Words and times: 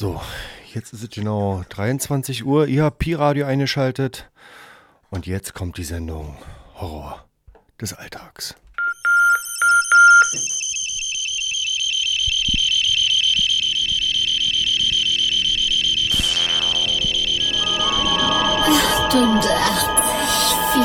So, 0.00 0.20
jetzt 0.74 0.92
ist 0.92 1.02
es 1.02 1.10
genau 1.10 1.64
23 1.70 2.44
Uhr. 2.44 2.68
Ihr 2.68 2.84
habt 2.84 3.00
Pi-Radio 3.00 3.46
eingeschaltet. 3.46 4.30
Und 5.10 5.26
jetzt 5.26 5.54
kommt 5.54 5.76
die 5.76 5.82
Sendung 5.82 6.38
Horror 6.76 7.24
des 7.80 7.94
Alltags. 7.94 8.54
Stunde 19.08 19.48
84. 20.74 20.78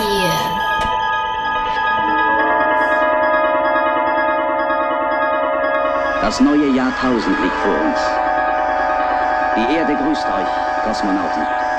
Das 6.19 6.39
neue 6.39 6.75
Jahrtausend 6.75 7.39
liegt 7.39 7.53
vor 7.57 7.79
uns. 7.79 8.22
Die 9.55 9.75
Erde 9.75 9.95
grüßt 9.95 10.27
euch, 10.29 10.47
Kosmonauten. 10.83 11.72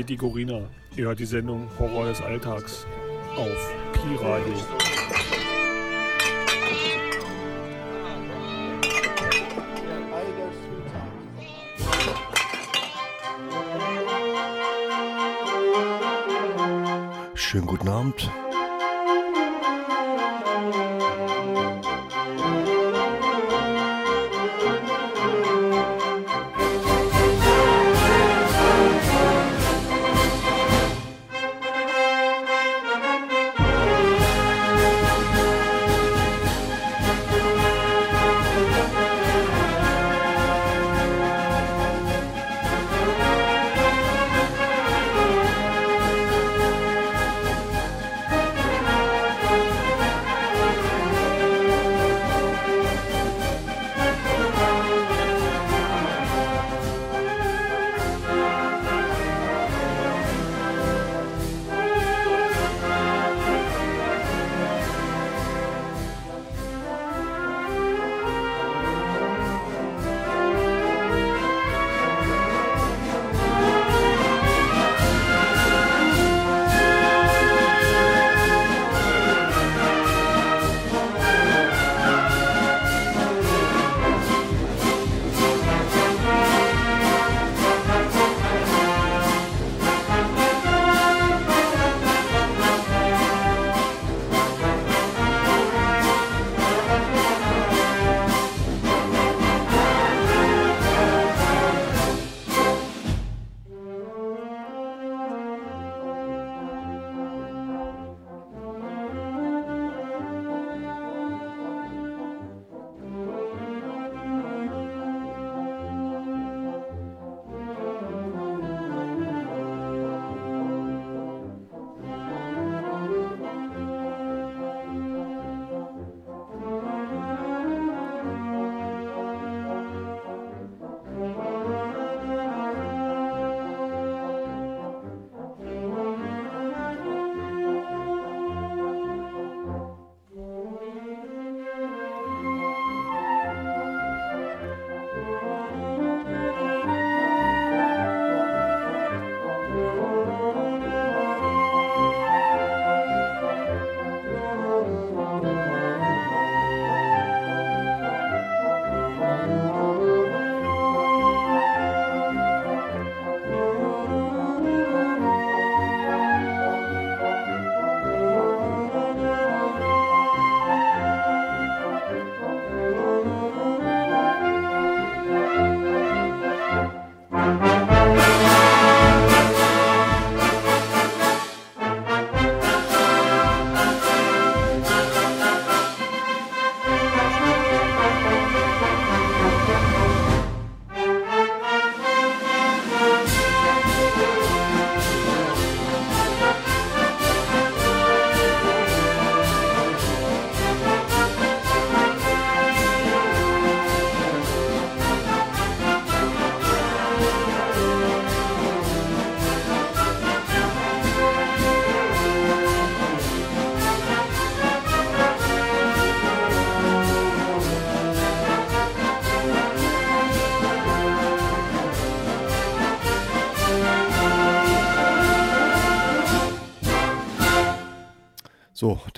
Späti 0.00 0.16
Gorina. 0.16 0.62
Ihr 0.96 1.04
hört 1.04 1.18
die 1.18 1.26
Sendung 1.26 1.68
Horror 1.78 2.06
des 2.06 2.22
Alltags 2.22 2.86
auf 3.36 3.74
Pi 3.92 4.16
Radio. 4.24 4.54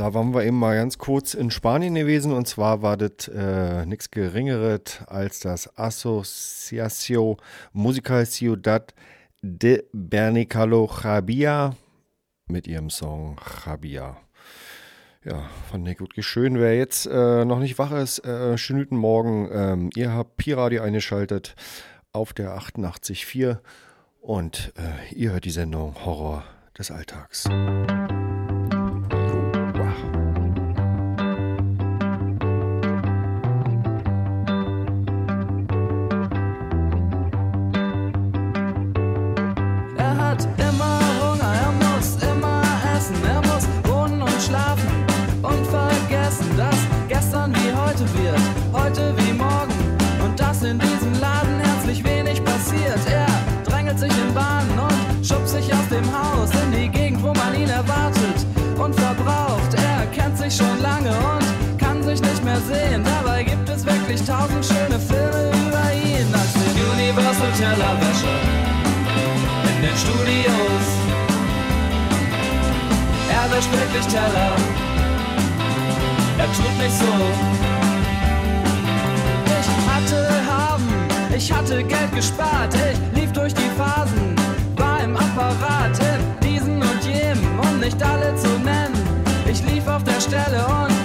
Da 0.03 0.15
waren 0.15 0.35
wir 0.35 0.45
eben 0.45 0.59
mal 0.59 0.75
ganz 0.75 0.99
kurz 0.99 1.33
in 1.33 1.53
Spanien 1.53 1.95
gewesen 1.95 2.33
und 2.33 2.49
zwar 2.49 2.83
war 2.83 2.97
das 2.97 3.29
äh, 3.29 3.87
nichts 3.87 4.11
Geringeres 4.11 5.01
als 5.07 5.39
das 5.39 5.79
Asociación 5.79 7.37
Musical 7.73 8.27
Ciudad 8.27 8.93
de 9.43 9.85
Bernicalo 9.93 10.91
Jabia 11.05 11.77
mit 12.49 12.67
ihrem 12.67 12.91
Song 12.91 13.41
Jabia. 13.65 14.17
Ja, 15.25 15.49
fand 15.71 15.87
ich 15.87 15.99
gut 15.99 16.15
schön. 16.19 16.59
Wer 16.59 16.77
jetzt 16.77 17.07
äh, 17.07 17.45
noch 17.45 17.61
nicht 17.61 17.79
wach 17.79 17.93
ist, 17.93 18.27
äh, 18.27 18.59
schönen 18.59 18.81
guten 18.81 18.97
Morgen. 18.97 19.49
Ähm, 19.53 19.91
ihr 19.95 20.13
habt 20.13 20.37
Pi-Radio 20.37 20.83
eingeschaltet 20.83 21.55
auf 22.13 22.33
der 22.33 22.59
88.4 22.59 23.59
und 24.21 24.73
äh, 24.77 25.15
ihr 25.15 25.31
hört 25.31 25.45
die 25.45 25.51
Sendung 25.51 25.95
Horror 26.05 26.43
des 26.77 26.91
Alltags. 26.91 27.49
Sehen. 62.69 63.03
Dabei 63.05 63.43
gibt 63.43 63.69
es 63.69 63.85
wirklich 63.85 64.21
tausend 64.25 64.65
schöne 64.65 64.99
Filme 64.99 65.51
über 65.51 65.85
ihn. 65.93 66.29
Als 66.33 66.53
den 66.53 66.75
Universal 66.93 67.53
Tellerwäscher 67.59 68.39
in 69.71 69.83
den 69.83 69.97
Studios. 69.97 70.87
Er 73.31 73.51
wäscht 73.51 73.71
wirklich 73.73 74.07
Teller. 74.07 74.53
Er 76.39 76.47
tut 76.47 76.79
nicht 76.79 76.97
so. 76.99 77.13
Ich 79.61 79.69
hatte 79.91 80.29
haben, 80.51 80.89
ich 81.37 81.53
hatte 81.53 81.83
Geld 81.83 82.15
gespart. 82.15 82.75
Ich 82.75 83.21
lief 83.21 83.33
durch 83.33 83.55
die 83.55 83.71
Phasen, 83.77 84.37
war 84.77 85.03
im 85.03 85.17
Apparat 85.17 85.99
in 85.99 86.49
diesen 86.49 86.83
und 86.83 87.05
jenem, 87.05 87.61
um 87.61 87.81
nicht 87.81 88.03
alle 88.03 88.35
zu 88.37 88.49
nennen. 88.59 88.95
Ich 89.47 89.63
lief 89.65 89.87
auf 89.87 90.05
der 90.05 90.21
Stelle 90.21 90.65
und 90.67 91.02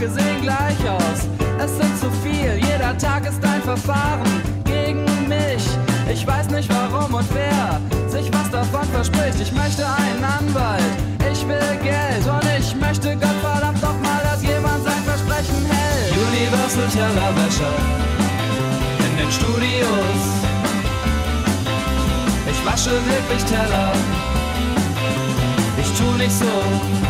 Tage 0.00 0.08
sehen 0.12 0.40
gleich 0.40 0.78
aus. 0.88 1.28
Es 1.58 1.76
sind 1.76 1.98
zu 1.98 2.10
viel, 2.22 2.56
jeder 2.56 2.96
Tag 2.96 3.26
ist 3.26 3.44
ein 3.44 3.62
Verfahren 3.62 4.24
gegen 4.64 5.04
mich. 5.28 5.64
Ich 6.10 6.26
weiß 6.26 6.48
nicht 6.50 6.70
warum 6.72 7.12
und 7.12 7.26
wer 7.34 7.80
sich 8.08 8.32
was 8.32 8.50
davon 8.50 8.84
verspricht. 8.92 9.40
Ich 9.40 9.52
möchte 9.52 9.84
einen 9.84 10.24
Anwalt, 10.24 10.92
ich 11.30 11.46
will 11.46 11.76
Geld 11.82 12.24
und 12.26 12.44
ich 12.58 12.74
möchte 12.76 13.14
Gott 13.16 13.38
verdammt 13.42 13.82
doch 13.82 13.98
mal, 14.00 14.22
dass 14.22 14.42
jemand 14.42 14.84
sein 14.84 15.02
Versprechen 15.04 15.66
hält. 15.66 16.12
Universal 16.28 16.88
Tellerwäscher 16.88 17.74
in 19.06 19.16
den 19.18 19.30
Studios. 19.30 20.20
Ich 22.50 22.66
wasche 22.66 22.92
wirklich 22.92 23.44
Teller. 23.44 24.39
wciąż 25.90 25.98
czule 25.98 26.30
są 26.30 27.09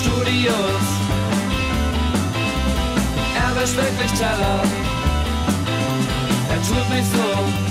Studios. 0.00 0.86
Er 3.34 3.62
ist 3.62 3.76
wirklich 3.76 4.12
Teller. 4.12 4.62
Er 6.50 6.62
tut 6.62 6.88
mich 6.90 7.04
so. 7.06 7.65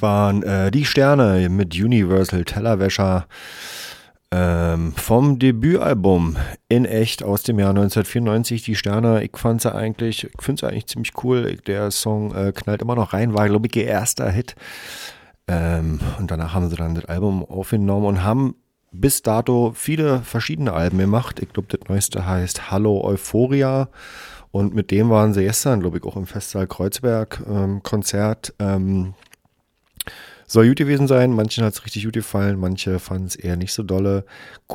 Waren 0.00 0.42
äh, 0.42 0.70
Die 0.70 0.84
Sterne 0.84 1.48
mit 1.48 1.74
Universal 1.74 2.44
Tellerwäscher 2.44 3.26
ähm, 4.32 4.92
vom 4.92 5.38
Debütalbum 5.38 6.36
in 6.68 6.84
echt 6.84 7.22
aus 7.22 7.42
dem 7.42 7.58
Jahr 7.58 7.70
1994. 7.70 8.62
Die 8.62 8.76
Sterne, 8.76 9.24
ich 9.24 9.32
fand 9.34 9.62
sie 9.62 9.74
eigentlich, 9.74 10.24
ich 10.24 10.42
finde 10.42 10.60
sie 10.60 10.68
eigentlich 10.68 10.86
ziemlich 10.86 11.12
cool. 11.24 11.56
Der 11.66 11.90
Song 11.90 12.34
äh, 12.34 12.52
knallt 12.52 12.82
immer 12.82 12.94
noch 12.94 13.12
rein, 13.12 13.34
war 13.34 13.48
glaube 13.48 13.66
ich 13.66 13.76
ihr 13.76 13.86
erster 13.86 14.30
Hit. 14.30 14.54
Ähm, 15.48 16.00
und 16.18 16.30
danach 16.30 16.54
haben 16.54 16.70
sie 16.70 16.76
dann 16.76 16.94
das 16.94 17.06
Album 17.06 17.44
aufgenommen 17.44 18.06
und 18.06 18.22
haben 18.22 18.54
bis 18.92 19.22
dato 19.22 19.72
viele 19.74 20.20
verschiedene 20.20 20.72
Alben 20.72 20.98
gemacht. 20.98 21.40
Ich 21.40 21.52
glaube, 21.52 21.68
das 21.68 21.88
neueste 21.88 22.26
heißt 22.26 22.70
Hallo 22.70 23.02
Euphoria. 23.04 23.88
Und 24.52 24.74
mit 24.74 24.90
dem 24.90 25.10
waren 25.10 25.32
sie 25.32 25.44
gestern, 25.44 25.80
glaube 25.80 25.98
ich, 25.98 26.04
auch 26.04 26.16
im 26.16 26.26
Festsaal 26.26 26.66
Kreuzberg 26.66 27.42
ähm, 27.48 27.82
Konzert. 27.82 28.52
Ähm, 28.58 29.14
Soll 30.50 30.66
gut 30.66 30.78
gewesen 30.78 31.06
sein, 31.06 31.30
manchen 31.30 31.62
hat 31.62 31.74
es 31.74 31.84
richtig 31.84 32.06
gut 32.06 32.14
gefallen, 32.14 32.58
manche 32.58 32.98
fanden 32.98 33.26
es 33.26 33.36
eher 33.36 33.54
nicht 33.54 33.72
so 33.72 33.84
dolle. 33.84 34.24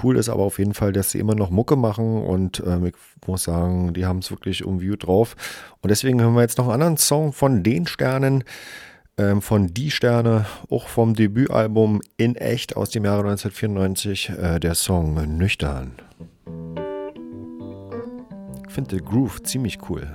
Cool 0.01 0.15
ist 0.15 0.29
aber 0.29 0.44
auf 0.44 0.58
jeden 0.58 0.74
Fall, 0.74 0.94
dass 0.94 1.12
sie 1.12 1.20
immer 1.20 1.36
noch 1.36 1.50
Mucke 1.50 1.75
machen 1.75 2.24
und 2.24 2.63
ähm, 2.65 2.86
ich 2.86 2.94
muss 3.27 3.44
sagen, 3.44 3.94
die 3.94 4.05
haben 4.05 4.20
es 4.20 4.32
wirklich 4.32 4.62
irgendwie 4.62 4.88
gut 4.88 5.05
drauf. 5.05 5.36
Und 5.82 5.89
deswegen 5.89 6.22
hören 6.22 6.34
wir 6.34 6.44
jetzt 6.44 6.58
noch 6.60 6.67
einen 6.70 6.75
anderen 6.75 6.96
Song 6.96 7.34
von 7.34 7.62
den 7.62 7.88
Sternen, 7.88 8.46
ähm, 9.17 9.41
von 9.41 9.74
Die 9.74 9.91
Sterne, 9.91 10.46
auch 10.70 10.88
vom 10.88 11.13
Debütalbum 11.13 12.01
In 12.15 12.38
Echt 12.38 12.77
aus 12.77 12.91
dem 12.91 13.03
Jahre 13.03 13.24
1994, 13.24 14.29
äh, 14.29 14.60
der 14.62 14.75
Song 14.75 15.38
Nüchtern. 15.38 15.91
Ich 18.65 18.74
finde 18.74 18.96
den 18.96 19.03
Groove 19.03 19.44
ziemlich 19.44 19.79
cool. 19.89 20.08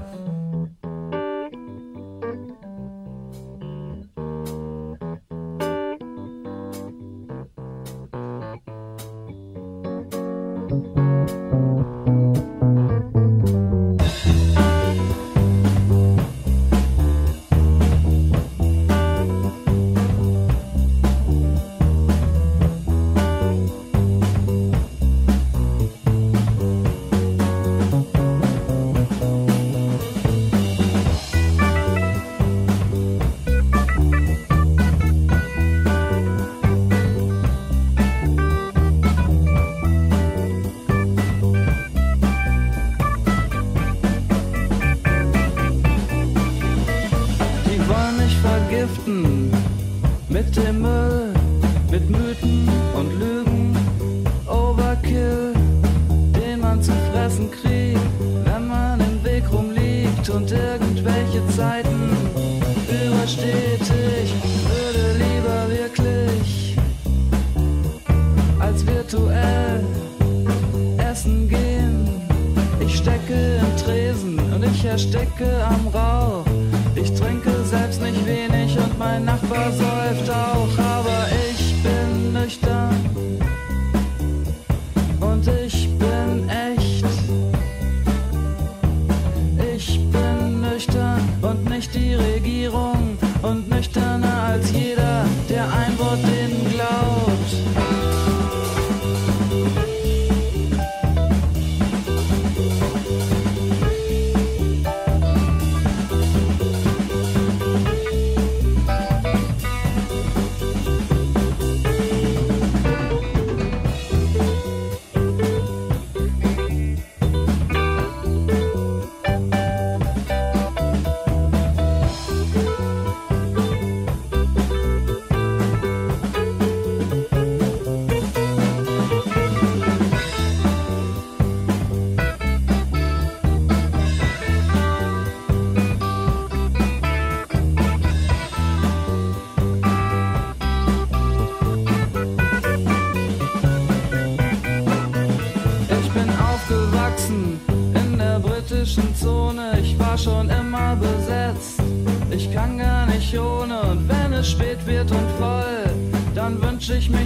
Ich 156.97 157.09
mich 157.09 157.20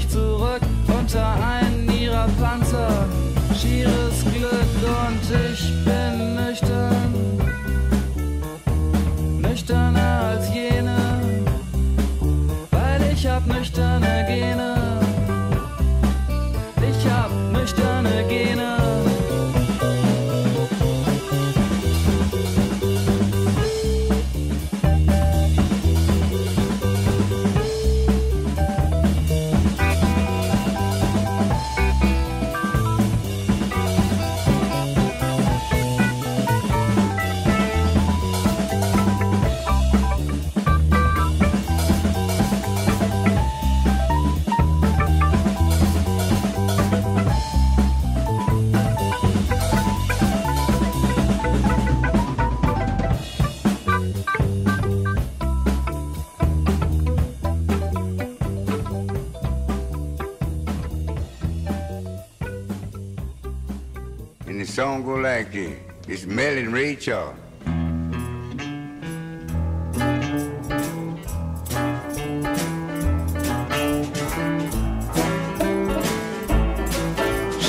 go 65.14 65.20
like 65.20 65.52
this. 65.52 65.78
It's 66.08 66.26
Mel 66.26 66.58
and 66.58 66.72
Ray 66.72 66.96
Charles. 66.96 67.36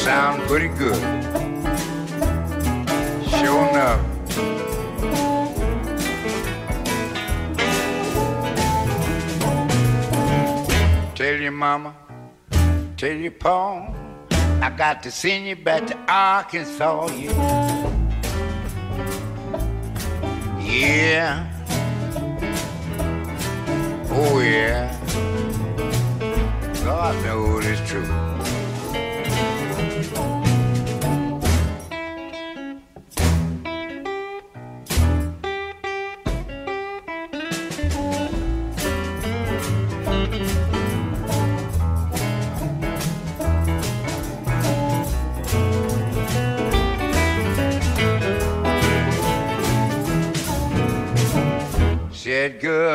Sound 0.03 0.41
pretty 0.47 0.69
good. 0.69 1.01
Sure 3.37 3.69
enough. 3.69 4.01
Tell 11.15 11.35
your 11.35 11.51
mama, 11.51 11.95
tell 12.97 13.13
your 13.13 13.31
pa, 13.31 13.94
I 14.75 14.77
got 14.77 15.03
to 15.03 15.09
send 15.11 15.47
you 15.47 15.55
back 15.55 15.87
to 15.87 15.97
Arkansas, 16.11 17.07
yeah. 17.13 17.31
Yeah. 20.59 21.49
Oh, 24.09 24.41
yeah. 24.41 24.91
God 26.83 27.23
knows 27.23 27.65
it's 27.65 27.89
true. 27.89 28.34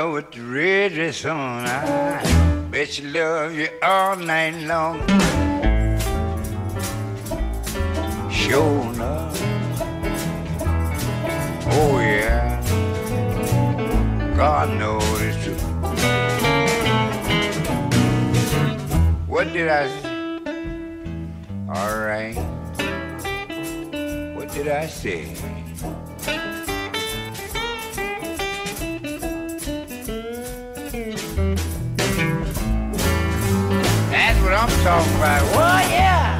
Girl 0.01 0.13
with 0.13 0.31
the 0.31 0.41
red 0.41 0.93
on. 1.27 1.67
I 1.67 2.67
bet 2.71 2.89
she 2.89 3.03
love 3.03 3.55
you 3.55 3.69
all 3.83 4.17
night 4.17 4.55
long. 4.71 4.99
Sure 8.31 8.83
enough. 8.93 9.37
Oh 11.77 11.99
yeah. 12.01 12.47
God 14.37 14.69
knows 14.79 15.21
it's 15.21 15.45
true. 15.45 15.55
What 19.27 19.53
did 19.53 19.69
I 19.69 19.85
say? 20.01 20.09
All 21.77 21.97
right. 22.09 22.37
What 24.35 24.49
did 24.53 24.69
I 24.69 24.87
say? 24.87 25.27
What 34.51 34.59
I'm 34.59 34.69
talking 34.83 35.15
about. 35.15 35.43
What? 35.55 35.91
Yeah. 35.91 36.37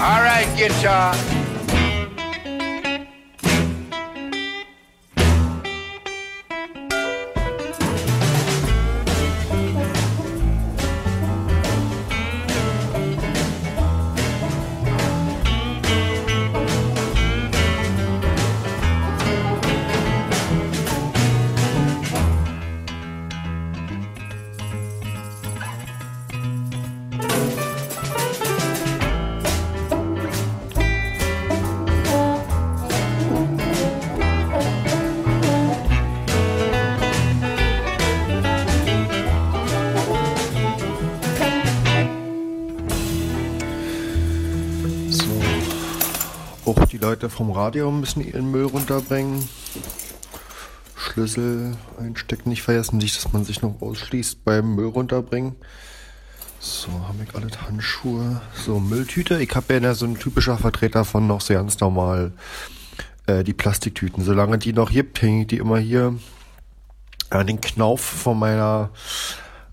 All 0.00 0.22
right, 0.22 0.46
guitar. 0.56 1.37
Vom 47.38 47.52
Radio 47.52 47.92
müssen 47.92 48.26
ihren 48.26 48.50
Müll 48.50 48.64
runterbringen. 48.64 49.48
Schlüssel 50.96 51.76
einstecken, 51.96 52.48
nicht 52.48 52.62
vergessen, 52.62 52.98
nicht, 52.98 53.16
dass 53.16 53.32
man 53.32 53.44
sich 53.44 53.62
noch 53.62 53.80
ausschließt 53.80 54.44
beim 54.44 54.74
Müll 54.74 54.88
runterbringen. 54.88 55.54
So, 56.58 56.90
haben 57.06 57.20
wir 57.20 57.32
alle 57.36 57.48
Handschuhe. 57.62 58.40
So, 58.54 58.80
Mülltüte. 58.80 59.40
Ich 59.40 59.54
habe 59.54 59.72
ja 59.72 59.94
so 59.94 60.06
ein 60.06 60.18
typischer 60.18 60.58
Vertreter 60.58 61.04
von 61.04 61.28
noch 61.28 61.40
so 61.40 61.54
ganz 61.54 61.78
normal 61.78 62.32
äh, 63.28 63.44
die 63.44 63.54
Plastiktüten. 63.54 64.24
Solange 64.24 64.58
die 64.58 64.72
noch 64.72 64.90
gibt, 64.90 65.22
hänge 65.22 65.42
ich 65.42 65.46
die 65.46 65.58
immer 65.58 65.78
hier 65.78 66.18
an 67.30 67.46
den 67.46 67.60
Knauf 67.60 68.00
von 68.00 68.36
meiner 68.36 68.90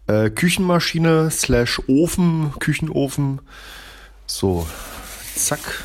äh, 0.06 0.30
Küchenmaschine 0.30 1.32
slash 1.32 1.82
Ofen, 1.88 2.54
Küchenofen. 2.60 3.42
So, 4.28 4.68
zack. 5.36 5.84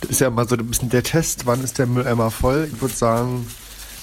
Das 0.00 0.10
ist 0.10 0.20
ja 0.20 0.30
mal 0.30 0.48
so 0.48 0.56
ein 0.56 0.66
bisschen 0.66 0.90
der 0.90 1.02
Test, 1.02 1.46
wann 1.46 1.62
ist 1.62 1.78
der 1.78 1.86
Mülleimer 1.86 2.30
voll. 2.30 2.68
Ich 2.72 2.80
würde 2.80 2.94
sagen, 2.94 3.46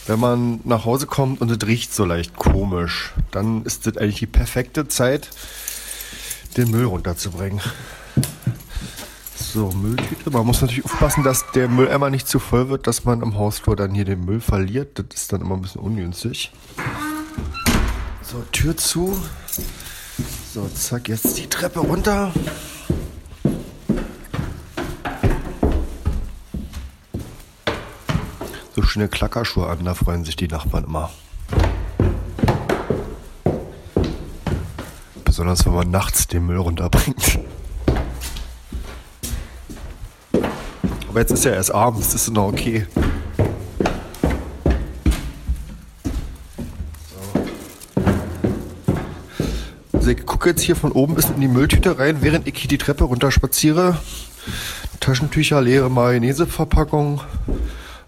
wenn 0.08 0.20
man 0.20 0.60
nach 0.64 0.86
Hause 0.86 1.08
kommt 1.08 1.42
und 1.42 1.50
es 1.50 1.68
riecht 1.68 1.94
so 1.94 2.06
leicht 2.06 2.36
komisch, 2.36 3.14
dann 3.32 3.64
ist 3.64 3.88
das 3.88 3.98
eigentlich 3.98 4.20
die 4.20 4.28
perfekte 4.28 4.88
Zeit, 4.88 5.30
den 6.58 6.70
Müll 6.72 6.86
runterzubringen. 6.86 7.62
So, 9.36 9.72
Mülltüte. 9.72 10.32
Man 10.32 10.46
muss 10.46 10.62
natürlich 10.62 10.84
aufpassen, 10.86 11.24
dass 11.24 11.46
der 11.54 11.70
Mülleimer 11.70 12.10
nicht 12.10 12.28
zu 12.28 12.40
voll 12.40 12.70
wird, 12.70 12.88
dass 12.88 13.06
man 13.06 13.22
im 13.22 13.38
Hausflur 13.38 13.76
dann 13.76 13.94
hier 13.94 14.06
den 14.06 14.26
Müll 14.26 14.42
verliert. 14.42 15.00
Das 15.00 15.06
ist 15.14 15.32
dann 15.32 15.42
immer 15.42 15.56
ein 15.56 15.62
bisschen 15.62 15.82
ungünstig. 15.82 16.52
So, 18.22 18.44
Tür 18.52 18.76
zu. 18.76 19.18
So, 20.54 20.70
zack, 20.74 21.08
jetzt 21.10 21.38
die 21.38 21.48
Treppe 21.48 21.80
runter. 21.80 22.34
Schöne 28.96 29.10
Klackerschuhe 29.10 29.68
an, 29.68 29.84
da 29.84 29.94
freuen 29.94 30.24
sich 30.24 30.38
die 30.38 30.48
Nachbarn 30.48 30.86
immer. 30.86 31.10
Besonders 35.26 35.66
wenn 35.66 35.74
man 35.74 35.92
nachts 35.92 36.28
den 36.28 36.46
Müll 36.46 36.56
runterbringt. 36.56 37.40
Aber 41.10 41.20
jetzt 41.20 41.32
ist 41.32 41.44
ja 41.44 41.52
erst 41.52 41.76
abends, 41.76 42.14
das 42.14 42.22
ist 42.22 42.32
noch 42.32 42.48
okay. 42.48 42.88
Also 49.92 50.10
ich 50.10 50.26
gucke 50.26 50.52
jetzt 50.52 50.62
hier 50.62 50.78
von 50.78 50.94
oben 50.94 51.16
bis 51.16 51.26
in 51.26 51.42
die 51.42 51.50
Mülltüte 51.50 52.00
rein, 52.00 52.22
während 52.22 52.48
ich 52.48 52.58
hier 52.58 52.70
die 52.70 52.78
Treppe 52.78 53.04
runterspaziere. 53.04 53.98
Taschentücher, 55.02 55.62
leere 55.62 55.90
Mayonnaise-Verpackung, 55.90 57.20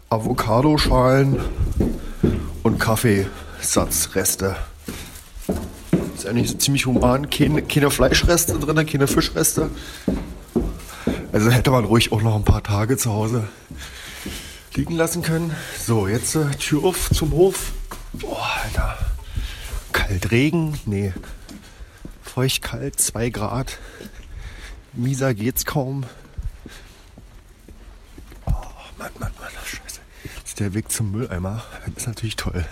Avocadoschalen 0.09 1.39
und 2.63 2.79
Kaffeesatzreste. 2.79 4.55
Ist 6.15 6.25
eigentlich 6.25 6.57
ziemlich 6.59 6.85
human. 6.85 7.29
Keine, 7.29 7.61
keine 7.61 7.91
Fleischreste 7.91 8.57
drin, 8.57 8.85
keine 8.85 9.07
Fischreste. 9.07 9.69
Also 11.31 11.51
hätte 11.51 11.71
man 11.71 11.85
ruhig 11.85 12.11
auch 12.11 12.21
noch 12.21 12.35
ein 12.35 12.45
paar 12.45 12.63
Tage 12.63 12.97
zu 12.97 13.11
Hause 13.11 13.47
liegen 14.77 14.95
lassen 14.95 15.23
können. 15.23 15.53
So, 15.83 16.07
jetzt 16.07 16.35
äh, 16.35 16.51
Tür 16.51 16.85
auf 16.85 17.09
zum 17.09 17.31
Hof. 17.31 17.73
Boah, 18.13 18.47
Alter. 18.63 18.97
Kalt 19.91 20.31
Regen? 20.31 20.79
Nee. 20.85 21.13
Feucht 22.21 22.61
kalt, 22.61 22.99
2 22.99 23.29
Grad. 23.31 23.79
Mieser 24.93 25.33
geht's 25.33 25.65
kaum. 25.65 26.05
Oh, 28.45 28.51
Mann, 28.97 29.11
Mann, 29.19 29.31
Mann, 29.39 29.51
scheiße. 29.65 29.99
Das 30.23 30.43
ist 30.45 30.46
der 30.59 30.73
Weg 30.73 30.91
zum 30.91 31.11
Mülleimer. 31.11 31.63
Das 31.85 32.03
ist 32.03 32.07
natürlich 32.07 32.35
toll. 32.35 32.65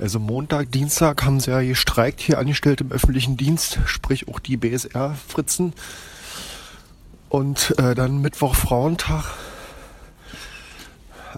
Also 0.00 0.20
Montag, 0.20 0.70
Dienstag 0.70 1.24
haben 1.24 1.40
sie 1.40 1.50
ja 1.50 1.60
gestreikt 1.60 2.20
hier 2.20 2.38
angestellt 2.38 2.80
im 2.80 2.92
öffentlichen 2.92 3.36
Dienst, 3.36 3.80
sprich 3.86 4.28
auch 4.28 4.38
die 4.38 4.56
BSR-Fritzen. 4.56 5.72
Und 7.28 7.74
äh, 7.78 7.94
dann 7.94 8.20
Mittwoch 8.20 8.54
Frauentag, 8.54 9.24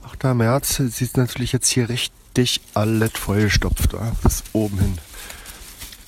8. 0.05 0.35
März, 0.35 0.77
sieht 0.77 1.17
natürlich 1.17 1.53
jetzt 1.53 1.69
hier 1.69 1.89
richtig 1.89 2.61
alles 2.75 3.13
vollgestopft, 3.15 3.95
ja, 3.95 4.13
bis 4.23 4.45
oben 4.53 4.79
hin. 4.79 4.99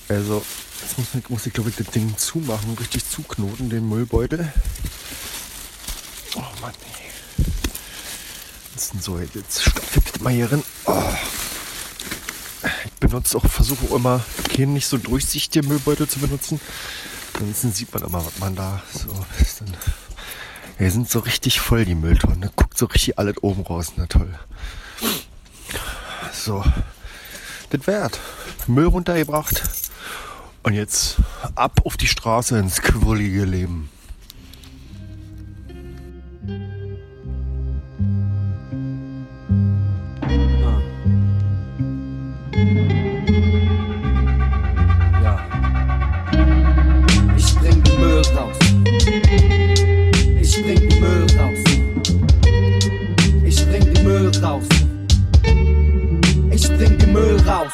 Also, 0.07 0.43
jetzt 0.81 0.97
muss 0.97 1.07
ich, 1.15 1.29
muss 1.29 1.45
ich 1.47 1.53
glaube 1.53 1.69
ich 1.69 1.75
das 1.75 1.87
Ding 1.87 2.15
zumachen, 2.17 2.75
richtig 2.79 3.09
zuknoten, 3.09 3.69
den 3.69 3.89
Müllbeutel. 3.89 4.53
Oh 6.35 6.41
Mann, 6.61 6.73
ey. 6.97 7.02
Denn 8.75 9.01
so, 9.01 9.19
jetzt 9.19 9.61
stopfe 9.61 9.99
ich 9.99 10.29
hier. 10.29 10.63
Oh. 10.85 11.03
Ich 12.85 12.93
benutze 12.99 13.37
auch, 13.37 13.45
versuche 13.45 13.93
immer, 13.93 14.21
keinen 14.55 14.73
nicht 14.73 14.87
so 14.87 14.97
durchsichtige 14.97 15.67
Müllbeutel 15.67 16.07
zu 16.07 16.19
benutzen. 16.19 16.59
Ansonsten 17.33 17.71
sieht 17.71 17.93
man 17.93 18.03
immer, 18.03 18.25
was 18.25 18.39
man 18.39 18.55
da 18.55 18.81
so 18.91 19.25
ist. 19.39 19.61
Dann, 19.61 19.75
ja, 20.79 20.89
sind 20.89 21.09
so 21.09 21.19
richtig 21.19 21.59
voll, 21.59 21.85
die 21.85 21.95
Mülltonnen. 21.95 22.41
Da 22.41 22.49
guckt 22.55 22.77
so 22.77 22.85
richtig 22.85 23.19
alles 23.19 23.35
oben 23.41 23.61
raus. 23.63 23.93
Na 23.95 24.07
toll. 24.07 24.33
So. 26.31 26.63
Das 27.69 27.87
wert. 27.87 28.19
Müll 28.67 28.87
runtergebracht. 28.87 29.61
Und 30.63 30.73
jetzt 30.73 31.17
ab 31.55 31.81
auf 31.83 31.97
die 31.97 32.07
Straße 32.07 32.57
ins 32.57 32.81
quirlige 32.81 33.45
Leben. 33.45 33.89
Raus. 54.43 54.67
Ich 56.51 56.67
bring 56.67 56.97
den 56.97 57.13
Müll 57.13 57.39
raus. 57.47 57.71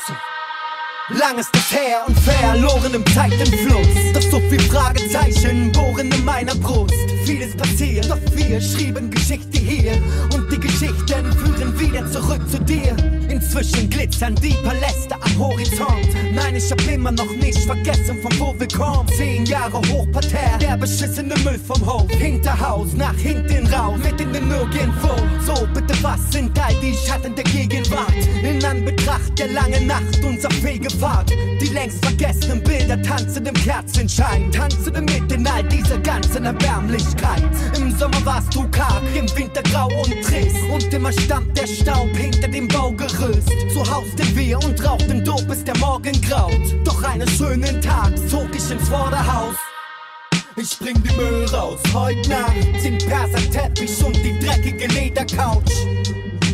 Lang 1.12 1.40
ist 1.40 1.50
es 1.56 1.72
her 1.72 2.04
und 2.08 2.20
verloren 2.20 2.94
im 2.94 3.04
Zeitenfluss. 3.08 3.88
Doch 4.14 4.22
so 4.22 4.40
viel 4.42 4.60
Fragezeichen 4.60 5.72
bohren 5.72 6.12
in 6.12 6.24
meiner 6.24 6.54
Brust. 6.54 6.94
Vieles 7.26 7.58
passiert, 7.58 8.08
doch 8.10 8.20
wir 8.36 8.62
schrieben 8.62 9.10
Geschichte 9.10 9.58
hier. 9.58 9.94
Und 10.36 10.52
die 10.52 10.60
Geschichten 10.60 11.34
führen 11.34 11.80
wieder 11.80 12.06
zurück 12.12 12.48
zu 12.48 12.60
dir. 12.60 12.96
Inzwischen 13.28 13.90
glitzern 13.90 14.36
die 14.36 14.54
Paläste 14.64 15.16
am 15.16 15.40
Horizont. 15.40 16.08
Nein, 16.32 16.56
ich 16.56 16.70
hab 16.72 16.82
immer 16.88 17.12
noch 17.12 17.32
nicht 17.32 17.60
vergessen, 17.60 18.22
von 18.22 18.40
wo 18.40 18.56
wir 18.60 18.68
kommen. 18.68 19.08
Zehn 19.18 19.46
Jahre 19.46 19.82
Hochparterre, 19.90 20.60
der 20.60 20.78
beschissene 20.78 21.36
Müll 21.40 21.60
vom 21.60 21.84
Hof. 21.86 22.10
Hinterhaus, 22.12 22.94
nach 22.94 23.16
hinten 23.16 23.66
raus, 23.74 23.98
mit 24.04 24.22
in 24.22 24.32
den 24.32 24.48
Nirgendwo. 24.48 25.16
So, 25.44 25.68
bitte, 25.74 25.96
was 26.04 26.20
sind 26.32 26.58
all 26.60 26.76
die 26.76 26.94
Schatten 26.94 27.34
der 27.34 27.46
Gegenwart? 27.46 28.14
In 28.44 28.64
Anbetracht 28.64 29.40
der 29.40 29.48
langen 29.48 29.88
Nacht, 29.88 30.24
unser 30.24 30.50
Fegefahrt. 31.00 31.32
Die 31.62 31.68
längst 31.68 32.04
vergessenen 32.06 32.62
Bilder 32.64 33.02
tanzen 33.02 33.46
im 33.46 33.54
Kerzenschein. 33.54 34.52
Tanzen 34.52 35.06
mit 35.06 35.32
in 35.32 35.48
all 35.48 35.64
dieser 35.64 35.98
ganzen 36.00 36.46
Erbärmlichkeit. 36.46 37.44
Im 37.78 37.96
Sommer 37.98 38.24
warst 38.26 38.54
du 38.54 38.68
karg, 38.70 39.04
im 39.16 39.28
Winter 39.36 39.64
grau 39.64 39.88
und 39.88 40.14
trist. 40.24 40.58
Und 40.72 40.94
immer 40.94 41.12
stammt 41.12 41.58
der 41.58 41.68
Staub 41.68 42.10
hinter 42.16 42.48
dem 42.48 42.68
Baugerüst. 42.68 43.50
So 43.74 43.80
hausten 43.80 44.36
wir 44.36 44.60
und 44.60 44.84
rauchten 44.86 45.24
Dope, 45.24 45.46
bis 45.46 45.64
der 45.64 45.78
Morgen 45.78 46.20
graut. 46.22 46.76
Doch 46.84 47.02
eines 47.04 47.32
schönen 47.38 47.82
Tags 47.82 48.28
zog 48.28 48.50
ich 48.54 48.72
ins 48.72 48.88
Vorderhaus. 48.88 49.56
Ich 50.56 50.78
bring 50.78 51.02
die 51.04 51.16
Müll 51.16 51.46
raus, 51.54 51.80
heute 51.94 52.30
Nacht 52.30 52.82
sind 52.82 53.08
Perserteppich 53.08 54.04
und 54.04 54.16
die 54.18 54.38
dreckige 54.40 54.88
Ledercouch. 54.88 55.64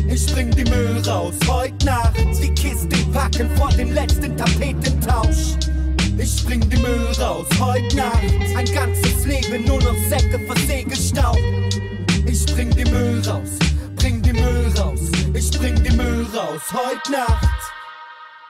Ich 0.08 0.32
bring 0.32 0.50
die 0.50 0.64
Müll 0.64 1.02
raus, 1.06 1.34
heute 1.48 1.86
Nacht 1.86 2.16
die 2.40 2.54
Kisten 2.54 3.12
packen 3.12 3.50
vor 3.56 3.70
dem 3.70 3.92
letzten 3.92 4.36
Tapetentausch. 4.36 5.56
Ich 6.18 6.44
bring 6.44 6.60
die 6.68 6.76
Müll 6.76 7.08
raus, 7.20 7.46
heute 7.60 7.96
Nacht 7.96 8.22
ein 8.56 8.66
ganzes 8.72 9.26
Leben 9.26 9.64
nur 9.64 9.82
noch 9.82 9.96
Säcke 10.08 10.38
Versägestaub. 10.46 11.38
Ich 12.26 12.46
bring 12.46 12.70
die 12.70 12.84
Müll 12.90 13.20
raus, 13.28 13.58
bring 13.96 14.22
die 14.22 14.32
Müll 14.32 14.72
raus, 14.78 15.00
ich 15.34 15.50
bring 15.58 15.82
die 15.82 15.94
Müll 15.94 16.26
raus, 16.34 16.62
heute 16.72 17.12
Nacht. 17.12 17.75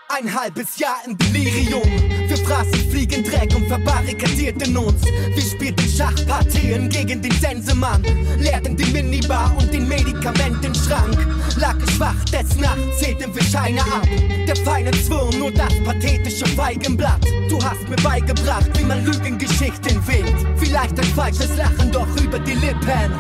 Ein 0.08 0.32
halbes 0.32 0.78
Jahr 0.78 0.98
im 1.04 1.18
Delirium. 1.18 1.82
Wir 2.28 2.36
fraßen 2.36 2.90
Fliegendreck 2.90 3.54
und 3.56 3.66
verbarrikadierten 3.66 4.76
uns. 4.76 5.04
Wir 5.04 5.42
spielten 5.42 5.88
Schachpartien 5.88 6.88
gegen 6.88 7.20
den 7.20 7.32
Sensemann. 7.32 8.02
Leerten 8.38 8.76
die 8.76 8.84
Minibar 8.92 9.52
und 9.58 9.72
den 9.72 9.88
Medikamentenschrank. 9.88 11.18
Lag 11.56 11.76
ich 11.84 11.98
wach 11.98 12.24
des 12.26 12.56
Nachts, 12.56 12.98
zählten 13.00 13.34
wir 13.34 13.42
Scheine 13.42 13.80
ab. 13.80 14.06
Der 14.46 14.56
feine 14.56 14.92
Zwirn, 14.92 15.38
nur 15.40 15.50
das 15.50 15.74
pathetische 15.84 16.46
Feigenblatt. 16.46 17.24
Du 17.48 17.62
hast 17.62 17.88
mir 17.88 17.96
beigebracht, 17.96 18.70
wie 18.78 18.84
man 18.84 19.04
Lügengeschichten 19.04 20.06
wählt. 20.06 20.46
Vielleicht 20.56 20.98
ein 20.98 21.14
falsches 21.16 21.56
Lachen, 21.56 21.90
doch 21.90 22.08
über 22.22 22.38
die 22.38 22.54
Lippen 22.54 23.12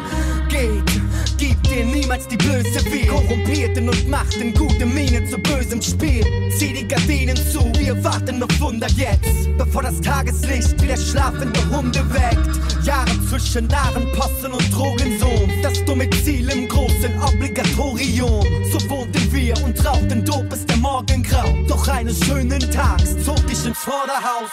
geht. 0.48 1.02
Gib 1.36 1.55
dir 1.66 1.84
niemals 1.84 2.26
die 2.28 2.36
Blöße 2.36 2.84
weh. 2.86 3.06
Korrumpierten 3.06 3.88
und 3.88 4.08
machten 4.08 4.52
gute 4.54 4.86
Miene 4.86 5.24
zu 5.28 5.38
bösem 5.38 5.80
Spiel. 5.82 6.24
Zieh 6.56 6.72
die 6.72 6.86
Gardinen 6.86 7.36
zu, 7.36 7.60
wir 7.78 8.02
warten 8.02 8.42
auf 8.42 8.60
Wunder 8.60 8.88
jetzt. 8.96 9.56
Bevor 9.58 9.82
das 9.82 10.00
Tageslicht 10.00 10.80
wieder 10.82 10.96
schlafende 10.96 11.60
Hunde 11.70 12.00
weckt. 12.12 12.84
Jahre 12.84 13.10
zwischen 13.28 13.66
Narrenposten 13.66 14.52
und 14.52 14.72
Drogensohn. 14.72 15.50
Das 15.62 15.84
dumme 15.84 16.08
Ziel 16.24 16.48
im 16.50 16.68
großen 16.68 17.18
Obligatorium. 17.22 18.44
So 18.70 18.88
wohnten 18.88 19.32
wir 19.32 19.54
und 19.64 19.84
rauchten 19.84 20.24
Dope, 20.24 20.44
bis 20.44 20.66
der 20.66 20.76
Morgen 20.76 21.22
grau. 21.22 21.48
Doch 21.68 21.88
eines 21.88 22.24
schönen 22.24 22.60
Tags 22.70 23.16
zog 23.24 23.42
ich 23.50 23.66
ins 23.66 23.78
Vorderhaus. 23.78 24.50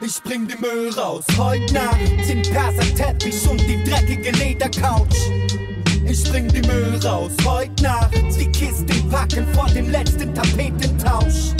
Ich 0.00 0.22
bring 0.22 0.46
den 0.46 0.60
Müll 0.60 0.90
raus, 0.90 1.24
heute 1.38 1.72
Nacht 1.72 1.98
den 2.28 2.42
Perserteppich 2.42 3.48
und 3.48 3.60
die 3.62 3.82
dreckige 3.82 4.30
Ledercouch. 4.32 5.65
Ich 6.08 6.22
bring 6.30 6.48
die 6.48 6.62
Müll 6.62 6.98
raus, 7.04 7.32
heute 7.44 7.82
Nacht 7.82 8.14
die 8.38 8.50
Kisten 8.52 9.08
packen 9.10 9.46
vor 9.54 9.66
dem 9.66 9.90
letzten 9.90 10.34
Tapetentausch. 10.34 11.52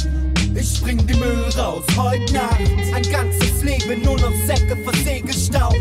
Ich 0.55 0.81
bring 0.81 1.05
die 1.07 1.15
Müll 1.15 1.49
raus, 1.59 1.85
heute 1.97 2.33
Nacht 2.33 2.61
ein 2.95 3.03
ganzes 3.11 3.63
Leben 3.63 4.03
nur 4.03 4.19
noch 4.19 4.33
Säcke 4.47 4.77
Versägestaub. 4.85 5.75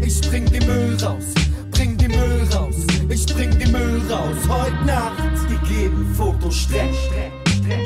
Ich 0.00 0.20
bring 0.22 0.46
die 0.46 0.64
Müll 0.66 0.96
raus, 1.02 1.24
bring 1.72 1.96
die 1.96 2.08
Müll 2.08 2.46
raus, 2.54 2.76
ich 3.08 3.26
bring 3.26 3.50
die 3.58 3.70
Müll 3.70 4.00
raus, 4.10 4.36
heute 4.48 4.84
Nacht. 4.84 5.14
Die 5.48 5.74
geben 5.74 6.14
Fotostreck. 6.16 6.90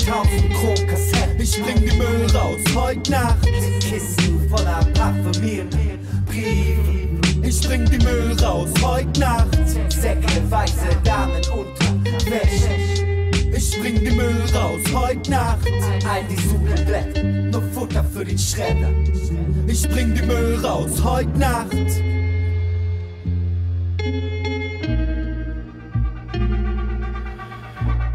Tausend 0.05 0.53
Kronkassetten. 0.53 1.41
Ich 1.41 1.61
bring 1.61 1.85
die 1.85 1.95
Müll 1.95 2.27
raus, 2.33 2.59
heute 2.75 3.11
Nacht. 3.11 3.47
Kisten 3.81 4.49
voller 4.49 4.85
parfümierten 4.93 5.99
Briefe. 6.25 6.88
Bring 7.67 7.85
die 7.85 7.99
Müll 7.99 8.35
raus, 8.41 8.69
heute 8.83 9.19
Nacht. 9.19 9.57
Säcke, 9.89 10.49
weiße 10.49 10.87
Damen 11.03 11.41
unter 11.53 12.29
Wäsche. 12.29 13.53
Ich 13.55 13.79
bring 13.79 14.03
die 14.03 14.11
Müll 14.11 14.41
raus, 14.55 14.81
heute 14.93 15.29
Nacht. 15.29 15.67
All 16.09 16.23
die 16.23 16.35
Sudelblätter, 16.35 17.23
nur 17.23 17.61
Futter 17.71 18.03
für 18.03 18.25
den 18.25 18.39
Schredder. 18.39 18.89
Ich 19.67 19.87
bring 19.87 20.15
die 20.15 20.23
Müll 20.23 20.59
raus, 20.63 21.03
heute 21.03 21.37
Nacht. 21.37 21.75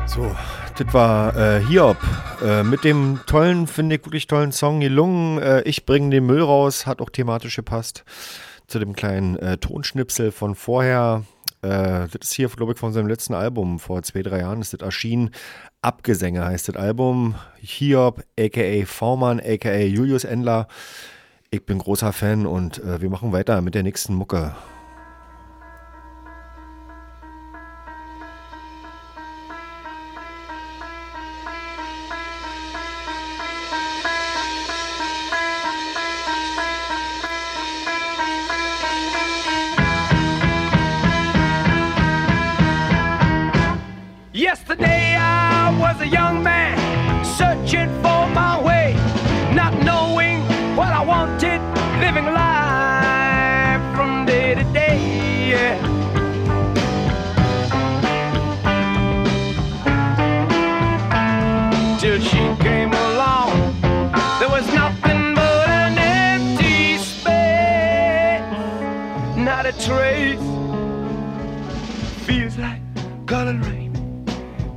So, 0.07 0.35
das 0.77 0.93
war 0.93 1.37
äh, 1.37 1.61
Hiob 1.65 1.99
äh, 2.45 2.63
mit 2.65 2.83
dem 2.83 3.21
tollen, 3.27 3.67
finde 3.69 3.97
ich 3.97 4.05
wirklich 4.05 4.27
tollen 4.27 4.51
Song 4.51 4.81
Gelungen. 4.81 5.39
Äh, 5.41 5.63
ich 5.63 5.87
bringe 5.87 6.11
den 6.11 6.27
Müll 6.27 6.43
raus, 6.43 6.87
hat 6.87 7.01
auch 7.01 7.11
thematisch 7.11 7.57
gepasst 7.57 8.05
zu 8.67 8.79
dem 8.79 8.95
kleinen 8.95 9.37
äh, 9.37 9.59
Tonschnipsel 9.59 10.33
von 10.33 10.55
vorher. 10.55 11.25
Äh, 11.63 12.09
das 12.09 12.17
ist 12.23 12.33
hier, 12.33 12.49
glaube 12.49 12.73
ich, 12.73 12.79
von 12.79 12.93
seinem 12.93 13.09
letzten 13.09 13.35
Album 13.35 13.79
vor 13.79 14.03
zwei, 14.03 14.23
drei 14.23 14.41
Jahren 14.41 14.61
ist 14.61 14.73
das 14.73 14.81
erschienen. 14.81 15.31
Abgesänge 15.83 16.45
heißt 16.45 16.69
das 16.69 16.77
Album. 16.77 17.35
Hiob, 17.61 18.23
aka 18.39 18.87
V-Mann, 18.87 19.41
aka 19.41 19.77
Julius 19.77 20.25
Endler. 20.25 20.69
Ich 21.51 21.65
bin 21.65 21.79
großer 21.79 22.13
Fan 22.13 22.47
und 22.47 22.83
äh, 22.83 23.01
wir 23.01 23.11
machen 23.11 23.33
weiter 23.33 23.61
mit 23.61 23.75
der 23.75 23.83
nächsten 23.83 24.15
Mucke. 24.15 24.55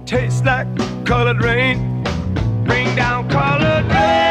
Tastes 0.08 0.42
like 0.44 0.68
colored 1.06 1.44
rain. 1.44 2.02
Bring 2.64 2.96
down 2.96 3.28
colored 3.30 3.86
rain. 3.92 4.27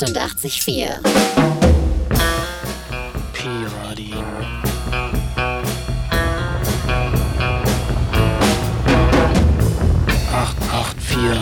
88,4. 0.00 0.98
P-Radio. 3.34 4.24
Acht, 10.32 10.56
acht, 10.72 10.96
vier. 11.02 11.36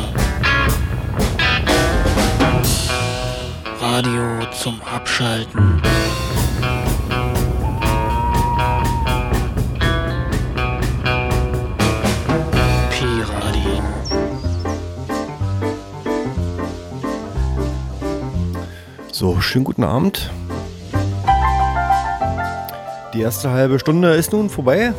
Radio 3.81 4.45
zum 4.61 4.81
Abschalten. 4.83 5.81
So, 19.19 19.41
schönen 19.41 19.64
guten 19.64 19.83
Abend. 19.83 20.31
Die 23.12 23.21
erste 23.21 23.51
halbe 23.51 23.81
Stunde 23.81 24.14
ist 24.14 24.31
nun 24.31 24.49
vorbei. 24.49 24.93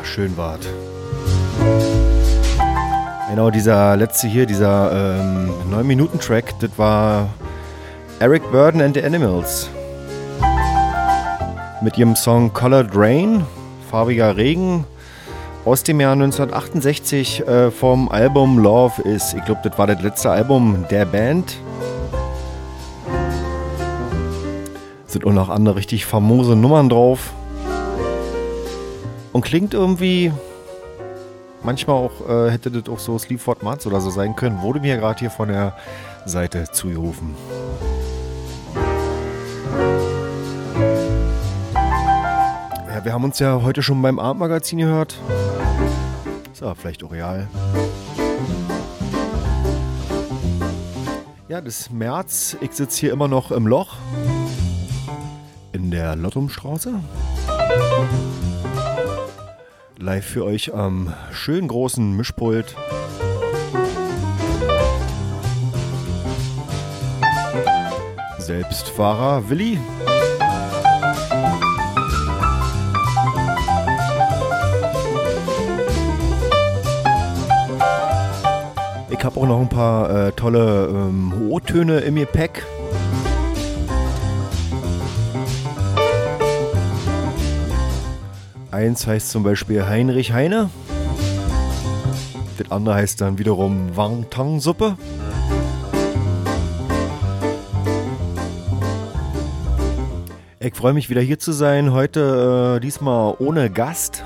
Ach, 0.00 0.04
schön 0.04 0.36
wart. 0.36 0.64
Genau, 3.28 3.50
dieser 3.50 3.96
letzte 3.96 4.28
hier, 4.28 4.46
dieser 4.46 5.18
ähm, 5.18 5.50
9-Minuten-Track, 5.68 6.60
das 6.60 6.70
war 6.76 7.30
Eric 8.20 8.48
Burden 8.52 8.80
and 8.80 8.94
the 8.94 9.02
Animals. 9.02 9.68
Mit 11.82 11.98
ihrem 11.98 12.14
Song 12.14 12.52
Colored 12.52 12.90
Rain, 12.94 13.44
farbiger 13.90 14.36
Regen, 14.36 14.84
aus 15.64 15.82
dem 15.82 15.98
Jahr 15.98 16.12
1968 16.12 17.48
äh, 17.48 17.70
vom 17.72 18.08
Album 18.10 18.60
Love 18.60 19.02
is. 19.02 19.34
Ich 19.34 19.44
glaube, 19.44 19.60
das 19.64 19.76
war 19.76 19.88
das 19.88 20.00
letzte 20.02 20.30
Album 20.30 20.84
der 20.88 21.04
Band. 21.04 21.56
Sind 25.10 25.26
auch 25.26 25.32
noch 25.32 25.48
andere 25.48 25.74
richtig 25.74 26.06
famose 26.06 26.54
Nummern 26.54 26.88
drauf. 26.88 27.32
Und 29.32 29.42
klingt 29.42 29.74
irgendwie. 29.74 30.30
Manchmal 31.64 31.96
auch 31.96 32.28
äh, 32.28 32.48
hätte 32.52 32.70
das 32.70 32.88
auch 32.88 33.00
so 33.00 33.18
Sleaford 33.18 33.64
Marz 33.64 33.84
oder 33.88 34.00
so 34.00 34.10
sein 34.10 34.36
können. 34.36 34.62
Wurde 34.62 34.78
mir 34.78 34.96
gerade 34.98 35.18
hier 35.18 35.32
von 35.32 35.48
der 35.48 35.76
Seite 36.26 36.70
zugerufen. 36.70 37.34
Ja, 42.88 43.04
wir 43.04 43.12
haben 43.12 43.24
uns 43.24 43.40
ja 43.40 43.60
heute 43.62 43.82
schon 43.82 44.00
beim 44.00 44.20
Abendmagazin 44.20 44.78
gehört. 44.78 45.18
Ist 46.52 46.62
aber 46.62 46.76
vielleicht 46.76 47.02
auch 47.02 47.10
real. 47.10 47.48
Ja, 51.48 51.60
das 51.60 51.90
März. 51.90 52.56
Ich 52.60 52.70
sitze 52.70 53.00
hier 53.00 53.12
immer 53.12 53.26
noch 53.26 53.50
im 53.50 53.66
Loch 53.66 53.96
in 55.82 55.90
der 55.90 56.14
Lottumstraße. 56.14 56.92
Live 59.98 60.26
für 60.26 60.44
euch 60.44 60.74
am 60.74 61.14
schönen 61.32 61.68
großen 61.68 62.16
Mischpult. 62.16 62.76
Selbstfahrer 68.38 69.48
Willi. 69.48 69.78
Ich 79.08 79.24
habe 79.24 79.40
auch 79.40 79.46
noch 79.46 79.60
ein 79.60 79.68
paar 79.68 80.28
äh, 80.28 80.32
tolle 80.32 80.88
ähm, 80.88 81.48
O-Töne 81.48 82.00
im 82.00 82.16
Gepäck. 82.16 82.64
Eins 88.80 89.06
heißt 89.06 89.28
zum 89.28 89.42
Beispiel 89.42 89.84
Heinrich 89.84 90.32
Heine. 90.32 90.70
Das 92.56 92.70
andere 92.70 92.94
heißt 92.94 93.20
dann 93.20 93.38
wiederum 93.38 93.94
Wang-Tang-Suppe. 93.94 94.96
Ich 100.60 100.74
freue 100.74 100.94
mich 100.94 101.10
wieder 101.10 101.20
hier 101.20 101.38
zu 101.38 101.52
sein. 101.52 101.92
Heute 101.92 102.78
äh, 102.78 102.80
diesmal 102.80 103.34
ohne 103.38 103.68
Gast. 103.68 104.24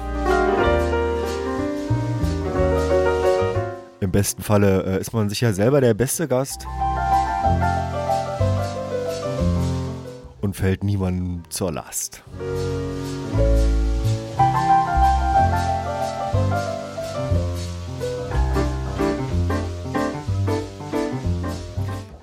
Im 3.99 4.13
besten 4.13 4.41
Falle 4.41 4.85
äh, 4.85 5.01
ist 5.01 5.13
man 5.13 5.29
sicher 5.29 5.53
selber 5.53 5.81
der 5.81 5.95
beste 5.95 6.29
Gast. 6.29 6.65
Und 10.41 10.55
fällt 10.55 10.85
niemandem 10.85 11.43
zur 11.49 11.73
Last. 11.73 12.23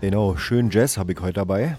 Genau, 0.01 0.35
schön 0.35 0.71
Jazz 0.71 0.97
habe 0.97 1.11
ich 1.13 1.21
heute 1.21 1.33
dabei. 1.33 1.77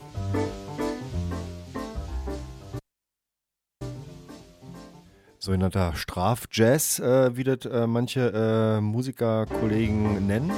sogenannter 5.41 5.97
Strafjazz, 5.97 7.01
äh, 7.01 7.37
wie 7.37 7.43
das 7.43 7.65
äh, 7.65 7.89
manche 7.89 8.79
äh, 8.79 8.81
Musikerkollegen 8.81 10.25
nennen. 10.25 10.53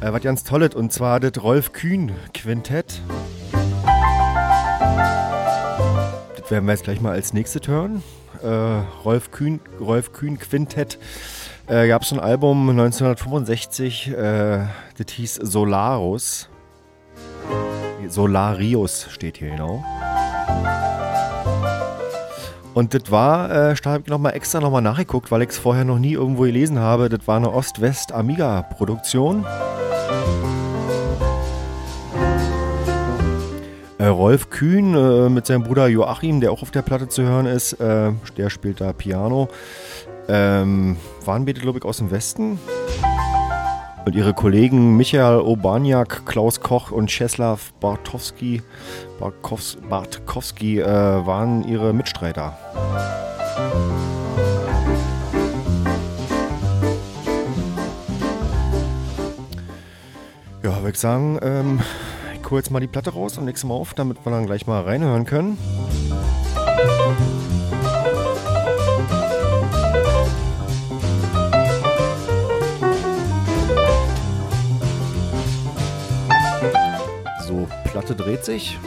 Äh, 0.00 0.12
was 0.12 0.22
ganz 0.22 0.44
tolles, 0.44 0.72
und 0.76 0.92
zwar 0.92 1.18
das 1.18 1.42
Rolf 1.42 1.72
Kühn 1.72 2.12
Quintett. 2.32 3.02
Das 6.36 6.50
werden 6.52 6.66
wir 6.66 6.72
jetzt 6.72 6.84
gleich 6.84 7.00
mal 7.00 7.14
als 7.14 7.32
nächstes 7.32 7.66
hören. 7.66 8.04
Äh, 8.44 8.46
Rolf, 9.04 9.32
Kühn, 9.32 9.58
Rolf 9.80 10.12
Kühn 10.12 10.38
Quintett. 10.38 11.00
Äh, 11.68 11.88
Gab 11.88 12.02
es 12.02 12.12
ein 12.12 12.18
Album 12.18 12.68
1965, 12.70 14.08
äh, 14.08 14.66
das 14.98 15.12
hieß 15.12 15.36
Solarus. 15.36 16.48
Solarius 18.08 19.06
steht 19.10 19.38
hier 19.38 19.50
genau. 19.50 19.84
Und 22.74 22.94
das 22.94 23.10
war, 23.10 23.50
äh, 23.50 23.74
da 23.82 23.90
habe 23.90 24.02
ich 24.04 24.08
nochmal 24.08 24.34
extra 24.34 24.60
nochmal 24.60 24.82
nachgeguckt, 24.82 25.30
weil 25.30 25.42
ich 25.42 25.50
es 25.50 25.58
vorher 25.58 25.84
noch 25.84 25.98
nie 25.98 26.14
irgendwo 26.14 26.42
gelesen 26.42 26.78
habe. 26.78 27.08
Das 27.08 27.26
war 27.28 27.36
eine 27.36 27.52
Ost-West-Amiga-Produktion. 27.52 29.46
Äh, 33.98 34.06
Rolf 34.06 34.50
Kühn 34.50 34.94
äh, 34.94 35.28
mit 35.28 35.46
seinem 35.46 35.62
Bruder 35.62 35.86
Joachim, 35.86 36.40
der 36.40 36.50
auch 36.50 36.62
auf 36.62 36.72
der 36.72 36.82
Platte 36.82 37.08
zu 37.08 37.22
hören 37.22 37.46
ist, 37.46 37.74
äh, 37.74 38.10
der 38.36 38.50
spielt 38.50 38.80
da 38.80 38.92
Piano. 38.92 39.48
Ähm, 40.34 40.96
waren 41.26 41.44
beide, 41.44 41.60
glaube 41.60 41.78
ich, 41.78 41.84
aus 41.84 41.98
dem 41.98 42.10
Westen. 42.10 42.58
Und 44.06 44.14
ihre 44.14 44.32
Kollegen 44.32 44.96
Michael 44.96 45.40
Obaniak, 45.40 46.24
Klaus 46.24 46.60
Koch 46.60 46.90
und 46.90 47.10
Czeslaw 47.10 47.58
Bartowski, 47.80 48.62
Bartkowski, 49.20 49.80
Bartkowski 49.88 50.80
äh, 50.80 50.86
waren 50.86 51.68
ihre 51.68 51.92
Mitstreiter. 51.92 52.56
Ja, 60.62 60.76
würde 60.78 60.90
ich 60.92 60.98
sagen, 60.98 61.38
ähm, 61.42 61.80
ich 62.42 62.50
hole 62.50 62.60
jetzt 62.60 62.70
mal 62.70 62.80
die 62.80 62.86
Platte 62.86 63.10
raus 63.10 63.36
und 63.36 63.44
leg's 63.44 63.64
mal 63.64 63.74
auf, 63.74 63.92
damit 63.92 64.24
wir 64.24 64.32
dann 64.32 64.46
gleich 64.46 64.66
mal 64.66 64.80
reinhören 64.80 65.26
können. 65.26 65.58
So, 66.08 67.31
Platte 77.92 78.14
dreht 78.14 78.42
sich. 78.42 78.78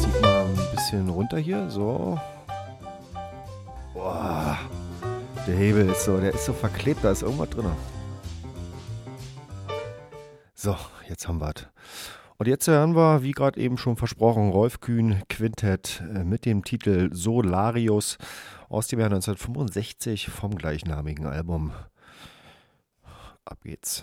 Zieht 0.00 0.22
mal 0.22 0.46
ein 0.46 0.56
bisschen 0.74 1.10
runter 1.10 1.36
hier, 1.36 1.68
so. 1.68 2.18
Boah. 3.92 4.58
Der 5.46 5.54
Hebel 5.54 5.90
ist 5.90 6.06
so, 6.06 6.18
der 6.18 6.32
ist 6.32 6.46
so 6.46 6.54
verklebt, 6.54 7.04
da 7.04 7.10
ist 7.10 7.20
irgendwas 7.20 7.50
drin. 7.50 7.66
So, 10.54 10.74
jetzt 11.10 11.28
haben 11.28 11.42
wir 11.42 11.52
es. 11.54 11.66
Und 12.38 12.48
jetzt 12.48 12.66
hören 12.68 12.96
wir, 12.96 13.22
wie 13.22 13.32
gerade 13.32 13.60
eben 13.60 13.76
schon 13.76 13.96
versprochen, 13.96 14.48
Rolf 14.48 14.80
Kühn 14.80 15.20
Quintett 15.28 16.02
äh, 16.10 16.24
mit 16.24 16.46
dem 16.46 16.64
Titel 16.64 17.10
Solarius 17.12 18.16
aus 18.70 18.88
dem 18.88 19.00
Jahr 19.00 19.10
1965 19.10 20.30
vom 20.30 20.56
gleichnamigen 20.56 21.26
Album. 21.26 21.72
Ab 23.48 23.62
geht's. 23.62 24.02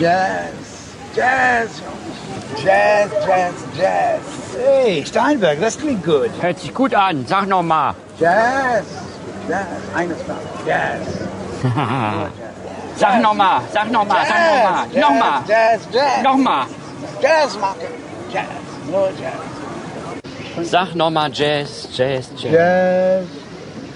Jazz, 0.00 0.94
Jazz, 1.14 1.82
Jazz, 2.64 3.10
Jazz, 3.26 3.54
Jazz. 3.76 4.20
Hey, 4.56 5.04
Steinberg, 5.04 5.60
das 5.60 5.76
klingt 5.76 6.02
gut. 6.02 6.30
Hört 6.40 6.58
sich 6.58 6.72
gut 6.72 6.94
an. 6.94 7.26
Sag 7.26 7.46
noch 7.48 7.62
mal. 7.62 7.94
Jazz, 8.18 8.86
Jazz, 9.46 9.66
eines 9.94 10.16
Mal, 10.26 10.38
Jazz. 10.66 11.06
Sag 12.96 13.20
noch 13.20 13.34
mal. 13.34 13.60
Sag 13.74 13.92
noch 13.92 14.06
mal. 14.06 14.24
Sag 14.26 14.38
noch 14.40 14.64
mal. 14.64 14.86
Jazz, 14.90 15.02
Noch 15.02 15.10
mal. 15.10 15.42
Jazz, 15.46 15.80
Jazz. 15.92 16.22
Noch 16.22 16.36
mal. 16.38 16.66
Jazz 17.20 17.58
machen, 17.58 17.76
Jazz, 18.32 18.46
nur 18.90 19.10
Jazz. 19.20 20.70
Sag 20.70 20.94
noch 20.94 21.10
mal 21.10 21.30
Jazz, 21.30 21.88
Jazz, 21.94 22.30
Jazz. 22.38 22.52
Jazz, 22.54 23.26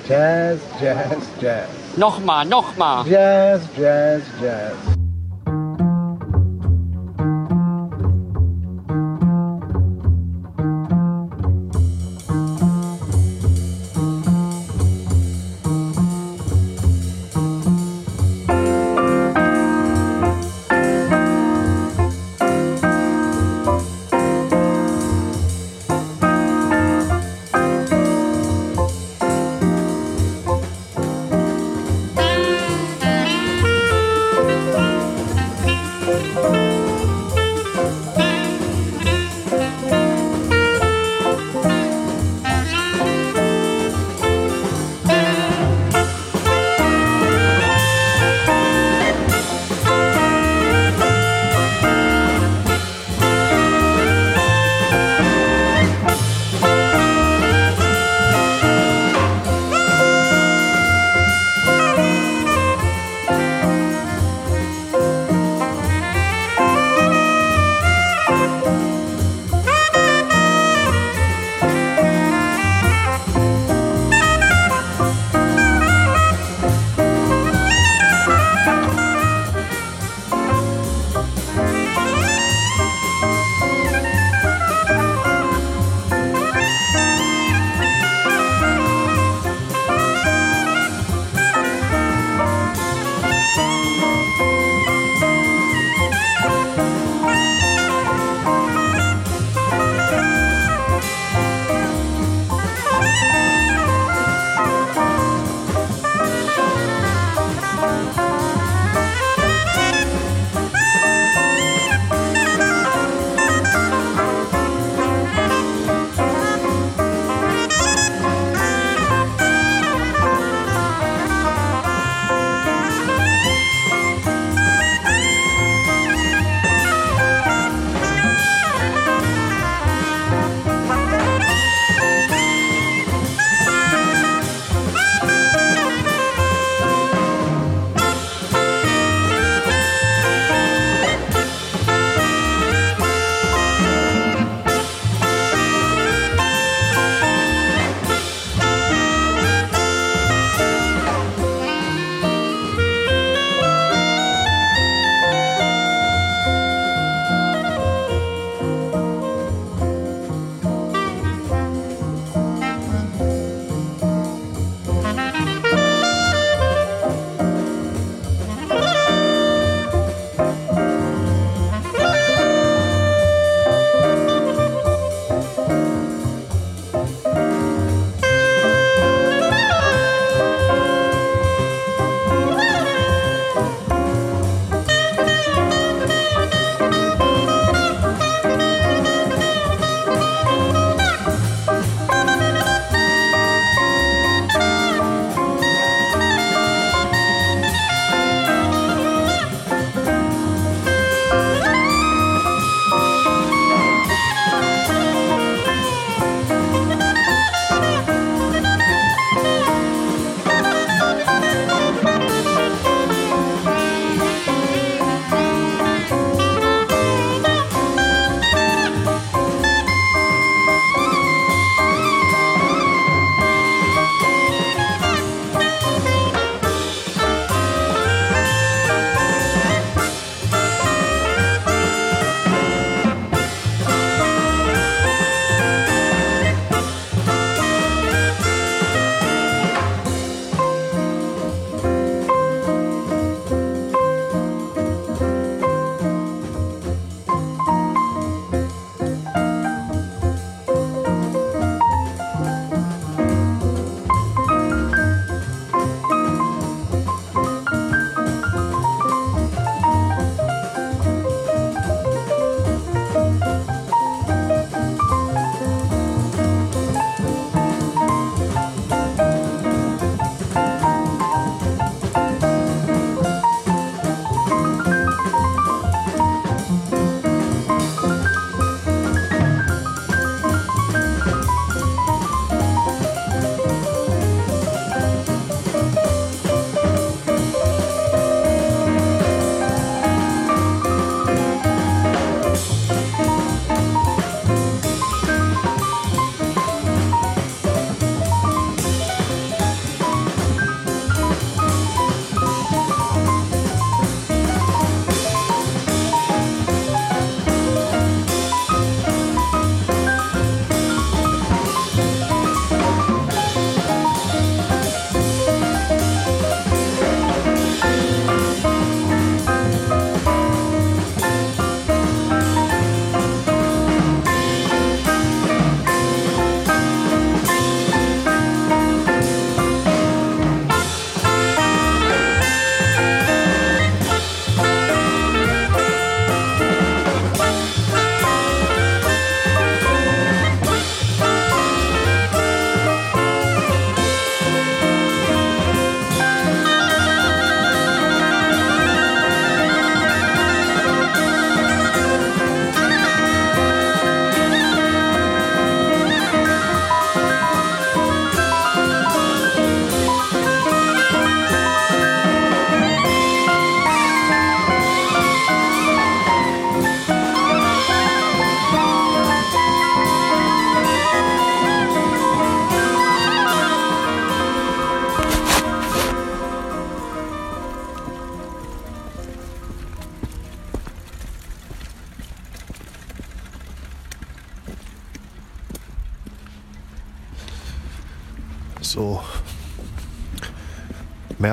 Jazz, 0.07 0.59
Jazz, 0.83 1.17
Jazz. 1.41 1.69
Noch 1.97 2.19
mal, 2.21 2.45
noch 2.45 2.77
mal. 2.77 3.07
Jazz, 3.07 3.63
Jazz, 3.79 4.23
Jazz. 4.43 5.04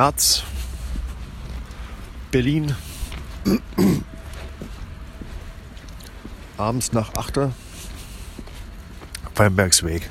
März. 0.01 0.43
Berlin. 2.31 2.75
Abends 6.57 6.91
nach 6.91 7.13
8. 7.13 7.51
Weinbergsweg. 9.35 10.09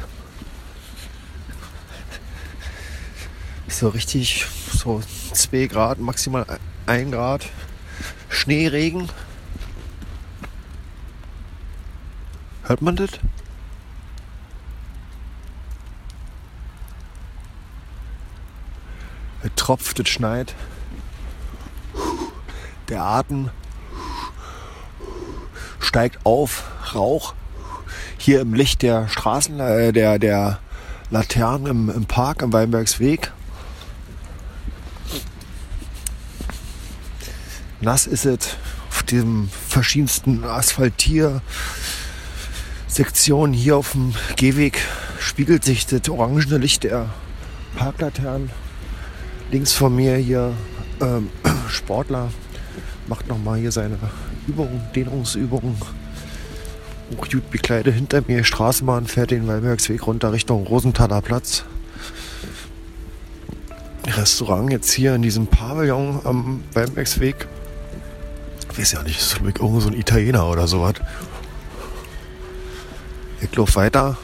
So 3.67 3.89
richtig, 3.89 4.47
so 4.73 5.03
2 5.33 5.67
Grad, 5.67 5.99
maximal 5.99 6.47
1 6.87 7.11
Grad. 7.11 7.49
Schneeregen. 8.29 9.09
Hört 12.63 12.81
man 12.81 12.95
das? 12.95 13.11
Es 19.43 19.51
tropft, 19.71 20.01
es 20.01 20.09
schneit. 20.09 20.57
Der 22.89 23.03
Atem 23.03 23.51
steigt 25.79 26.27
auf, 26.27 26.65
Rauch. 26.93 27.35
Hier 28.19 28.41
im 28.41 28.53
Licht 28.53 28.83
der 28.83 29.09
Straßen, 29.09 29.61
äh, 29.61 29.93
der, 29.93 30.19
der 30.19 30.59
Laternen 31.11 31.67
im, 31.69 31.89
im 31.89 32.05
Park 32.07 32.43
am 32.43 32.53
Weinbergsweg. 32.53 33.31
Nass 37.81 38.09
ist 38.09 38.27
es 38.27 38.57
auf 38.89 39.05
diesem 39.05 39.51
verschiedensten 39.69 40.43
Asphaltier. 40.43 41.43
Sektionen 42.89 43.53
hier 43.53 43.77
auf 43.77 43.93
dem 43.93 44.15
Gehweg 44.35 44.81
spiegelt 45.21 45.63
sich 45.63 45.87
das 45.87 46.09
orangene 46.09 46.59
Licht 46.59 46.83
der 46.83 47.09
Parklaternen. 47.77 48.51
Links 49.51 49.73
von 49.73 49.95
mir 49.97 50.17
hier 50.17 50.53
ähm, 51.01 51.29
Sportler 51.69 52.31
macht 53.09 53.27
nochmal 53.27 53.59
hier 53.59 53.73
seine 53.73 53.99
Übungen, 54.47 54.81
Dehnungsübungen. 54.95 55.77
Auch 57.19 57.29
gut 57.29 57.51
bekleidet 57.51 57.95
hinter 57.95 58.23
mir 58.27 58.45
Straßenbahn 58.45 59.07
fährt 59.07 59.33
den 59.33 59.49
Weinbergsweg 59.49 60.07
runter 60.07 60.33
Richtung 60.33 60.67
Rosenthaler 60.67 61.21
Platz. 61.21 61.65
Restaurant 64.07 64.71
jetzt 64.71 64.93
hier 64.93 65.17
in 65.17 65.23
diesem 65.23 65.49
Pavillon 65.49 66.21
am 66.25 66.63
Weinbergsweg. 66.73 67.49
Ich 68.71 68.79
weiß 68.79 68.93
ja 68.93 69.03
nicht, 69.03 69.19
ist 69.19 69.41
irgend 69.43 69.83
so 69.83 69.89
ein 69.89 69.95
Italiener 69.95 70.49
oder 70.49 70.69
sowas. 70.69 70.95
Ich 73.41 73.55
laufe 73.57 73.75
weiter 73.75 74.17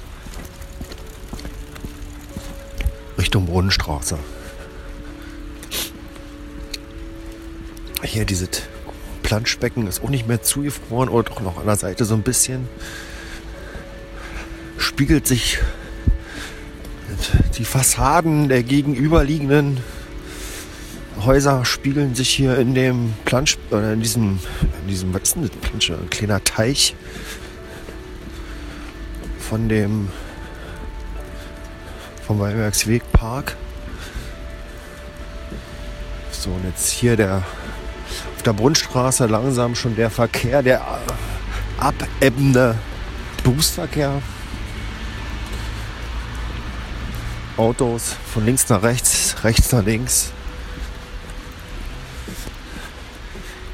Richtung 3.19 3.47
Brunnenstraße. 3.47 4.19
Hier 8.03 8.25
dieses 8.25 8.49
Planschbecken 9.23 9.87
ist 9.87 10.03
auch 10.03 10.11
nicht 10.11 10.29
mehr 10.29 10.43
zugefroren 10.43 11.09
oder 11.09 11.31
doch 11.31 11.41
noch 11.41 11.59
an 11.59 11.67
der 11.67 11.77
Seite 11.77 12.05
so 12.05 12.15
ein 12.15 12.23
bisschen. 12.23 12.69
Spiegelt 14.79 15.27
sich 15.27 15.59
die 17.57 17.65
Fassaden 17.65 18.49
der 18.49 18.63
gegenüberliegenden 18.63 19.81
Häuser 21.25 21.65
spiegeln 21.65 22.15
sich 22.15 22.29
hier 22.29 22.59
in 22.59 22.75
dem 22.75 23.15
Plansch 23.25 23.57
oder 23.71 23.93
in 23.93 24.01
diesem 24.01 24.39
in 24.83 24.89
diesem 24.89 25.15
was 25.15 25.23
ist 25.23 25.37
denn 25.37 25.43
das 25.43 25.51
Plansch, 25.51 25.91
ein 25.91 26.11
kleiner 26.11 26.45
Teich 26.45 26.95
von 29.39 29.69
dem 29.69 30.09
vom 32.27 32.39
Weinbergswegpark. 32.39 33.57
So 36.31 36.51
und 36.51 36.65
jetzt 36.65 36.91
hier 36.91 37.17
der 37.17 37.43
der 38.47 38.53
Brunnstraße 38.53 39.27
langsam 39.27 39.75
schon 39.75 39.97
der 39.97 40.11
Verkehr, 40.11 40.63
der 40.63 40.81
abebbende 41.79 42.77
Berufsverkehr. 43.43 44.23
Autos 47.57 48.17
von 48.33 48.45
links 48.45 48.69
nach 48.69 48.83
rechts, 48.83 49.37
rechts 49.43 49.73
nach 49.73 49.85
links. 49.85 50.33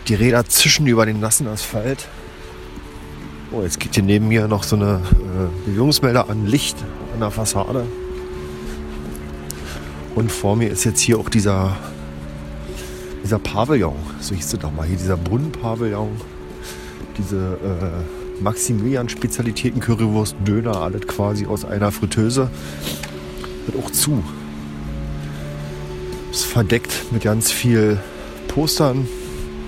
Die 0.09 0.14
Räder 0.14 0.45
zischen 0.47 0.87
über 0.87 1.07
den 1.07 1.20
nassen 1.20 1.47
Asphalt. 1.49 2.09
Oh, 3.51 3.62
jetzt 3.62 3.79
geht 3.79 3.95
hier 3.95 4.03
neben 4.03 4.29
mir 4.29 4.49
noch 4.49 4.62
so 4.62 4.77
eine 4.77 5.03
äh, 5.12 5.66
Bewegungsmelder 5.66 6.31
an 6.31 6.47
Licht 6.47 6.77
an 7.12 7.20
der 7.20 7.31
Fassade. 7.31 7.87
Und 10.14 10.33
vor 10.33 10.57
mir 10.57 10.70
ist 10.70 10.85
jetzt 10.85 11.01
hier 11.01 11.18
auch 11.18 11.29
dieser, 11.29 11.77
dieser 13.23 13.39
Pavillon. 13.39 13.97
So 14.20 14.35
hieß 14.35 14.53
es 14.53 14.59
doch 14.59 14.73
mal 14.73 14.87
hier, 14.87 14.97
dieser 14.97 15.16
Brunnenpavillon. 15.16 16.11
Diese 17.18 17.59
äh, 17.62 18.43
Maximilian-Spezialitäten, 18.43 19.81
Currywurst, 19.81 20.35
Döner, 20.47 20.77
alles 20.81 21.07
quasi 21.07 21.47
aus 21.47 21.64
einer 21.64 21.93
Fritteuse. 21.93 22.51
Wird 23.66 23.85
auch 23.85 23.91
zu. 23.91 24.25
Ist 26.31 26.47
verdeckt 26.47 27.12
mit 27.12 27.23
ganz 27.23 27.51
viel 27.51 27.99
Postern. 28.49 29.07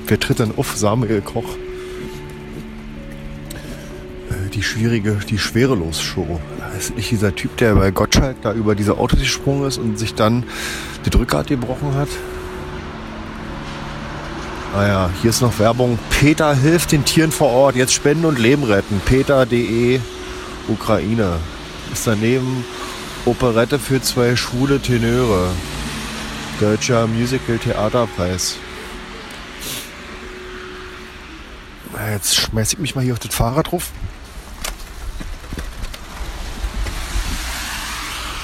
Wer 0.07 0.19
tritt 0.19 0.39
denn 0.39 0.53
auf? 0.57 0.77
Samuel 0.77 1.21
Koch. 1.21 1.57
Äh, 4.31 4.49
Die 4.53 4.63
schwierige, 4.63 5.19
die 5.29 5.39
Schwerelos-Show. 5.39 6.41
Ist 6.79 6.97
nicht 6.97 7.11
dieser 7.11 7.35
Typ, 7.35 7.57
der 7.59 7.75
bei 7.77 7.91
Gottschalk 7.93 8.37
da 8.43 8.53
über 8.53 8.75
diese 8.75 8.99
Autos 8.99 9.21
gesprungen 9.21 9.69
ist 9.69 9.79
und 9.79 9.99
sich 9.99 10.15
dann 10.15 10.45
die 11.07 11.11
Drückrad 11.11 11.47
gebrochen 11.47 11.95
hat. 11.95 12.09
Naja, 14.75 15.09
hier 15.21 15.31
ist 15.31 15.41
noch 15.41 15.61
Werbung. 15.61 16.01
Peter 16.11 16.53
hilft 16.53 16.91
den 16.91 17.05
Tieren 17.05 17.31
vor 17.31 17.51
Ort. 17.51 17.77
Jetzt 17.77 17.95
spenden 17.95 18.25
und 18.25 18.41
Leben 18.41 18.65
retten. 18.65 19.01
Peter.de 19.05 20.01
Ukraine. 20.67 21.37
Ist 21.93 22.09
daneben 22.09 22.65
Operette 23.25 23.79
für 23.79 24.03
zwei 24.03 24.35
schwule 24.35 24.81
Tenöre. 24.81 25.51
Deutscher 26.59 27.07
Musical 27.07 27.59
Theaterpreis. 27.59 28.57
Jetzt 32.11 32.35
schmeiß 32.35 32.73
ich 32.73 32.79
mich 32.81 32.97
mal 32.97 33.05
hier 33.05 33.13
auf 33.13 33.21
das 33.21 33.33
Fahrrad 33.33 33.71
drauf. 33.71 33.91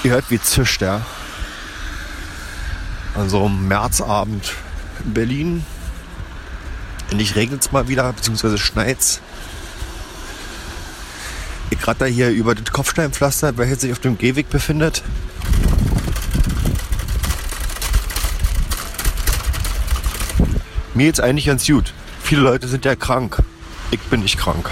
Ihr 0.03 0.11
hört, 0.11 0.31
wie 0.31 0.39
zischt, 0.39 0.81
ja. 0.81 1.01
An 3.15 3.29
so 3.29 3.45
einem 3.45 3.67
Märzabend 3.67 4.53
in 5.03 5.13
Berlin. 5.13 5.65
Endlich 7.11 7.35
regnet 7.35 7.61
es 7.61 7.71
mal 7.73 7.89
wieder, 7.89 8.11
beziehungsweise 8.13 8.57
schneit's. 8.57 9.19
Ich 11.69 11.85
ratter 11.85 12.05
hier 12.05 12.29
über 12.29 12.55
das 12.55 12.71
Kopfsteinpflaster, 12.71 13.57
welches 13.57 13.81
sich 13.81 13.91
auf 13.91 13.99
dem 13.99 14.17
Gehweg 14.17 14.49
befindet. 14.49 15.03
Mir 20.93 21.05
geht's 21.07 21.19
eigentlich 21.19 21.45
ganz 21.47 21.67
gut. 21.67 21.93
Viele 22.23 22.41
Leute 22.41 22.67
sind 22.69 22.85
ja 22.85 22.95
krank. 22.95 23.39
Ich 23.91 23.99
bin 23.99 24.21
nicht 24.21 24.37
krank. 24.37 24.69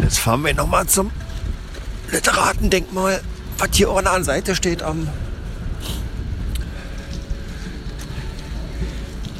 Jetzt 0.00 0.20
fahren 0.20 0.44
wir 0.44 0.54
nochmal 0.54 0.86
zum 0.86 1.10
Literatendenkmal, 2.12 3.20
was 3.58 3.68
hier 3.72 3.90
auch 3.90 3.98
an 3.98 4.04
der 4.04 4.24
Seite 4.24 4.56
steht 4.56 4.82
am. 4.82 5.08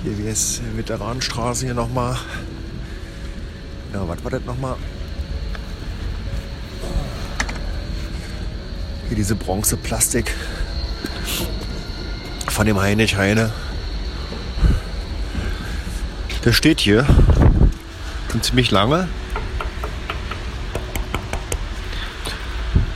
Hier 0.03 0.19
wie 0.19 0.29
es 0.29 0.61
Veteranenstraße 0.77 1.67
hier 1.67 1.75
nochmal. 1.75 2.17
Ja, 3.93 4.07
was 4.09 4.23
war 4.23 4.31
das 4.31 4.45
nochmal? 4.45 4.77
Hier 9.09 9.17
diese 9.17 9.35
Bronzeplastik 9.35 10.35
von 12.49 12.67
dem 12.67 12.81
Heinrich 12.81 13.17
Heine. 13.17 13.53
Der 16.45 16.53
steht 16.53 16.81
hier 16.81 17.05
schon 18.31 18.43
ziemlich 18.43 18.71
lange. 18.71 19.09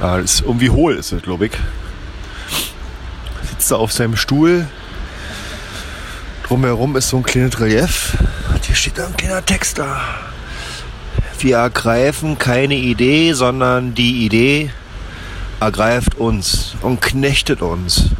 Ja, 0.04 0.18
ist 0.18 0.42
irgendwie 0.42 0.68
hohl, 0.68 0.96
ist 0.96 1.12
es, 1.12 1.22
glaube 1.22 1.46
ich. 1.46 1.52
Sitzt 3.48 3.70
da 3.70 3.76
auf 3.76 3.90
seinem 3.90 4.18
Stuhl. 4.18 4.68
Drumherum 6.42 6.94
ist 6.96 7.08
so 7.08 7.16
ein 7.16 7.22
kleines 7.22 7.58
Relief. 7.58 8.14
Und 8.52 8.62
hier 8.66 8.74
steht 8.74 8.98
da 8.98 9.06
ein 9.06 9.16
kleiner 9.16 9.42
Text 9.46 9.78
da. 9.78 10.02
Wir 11.38 11.56
ergreifen 11.56 12.36
keine 12.36 12.74
Idee, 12.74 13.32
sondern 13.32 13.94
die 13.94 14.26
Idee 14.26 14.70
ergreift 15.58 16.16
uns 16.16 16.74
und 16.82 17.00
knechtet 17.00 17.62
uns 17.62 18.10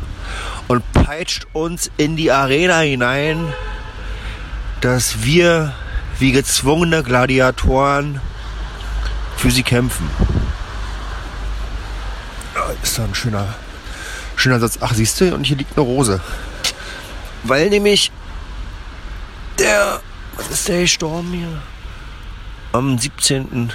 und 0.69 0.91
peitscht 0.95 1.47
uns 1.53 1.91
in 1.99 2.17
die 2.17 2.33
Arena 2.33 2.81
hinein, 2.81 3.53
dass 4.81 5.23
wir 5.23 5.75
wie 6.19 6.33
gezwungene 6.33 7.03
Gladiatoren 7.03 8.23
für 9.37 9.51
sie 9.51 9.65
kämpfen. 9.65 10.09
Ist 12.83 12.99
da 12.99 13.05
ein 13.05 13.15
schöner, 13.15 13.55
schöner 14.37 14.61
Satz. 14.61 14.79
Ach, 14.81 14.93
siehst 14.95 15.21
du, 15.21 15.35
und 15.35 15.45
hier 15.45 15.57
liegt 15.57 15.77
eine 15.77 15.87
Rose. 15.87 16.21
Weil 17.43 17.71
nämlich 17.71 18.11
der, 19.59 20.01
was 20.37 20.51
ist 20.51 20.69
der 20.69 20.81
gestorben 20.83 21.33
hier? 21.33 21.63
Am 22.73 22.99
17. 22.99 23.73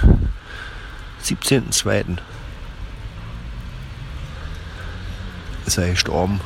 17.2. 1.24 2.18
ist 5.66 5.78
er 5.78 5.90
gestorben. 5.90 6.40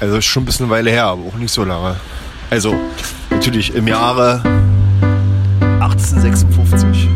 Also 0.00 0.16
ist 0.16 0.24
schon 0.24 0.42
ein 0.42 0.46
bisschen 0.46 0.66
eine 0.66 0.74
Weile 0.74 0.90
her, 0.90 1.04
aber 1.04 1.26
auch 1.26 1.34
nicht 1.34 1.52
so 1.52 1.64
lange. 1.64 1.96
Also 2.50 2.74
natürlich 3.30 3.74
im 3.74 3.86
Jahre 3.88 4.42
1856. 5.80 7.08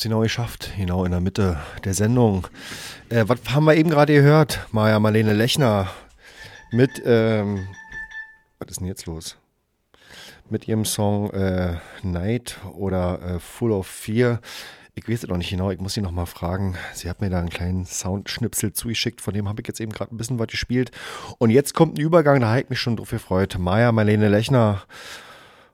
Hab's 0.00 0.04
genau 0.04 0.20
geschafft, 0.20 0.70
genau 0.78 1.04
in 1.04 1.10
der 1.10 1.20
Mitte 1.20 1.58
der 1.84 1.92
Sendung. 1.92 2.46
Äh, 3.10 3.24
was 3.26 3.40
haben 3.50 3.66
wir 3.66 3.74
eben 3.74 3.90
gerade 3.90 4.14
gehört? 4.14 4.66
Maja 4.72 4.98
Marlene 4.98 5.34
Lechner 5.34 5.90
mit, 6.72 7.02
ähm, 7.04 7.68
was 8.58 8.70
ist 8.70 8.80
denn 8.80 8.86
jetzt 8.86 9.04
los? 9.04 9.36
Mit 10.48 10.66
ihrem 10.66 10.86
Song 10.86 11.28
äh, 11.32 11.76
Night 12.02 12.56
oder 12.72 13.20
äh, 13.20 13.40
Full 13.40 13.72
of 13.72 13.86
Fear. 13.86 14.40
Ich 14.94 15.06
weiß 15.06 15.24
es 15.24 15.28
noch 15.28 15.36
nicht 15.36 15.50
genau, 15.50 15.70
ich 15.70 15.80
muss 15.80 15.92
sie 15.92 16.00
noch 16.00 16.12
mal 16.12 16.24
fragen. 16.24 16.76
Sie 16.94 17.10
hat 17.10 17.20
mir 17.20 17.28
da 17.28 17.38
einen 17.38 17.50
kleinen 17.50 17.84
Soundschnipsel 17.84 18.72
zugeschickt, 18.72 19.20
von 19.20 19.34
dem 19.34 19.50
habe 19.50 19.60
ich 19.60 19.68
jetzt 19.68 19.80
eben 19.80 19.92
gerade 19.92 20.14
ein 20.14 20.16
bisschen 20.16 20.38
was 20.38 20.46
gespielt. 20.46 20.92
Und 21.36 21.50
jetzt 21.50 21.74
kommt 21.74 21.98
ein 21.98 22.00
Übergang, 22.00 22.40
da 22.40 22.48
habe 22.48 22.60
ich 22.62 22.70
mich 22.70 22.80
schon 22.80 22.96
drauf 22.96 23.10
gefreut. 23.10 23.58
Maja 23.58 23.92
Marlene 23.92 24.30
Lechner. 24.30 24.82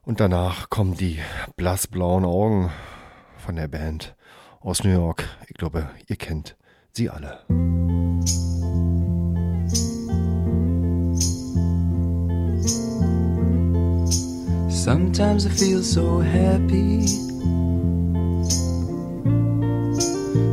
Und 0.03 0.19
danach 0.19 0.69
kommen 0.69 0.97
die 0.97 1.19
blassblauen 1.55 2.25
Augen 2.25 2.73
von 3.37 3.55
der 3.55 3.69
Band 3.69 4.16
aus 4.67 4.83
New 4.83 4.91
York. 4.91 5.23
Ich 5.47 5.55
glaube, 5.55 5.87
ihr 6.07 6.17
kennt 6.17 6.57
sie 6.91 7.09
alle. 7.09 7.39
Sometimes 14.69 15.45
I 15.45 15.49
feel 15.49 15.81
so 15.81 16.21
happy. 16.21 17.07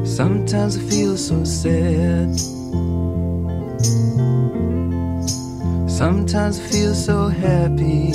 Sometimes 0.04 0.76
I 0.76 0.80
feel 0.88 1.16
so 1.16 1.44
sad. 1.44 2.38
Sometimes 5.88 6.60
I 6.60 6.62
feel 6.70 6.94
so 6.94 7.28
happy. 7.28 8.12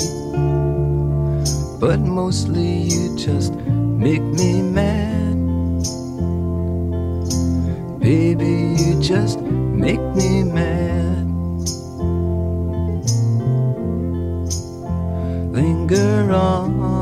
But 1.78 2.00
mostly 2.00 2.84
you 2.88 3.16
just 3.16 3.54
make 3.98 4.22
me 4.22 4.62
mad. 4.62 5.39
Baby, 8.00 8.76
you 8.80 8.98
just 8.98 9.40
make 9.42 10.00
me 10.16 10.42
mad. 10.42 11.26
Linger 15.52 16.32
on. 16.32 16.99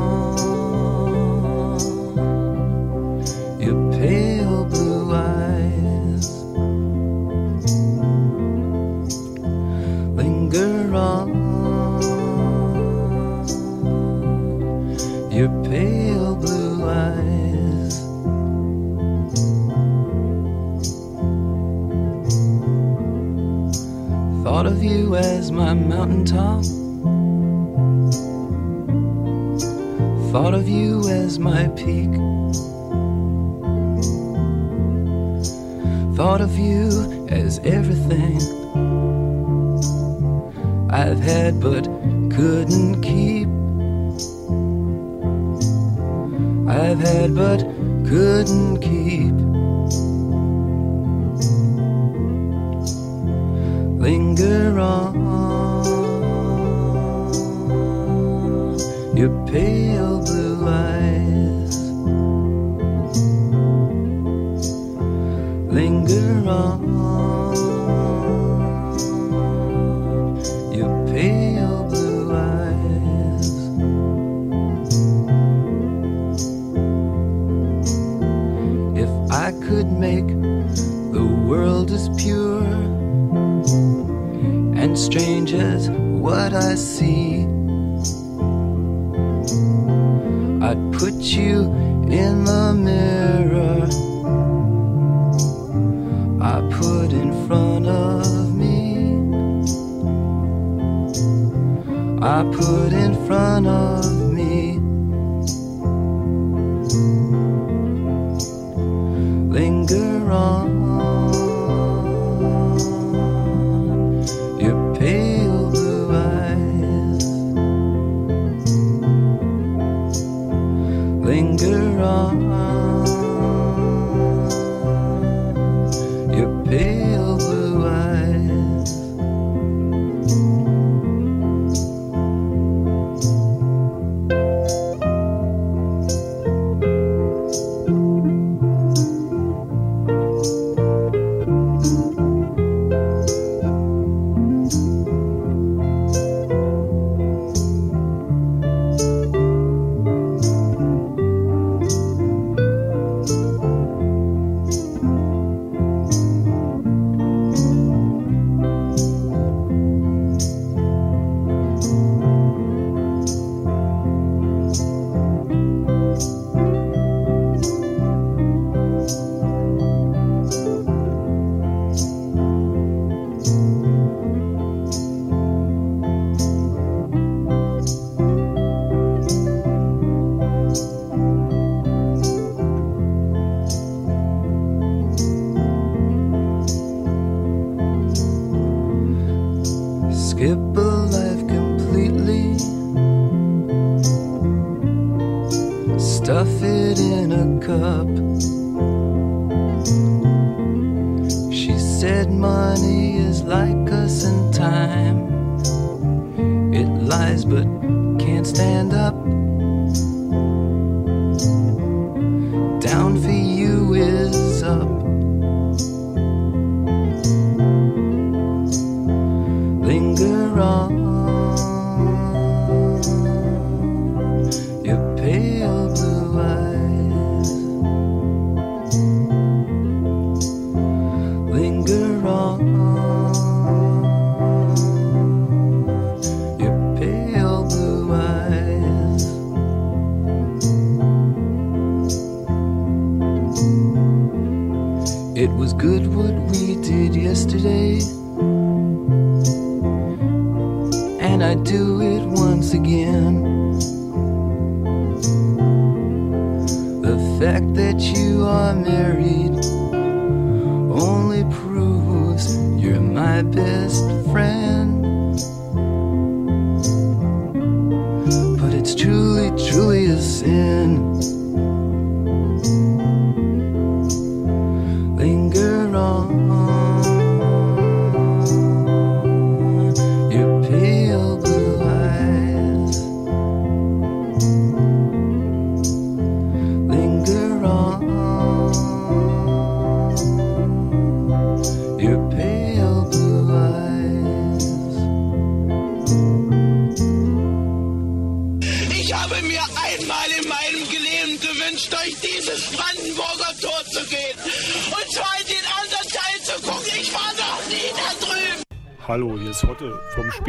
you 25.09 25.15
as 25.15 25.51
my 25.51 25.73
mountaintop. 25.73 26.63
Thought 30.31 30.53
of 30.53 30.69
you 30.69 30.99
as 31.09 31.39
my 31.39 31.67
peak. 31.69 32.11
Thought 36.15 36.41
of 36.41 36.57
you 36.59 37.27
as 37.29 37.57
everything 37.59 38.37
I've 40.91 41.19
had 41.19 41.59
but 41.59 41.85
couldn't 42.35 43.01
keep. 43.01 43.47
I've 46.69 46.99
had 46.99 47.33
but 47.33 47.61
couldn't 48.07 48.81
keep. 48.81 49.48
wrong. 54.79 55.13
Your 59.19 59.31
pale 59.47 60.19
blue 60.23 60.67
eyes 60.67 61.77
linger 65.75 66.49
on. 66.49 66.78
what 86.29 86.53
I 86.53 86.75
see. 86.75 87.08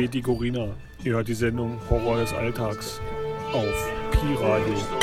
Beti 0.01 0.23
Gorina. 0.23 0.69
Ihr 1.05 1.13
hört 1.13 1.29
die 1.29 1.35
Sendung 1.35 1.79
Horror 1.91 2.21
des 2.21 2.33
Alltags 2.33 3.03
auf 3.53 3.91
Pi 4.13 4.35
Radio. 4.43 5.00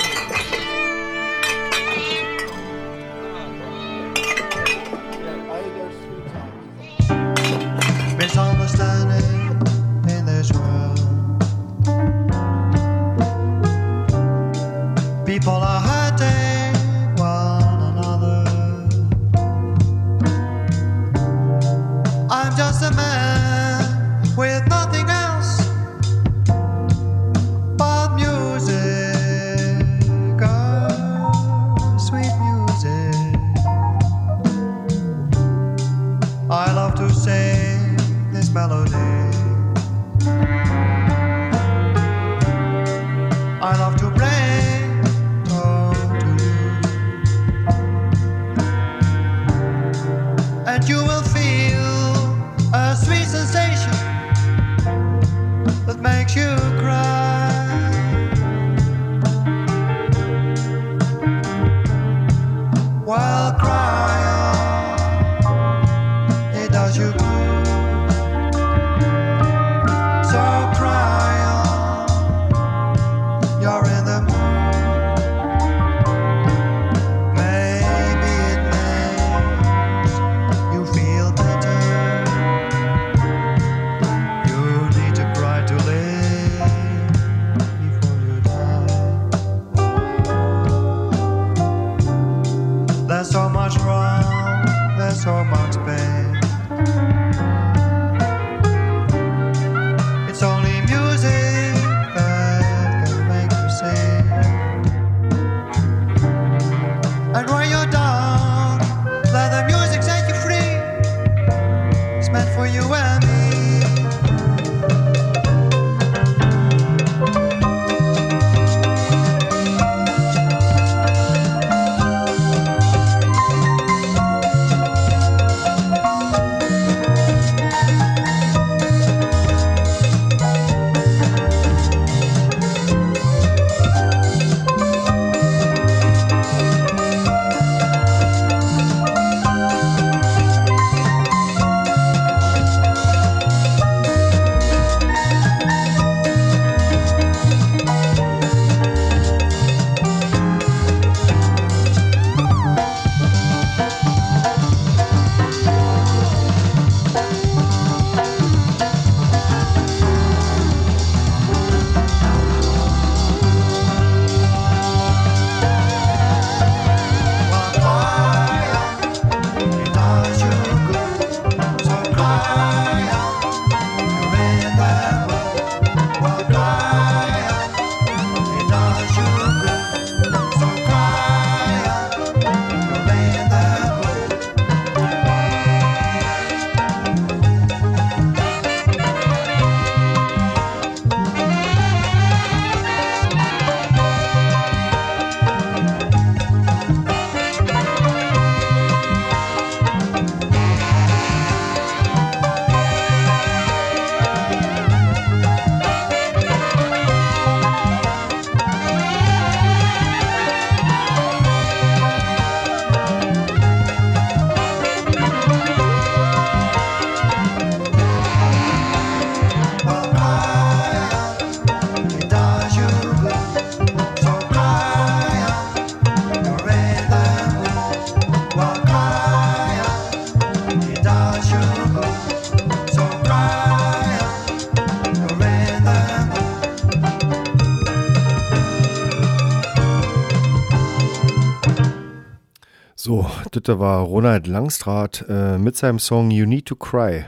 Das 243.67 243.79
war 243.79 243.99
Ronald 243.99 244.47
Langstrath 244.47 245.25
äh, 245.27 245.57
mit 245.57 245.75
seinem 245.75 245.99
Song 245.99 246.31
You 246.31 246.45
Need 246.45 246.67
to 246.67 246.77
Cry. 246.77 247.25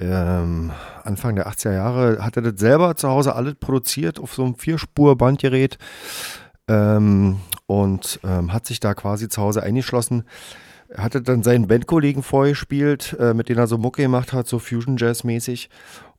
Ähm, 0.00 0.72
Anfang 1.04 1.36
der 1.36 1.46
80er 1.46 1.74
Jahre 1.74 2.24
hat 2.24 2.36
er 2.36 2.42
das 2.42 2.58
selber 2.58 2.96
zu 2.96 3.06
Hause 3.10 3.34
alles 3.34 3.54
produziert 3.56 4.18
auf 4.18 4.32
so 4.32 4.44
einem 4.44 4.54
Vierspur-Bandgerät 4.54 5.76
ähm, 6.68 7.40
und 7.66 8.18
ähm, 8.24 8.50
hat 8.50 8.64
sich 8.64 8.80
da 8.80 8.94
quasi 8.94 9.28
zu 9.28 9.42
Hause 9.42 9.62
eingeschlossen. 9.62 10.24
Er 10.88 11.02
hatte 11.02 11.20
dann 11.20 11.42
seinen 11.42 11.68
Bandkollegen 11.68 12.22
vorgespielt, 12.22 13.14
äh, 13.20 13.34
mit 13.34 13.50
denen 13.50 13.58
er 13.58 13.66
so 13.66 13.76
Mucke 13.76 14.00
gemacht 14.00 14.32
hat, 14.32 14.48
so 14.48 14.58
Fusion 14.58 14.96
Jazz 14.96 15.22
mäßig. 15.22 15.68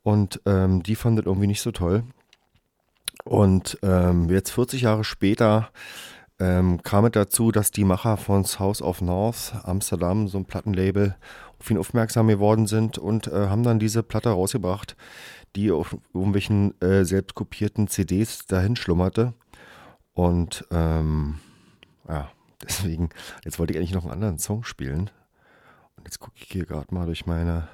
Und 0.03 0.41
ähm, 0.45 0.84
die 0.84 0.93
fanden 0.93 1.17
das 1.17 1.26
irgendwie 1.26 1.47
nicht 1.47 1.63
so 1.63 1.71
toll. 1.71 2.03
Und 3.23 3.80
ähm, 3.81 4.30
jetzt 4.30 4.51
40 4.51 4.81
Jahre 4.84 5.03
später 5.03 5.71
ähm, 6.40 6.82
kam 6.84 7.06
es 7.06 7.11
dazu, 7.11 7.52
dass 7.52 7.72
die 7.72 7.84
Macher 7.84 8.18
von 8.18 8.45
South 8.45 8.82
of 8.82 9.02
North 9.02 9.53
Amsterdam, 9.64 10.28
so 10.28 10.38
ein 10.38 10.45
Plattenlabel, 10.45 11.16
auf 11.60 11.70
ihn 11.70 11.78
aufmerksam 11.78 12.28
geworden 12.28 12.66
sind 12.66 12.98
und 12.98 13.28
äh, 13.28 13.48
haben 13.48 13.64
dann 13.64 13.80
diese 13.80 14.03
Platte 14.03 14.30
rausgebracht, 14.30 14.95
die 15.56 15.72
auf 15.72 15.98
irgendwelchen 16.14 16.80
äh, 16.82 17.03
selbst 17.03 17.36
kopierten 17.36 17.88
CDs 17.88 18.45
dahin 18.45 18.78
schlummerte. 18.78 19.34
Und 20.14 20.66
ähm, 20.72 21.40
ja, 22.07 22.32
deswegen, 22.64 23.10
jetzt 23.44 23.60
wollte 23.60 23.74
ich 23.74 23.78
eigentlich 23.78 23.94
noch 23.94 24.03
einen 24.03 24.14
anderen 24.14 24.40
Song 24.40 24.64
spielen. 24.64 25.10
Und 25.98 26.06
jetzt 26.06 26.20
gucke 26.20 26.38
ich 26.38 26.48
hier 26.49 26.66
gerade 26.66 26.94
mal 26.94 27.06
durch 27.06 27.26
meine 27.26 27.68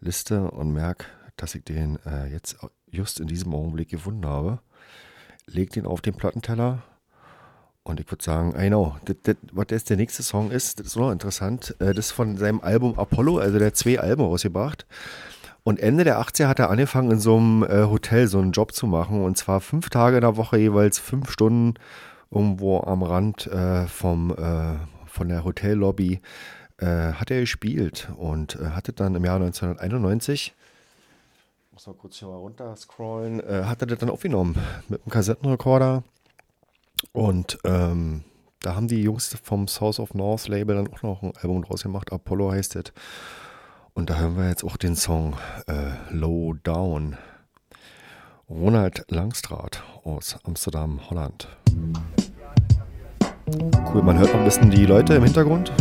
Liste 0.00 0.50
und 0.50 0.72
merke, 0.72 1.04
dass 1.36 1.54
ich 1.54 1.64
den 1.64 1.98
äh, 2.06 2.26
jetzt 2.26 2.56
just 2.90 3.20
in 3.20 3.26
diesem 3.26 3.54
Augenblick 3.54 3.90
gefunden 3.90 4.26
habe. 4.26 4.60
Leg 5.46 5.70
den 5.70 5.84
auf 5.84 6.00
den 6.00 6.14
Plattenteller 6.14 6.82
und 7.84 8.00
ich 8.00 8.10
würde 8.10 8.22
sagen, 8.22 8.54
I 8.58 8.68
know, 8.68 8.96
was 9.52 9.66
jetzt 9.70 9.90
der 9.90 9.96
nächste 9.96 10.22
Song 10.22 10.50
ist, 10.50 10.78
das 10.78 10.88
ist 10.88 10.96
noch 10.96 11.10
interessant. 11.10 11.74
Äh, 11.78 11.86
Das 11.94 12.06
ist 12.06 12.12
von 12.12 12.36
seinem 12.36 12.60
Album 12.60 12.98
Apollo, 12.98 13.38
also 13.38 13.58
der 13.58 13.68
hat 13.68 13.76
zwei 13.76 13.98
Alben 13.98 14.22
rausgebracht. 14.22 14.86
Und 15.64 15.78
Ende 15.78 16.04
der 16.04 16.20
80er 16.20 16.48
hat 16.48 16.58
er 16.58 16.70
angefangen, 16.70 17.10
in 17.12 17.20
so 17.20 17.36
einem 17.36 17.62
äh, 17.62 17.84
Hotel 17.84 18.26
so 18.26 18.38
einen 18.38 18.52
Job 18.52 18.72
zu 18.72 18.86
machen. 18.86 19.22
Und 19.24 19.38
zwar 19.38 19.60
fünf 19.60 19.90
Tage 19.90 20.16
in 20.16 20.22
der 20.22 20.36
Woche, 20.36 20.58
jeweils 20.58 20.98
fünf 20.98 21.30
Stunden 21.30 21.74
irgendwo 22.30 22.80
am 22.80 23.02
Rand 23.02 23.46
äh, 23.46 23.86
vom, 23.86 24.30
äh, 24.32 24.78
von 25.06 25.28
der 25.28 25.44
Hotellobby 25.44 26.20
äh, 26.78 27.12
hat 27.12 27.30
er 27.30 27.40
gespielt 27.40 28.10
und 28.16 28.56
äh, 28.56 28.70
hatte 28.70 28.92
dann 28.92 29.14
im 29.14 29.24
Jahr 29.24 29.36
1991 29.36 30.54
muss 31.72 31.86
mal 31.86 31.94
kurz 31.94 32.16
hier 32.16 32.28
mal 32.28 32.36
runter 32.36 32.76
scrollen, 32.76 33.40
äh, 33.40 33.64
hat 33.64 33.80
er 33.80 33.86
das 33.86 33.98
dann 33.98 34.10
aufgenommen 34.10 34.56
mit 34.88 35.00
einem 35.00 35.10
Kassettenrekorder. 35.10 36.02
Und 37.12 37.58
ähm, 37.64 38.24
da 38.60 38.76
haben 38.76 38.86
die 38.86 39.02
Jungs 39.02 39.36
vom 39.42 39.66
South 39.66 39.98
of 39.98 40.14
North 40.14 40.46
Label 40.46 40.76
dann 40.76 40.88
auch 40.88 41.02
noch 41.02 41.22
ein 41.22 41.32
Album 41.36 41.62
draus 41.62 41.82
gemacht. 41.82 42.12
Apollo 42.12 42.52
heißt 42.52 42.76
es. 42.76 42.92
Und 43.94 44.08
da 44.08 44.18
hören 44.18 44.36
wir 44.36 44.48
jetzt 44.48 44.64
auch 44.64 44.76
den 44.76 44.94
Song 44.96 45.36
äh, 45.66 45.92
Low 46.10 46.54
Down. 46.62 47.16
Ronald 48.48 49.04
Langstraat 49.10 49.82
aus 50.04 50.38
Amsterdam, 50.44 51.00
Holland. 51.10 51.48
Cool, 53.92 54.02
man 54.02 54.18
hört 54.18 54.32
noch 54.32 54.40
ein 54.40 54.44
bisschen 54.44 54.70
die 54.70 54.86
Leute 54.86 55.14
im 55.14 55.24
Hintergrund. 55.24 55.72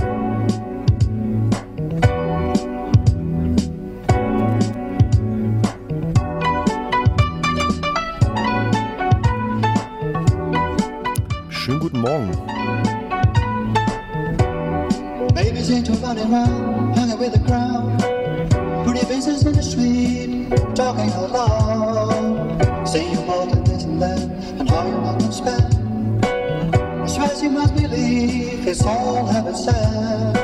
To 25.19 25.31
spend. 25.31 26.25
I 26.25 27.05
swear 27.05 27.43
you 27.43 27.49
must 27.51 27.75
believe 27.75 28.67
it's 28.67 28.83
all 28.83 29.27
heaven 29.27 29.55
sent. 29.55 30.37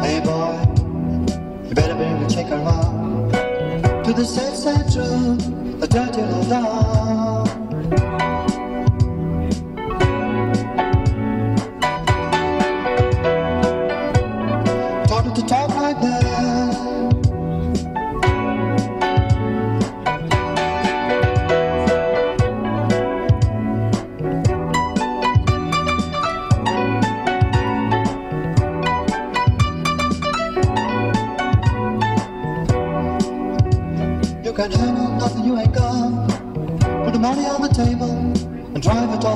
Hey 0.00 0.20
boy, 0.24 0.56
you 1.68 1.74
better 1.74 1.94
bring 1.94 2.22
the 2.22 2.28
chicken 2.28 2.54
around. 2.54 3.32
To 4.04 4.12
the 4.14 4.24
sad, 4.24 4.56
sad 4.56 4.92
truth, 4.92 5.80
the 5.80 5.86
dirty 5.86 6.22
low 6.22 6.48
down. 6.48 7.27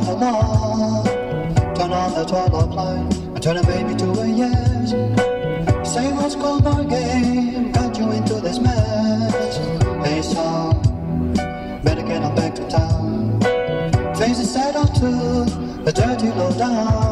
The. 0.01 1.75
Turn 1.75 1.93
on 1.93 2.15
the 2.15 2.25
twilight 2.25 2.71
light 2.71 3.17
and 3.17 3.43
turn 3.43 3.57
a 3.57 3.63
baby 3.63 3.95
to 3.97 4.11
a 4.11 4.27
yes. 4.27 4.91
Say 5.93 6.13
what's 6.13 6.35
called 6.35 6.63
schoolboy 6.63 6.89
game 6.89 7.73
got 7.73 7.99
you 7.99 8.11
into 8.13 8.35
this 8.35 8.59
mess. 8.59 9.57
Hey, 10.05 10.23
son, 10.23 11.33
better 11.83 12.03
get 12.03 12.23
on 12.23 12.35
back 12.35 12.55
to 12.55 12.69
town. 12.69 13.41
Face 14.17 14.39
the 14.39 14.45
sad 14.45 14.77
old 14.77 14.95
truth, 14.95 15.85
the 15.85 15.93
dirty 15.93 16.31
low 16.31 16.53
down. 16.57 17.12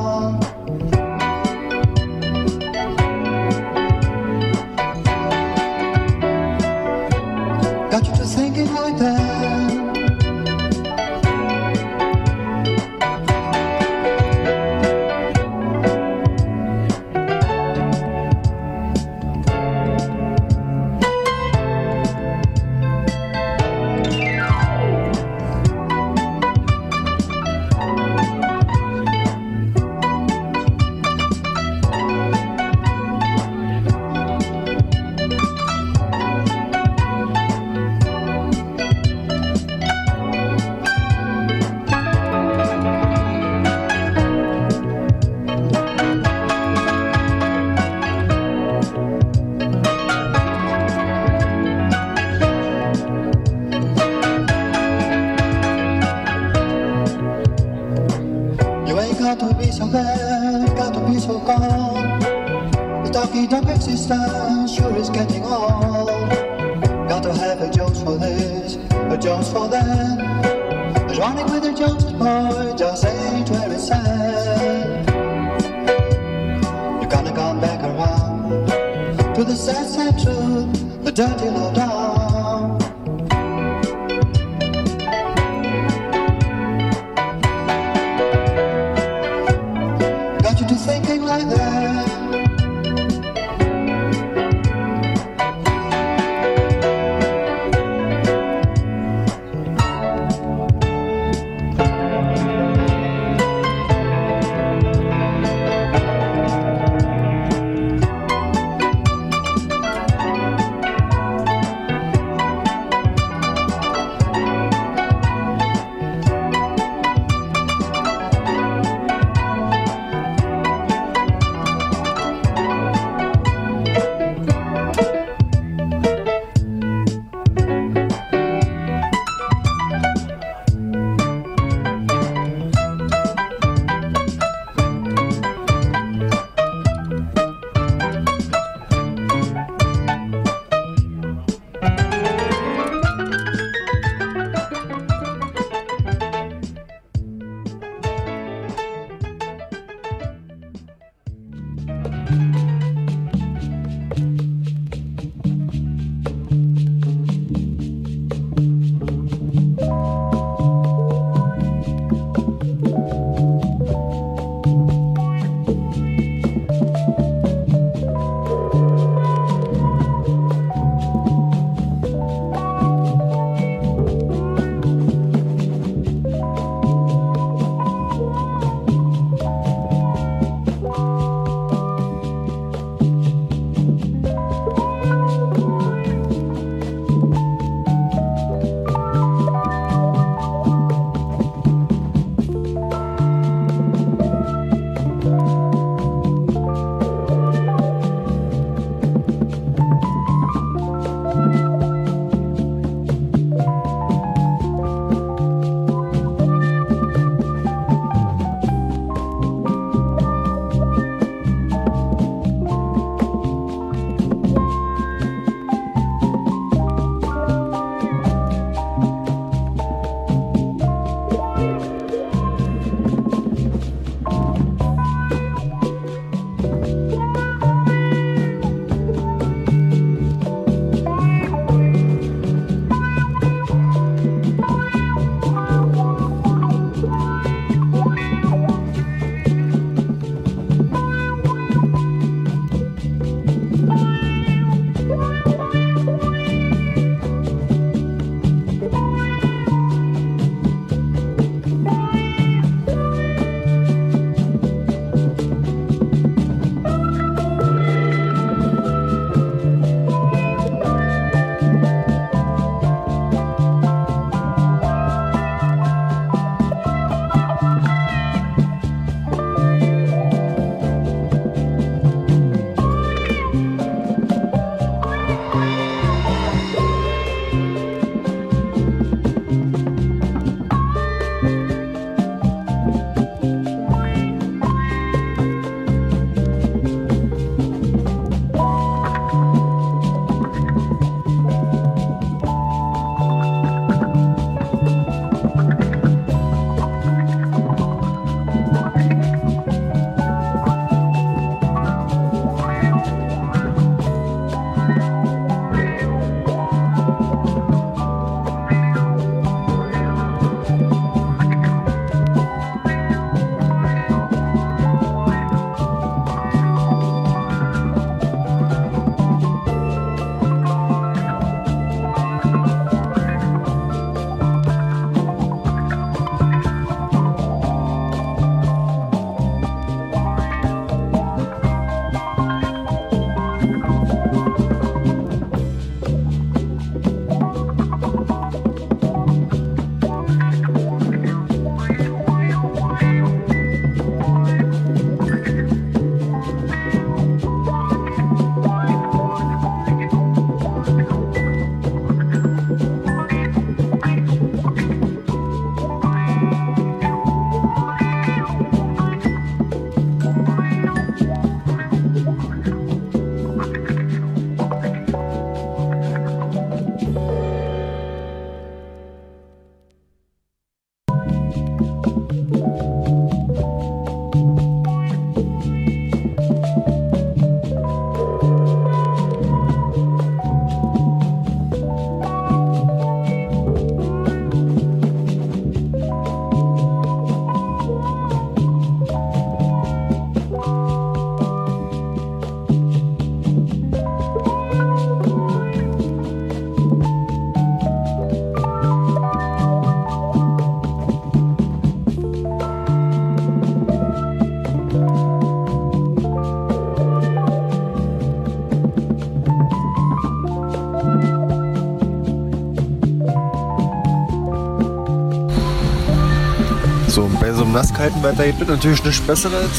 Einem 417.71 417.77
nasskalten 417.77 418.21
Wetter 418.25 418.47
gibt 418.47 418.63
es 418.63 418.67
natürlich 418.67 419.05
nichts 419.05 419.21
Besseres 419.21 419.71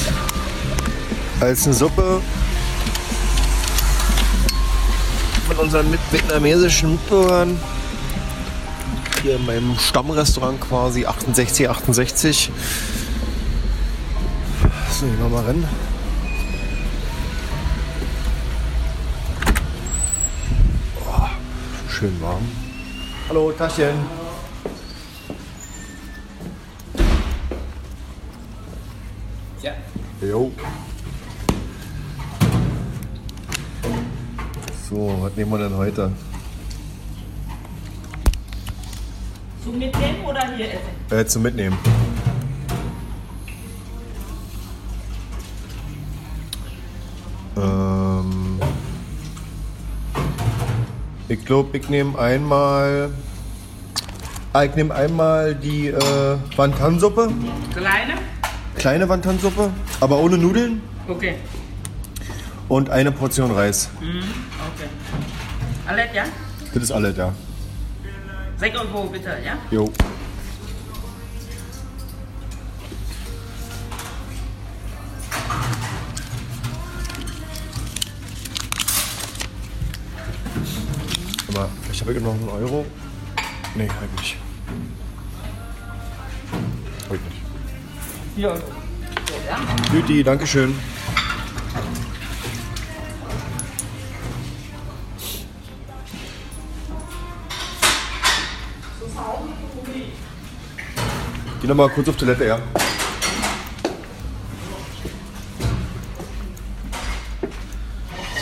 als 1.42 1.66
eine 1.66 1.74
Suppe 1.74 2.22
von 5.46 5.58
unseren 5.58 5.92
vietnamesischen 6.10 6.94
Mitbürgern. 6.94 7.60
Hier 9.22 9.36
in 9.36 9.46
meinem 9.46 9.78
Stammrestaurant 9.78 10.62
quasi 10.62 11.06
68, 11.06 11.70
68. 11.70 12.50
So, 14.98 15.06
gehen 15.06 15.20
wir 15.20 15.28
mal 15.28 15.44
rein. 15.44 15.68
Oh, 21.06 21.28
schön 21.90 22.22
warm. 22.22 22.48
Hallo, 23.28 23.52
Taschen. 23.52 24.22
Ja. 29.62 29.74
Jo. 30.22 30.52
So, 34.90 35.16
was 35.32 35.38
nehmen 35.38 35.52
wir 35.52 35.58
denn 35.60 35.78
heute? 35.78 36.12
Zum 39.64 39.80
Mitnehmen 39.80 40.26
oder 40.26 40.56
hier 40.58 40.68
essen? 40.74 41.18
Äh, 41.18 41.26
zum 41.26 41.44
Mitnehmen. 41.44 41.78
Ähm, 47.56 48.60
ich 51.30 51.46
glaube, 51.46 51.78
ich 51.78 51.88
nehme 51.88 52.18
einmal. 52.20 53.12
Ah, 54.54 54.64
ich 54.64 54.76
nehme 54.76 54.94
einmal 54.94 55.56
die 55.56 55.88
äh, 55.88 56.38
Wantansuppe. 56.58 57.32
Kleine? 57.74 58.14
Kleine 58.76 59.08
Wantansuppe, 59.08 59.70
aber 60.02 60.20
ohne 60.20 60.38
Nudeln. 60.38 60.82
Okay. 61.08 61.36
Und 62.68 62.90
eine 62.90 63.14
Portion 63.14 63.52
Reis. 63.52 63.90
Mhm. 64.02 64.51
Alles, 66.12 66.16
ja? 66.16 66.26
Das 66.74 66.84
ist 66.84 66.92
alles, 66.92 67.18
ja. 67.18 67.34
6 68.58 68.78
Euro 68.78 69.08
bitte, 69.08 69.38
ja? 69.44 69.58
Jo. 69.72 69.92
Aber 81.48 81.70
ich 81.92 82.02
habe 82.02 82.22
noch 82.22 82.34
einen 82.34 82.50
Euro. 82.50 82.86
Nee, 83.76 83.84
eigentlich. 83.84 84.38
Hab 87.08 87.16
ich 87.16 87.22
nicht. 87.22 87.42
4 88.36 88.50
Euro. 88.50 88.58
So, 88.58 89.34
ja? 89.48 89.96
Juti, 89.96 90.24
Dankeschön. 90.24 90.76
Geh 101.72 101.78
noch 101.78 101.88
mal 101.88 101.94
kurz 101.94 102.10
auf 102.10 102.18
Toilette, 102.18 102.46
ja. 102.46 102.60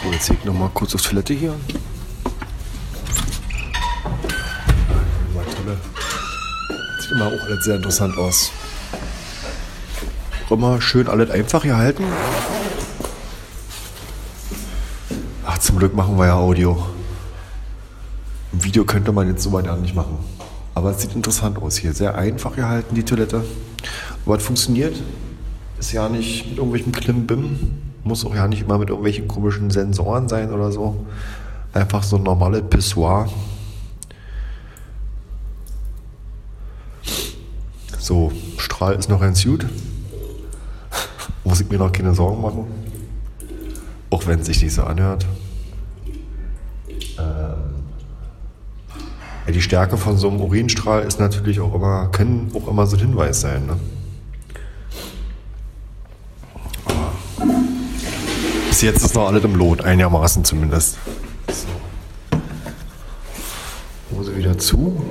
So, 0.02 0.12
jetzt 0.12 0.32
ich 0.32 0.46
noch 0.46 0.54
mal 0.56 0.72
kurz 0.74 0.96
auf 0.96 1.04
Toilette 1.04 1.36
hier. 1.36 1.54
Mal. 5.36 5.46
Sieht 7.00 7.12
immer 7.12 7.28
auch 7.28 7.46
alles 7.46 7.64
sehr 7.66 7.76
interessant 7.76 8.18
aus. 8.18 8.52
Auch 10.48 10.52
immer 10.54 10.82
schön 10.82 11.08
alles 11.08 11.30
einfach 11.30 11.62
gehalten. 11.62 12.06
Ach, 15.46 15.60
zum 15.60 15.78
Glück 15.78 15.94
machen 15.94 16.18
wir 16.18 16.26
ja 16.26 16.34
Audio. 16.34 16.84
Video 18.54 18.86
könnte 18.86 19.12
man 19.12 19.28
jetzt 19.28 19.44
so 19.44 19.52
weit 19.52 19.68
nicht 19.82 19.94
machen. 19.94 20.18
Aber 20.80 20.92
es 20.92 21.02
sieht 21.02 21.14
interessant 21.14 21.62
aus 21.62 21.76
hier. 21.76 21.94
Sehr 21.94 22.16
einfach 22.16 22.56
gehalten, 22.56 22.96
die 22.96 23.04
Toilette. 23.04 23.44
Aber 24.26 24.38
es 24.38 24.44
funktioniert. 24.44 24.96
Ist 25.78 25.92
ja 25.92 26.08
nicht 26.08 26.48
mit 26.48 26.58
irgendwelchem 26.58 26.94
Klimbim. 26.94 27.82
Muss 28.06 28.26
auch 28.26 28.34
ja 28.34 28.48
nicht 28.48 28.62
immer 28.62 28.78
mit 28.78 28.88
irgendwelchen 28.88 29.28
komischen 29.28 29.72
Sensoren 29.72 30.30
sein 30.30 30.54
oder 30.54 30.72
so. 30.72 31.06
Einfach 31.74 32.02
so 32.04 32.16
ein 32.16 32.24
normales 32.24 32.64
Pissoir. 32.70 33.28
So, 37.98 38.32
Strahl 38.58 38.96
ist 38.96 39.10
noch 39.10 39.20
ganz 39.20 39.44
gut. 39.44 39.66
Muss 41.44 41.60
ich 41.60 41.70
mir 41.70 41.78
noch 41.78 41.92
keine 41.92 42.14
Sorgen 42.14 42.42
machen. 42.42 42.68
Auch 44.12 44.26
wenn 44.28 44.40
es 44.40 44.46
sich 44.46 44.64
nicht 44.64 44.74
so 44.76 44.84
anhört. 44.84 45.26
Ja, 49.50 49.54
die 49.54 49.62
Stärke 49.62 49.98
von 49.98 50.16
so 50.16 50.30
einem 50.30 50.42
Urinstrahl 50.42 51.02
ist 51.02 51.20
natürlich 51.20 51.60
auch 51.60 51.74
immer, 51.74 52.10
können 52.12 52.52
auch 52.54 52.68
immer 52.68 52.86
so 52.86 52.96
ein 52.96 53.00
Hinweis 53.00 53.42
sein. 53.42 53.66
Ne? 53.66 53.80
Bis 58.68 58.82
jetzt 58.82 59.04
ist 59.04 59.16
noch 59.16 59.28
alles 59.28 59.44
im 59.44 59.56
Lot, 59.56 59.82
einigermaßen 59.82 60.46
zumindest. 60.46 61.00
So. 61.48 61.68
Hose 64.16 64.38
wieder 64.38 64.56
zu. 64.60 65.04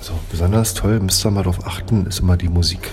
So, 0.00 0.12
besonders 0.30 0.72
toll, 0.72 1.00
müsst 1.00 1.24
ihr 1.24 1.30
mal 1.30 1.42
darauf 1.42 1.66
achten, 1.66 2.06
ist 2.06 2.20
immer 2.20 2.38
die 2.38 2.48
Musik. 2.48 2.90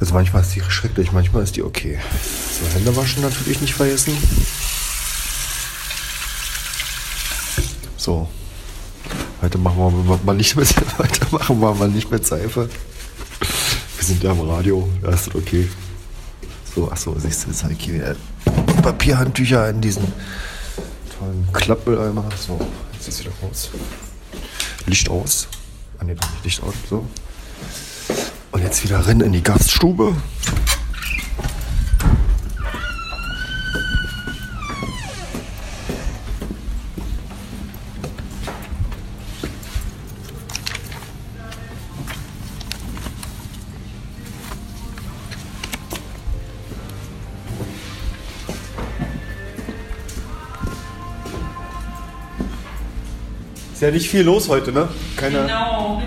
Also 0.00 0.14
manchmal 0.14 0.42
ist 0.42 0.54
die 0.54 0.62
schrecklich, 0.68 1.12
manchmal 1.12 1.42
ist 1.42 1.56
die 1.56 1.62
okay. 1.62 1.98
So, 2.60 2.74
Hände 2.74 2.94
waschen 2.96 3.22
natürlich 3.22 3.60
nicht 3.60 3.74
vergessen. 3.74 4.16
So. 7.96 8.28
Heute 9.42 9.58
machen 9.58 9.78
wir 9.78 10.18
mal 10.24 10.36
nicht 10.36 10.56
mit, 10.56 10.74
heute 10.98 11.26
machen 11.30 11.60
wir 11.60 11.74
mal 11.74 11.88
nicht 11.88 12.10
mit 12.10 12.26
Seife. 12.26 12.68
Wir 13.96 14.04
sind 14.04 14.22
ja 14.22 14.32
im 14.32 14.40
Radio, 14.40 14.88
da 15.02 15.10
ist 15.10 15.28
das 15.28 15.34
okay. 15.34 15.68
So, 16.74 16.90
achso, 16.90 17.16
siehst 17.18 17.44
du, 17.44 17.50
jetzt 17.50 17.64
habe 17.64 17.72
ich 17.72 17.80
hier 17.80 17.94
wieder 17.94 18.16
Papierhandtücher 18.82 19.68
in 19.68 19.80
diesen 19.80 20.12
tollen 21.18 21.48
Klappmülleimer. 21.52 22.28
So, 22.38 22.58
jetzt 22.92 23.08
ist 23.08 23.20
wieder 23.20 23.32
raus. 23.42 23.70
Licht 24.86 25.08
aus. 25.08 25.48
Ah 25.98 26.04
ne, 26.04 26.14
doch 26.14 26.30
nicht 26.30 26.44
Licht 26.44 26.62
aus. 26.62 26.74
So. 26.88 27.04
Und 28.58 28.64
jetzt 28.64 28.82
wieder 28.82 28.98
rein 29.06 29.20
in 29.20 29.32
die 29.32 29.40
Gaststube. 29.40 30.16
Ist 53.72 53.82
ja 53.82 53.92
nicht 53.92 54.10
viel 54.10 54.22
los 54.22 54.48
heute, 54.48 54.72
ne? 54.72 54.88
Keine. 55.16 55.42
Genau. 55.42 56.02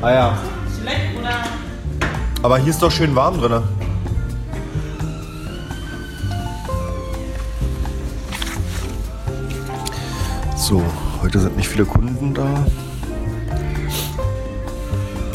Ah 0.00 0.12
ja. 0.12 0.38
Schlecht 0.80 1.18
oder. 1.18 1.30
Aber 2.42 2.58
hier 2.58 2.70
ist 2.70 2.80
doch 2.80 2.90
schön 2.90 3.16
warm 3.16 3.40
drin. 3.40 3.62
So, 10.56 10.82
heute 11.22 11.40
sind 11.40 11.56
nicht 11.56 11.68
viele 11.68 11.84
Kunden 11.84 12.32
da. 12.32 12.64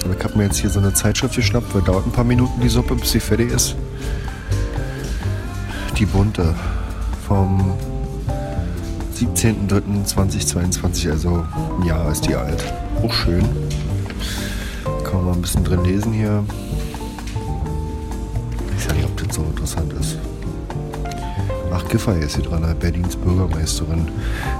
Aber 0.06 0.16
ich 0.18 0.24
habe 0.24 0.38
mir 0.38 0.46
jetzt 0.46 0.58
hier 0.58 0.70
so 0.70 0.80
eine 0.80 0.94
Zeitschrift 0.94 1.36
geschnappt, 1.36 1.74
weil 1.76 1.82
dauert 1.82 2.06
ein 2.06 2.12
paar 2.12 2.24
Minuten 2.24 2.62
die 2.62 2.70
Suppe, 2.70 2.96
bis 2.96 3.12
sie 3.12 3.20
fertig 3.20 3.52
ist. 3.52 3.76
Die 5.98 6.06
bunte 6.06 6.56
vom 7.28 7.74
17.03.2022, 9.18 11.12
also 11.12 11.46
ein 11.80 11.86
Jahr 11.86 12.10
ist 12.12 12.26
die 12.28 12.36
alt. 12.36 12.64
Auch 13.04 13.12
schön. 13.12 13.44
Kann 15.14 15.22
man 15.22 15.30
mal 15.30 15.38
ein 15.38 15.42
bisschen 15.44 15.64
drin 15.64 15.84
lesen 15.84 16.12
hier. 16.12 16.44
Ich 18.76 18.90
weiß 18.90 18.96
nicht, 18.96 19.06
ob 19.06 19.16
das 19.16 19.36
so 19.36 19.44
interessant 19.44 19.94
ist. 19.94 20.18
Ach, 21.72 21.88
Giffey 21.88 22.20
ist 22.20 22.36
hier 22.36 22.46
dran, 22.46 22.66
Berlins 22.80 23.16
Bürgermeisterin. 23.16 24.08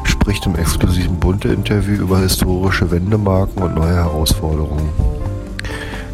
Spricht 0.04 0.46
im 0.46 0.56
exklusiven 0.56 1.20
Bunte-Interview 1.20 1.96
über 1.96 2.20
historische 2.20 2.92
Wendemarken 2.92 3.64
und 3.64 3.74
neue 3.74 3.96
Herausforderungen. 3.96 4.90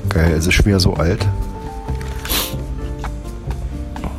Geil, 0.08 0.32
es 0.32 0.48
ist 0.48 0.54
schon 0.54 0.68
wieder 0.68 0.80
so 0.80 0.94
alt. 0.94 1.28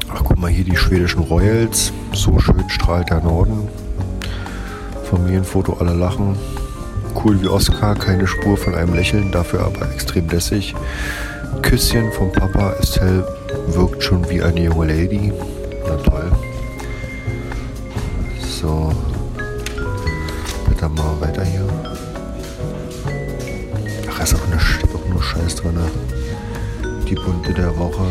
haben 0.06 0.42
wir 0.42 0.48
hier 0.48 0.64
die 0.64 0.76
schwedischen 0.76 1.22
Royals. 1.22 1.94
So 2.12 2.38
schön 2.38 2.68
strahlt 2.68 3.08
der 3.08 3.22
Norden. 3.22 3.68
Familienfoto, 5.04 5.78
alle 5.80 5.94
lachen. 5.94 6.36
Cool 7.14 7.42
wie 7.42 7.48
Oscar, 7.48 7.94
keine 7.94 8.26
Spur 8.26 8.56
von 8.56 8.74
einem 8.74 8.94
Lächeln, 8.94 9.30
dafür 9.30 9.60
aber 9.60 9.92
extrem 9.92 10.28
lässig. 10.28 10.74
Küsschen 11.62 12.10
vom 12.12 12.32
Papa, 12.32 12.74
Estelle 12.80 13.26
wirkt 13.68 14.02
schon 14.02 14.28
wie 14.30 14.42
eine 14.42 14.64
junge 14.64 14.86
Lady. 14.86 15.32
Na 15.86 15.96
toll. 15.96 16.30
So. 18.60 18.92
Bitte 20.68 20.88
mal 20.88 21.20
weiter 21.20 21.44
hier. 21.44 21.66
Ach, 24.10 24.22
ist 24.22 24.34
auch, 24.34 24.46
eine, 24.50 24.60
steht 24.60 24.90
auch 24.94 25.08
nur 25.12 25.22
Scheiß 25.22 25.56
drin. 25.56 25.74
ne? 25.74 25.90
Die 27.08 27.14
bunte 27.16 27.52
der 27.52 27.76
Woche. 27.76 28.06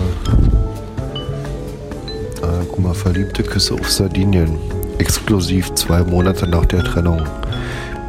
Ah, 2.42 2.62
guck 2.70 2.80
mal, 2.80 2.94
verliebte 2.94 3.44
Küsse 3.44 3.74
auf 3.74 3.90
Sardinien. 3.90 4.58
Exklusiv 4.98 5.74
zwei 5.74 6.04
Monate 6.04 6.48
nach 6.48 6.66
der 6.66 6.84
Trennung. 6.84 7.22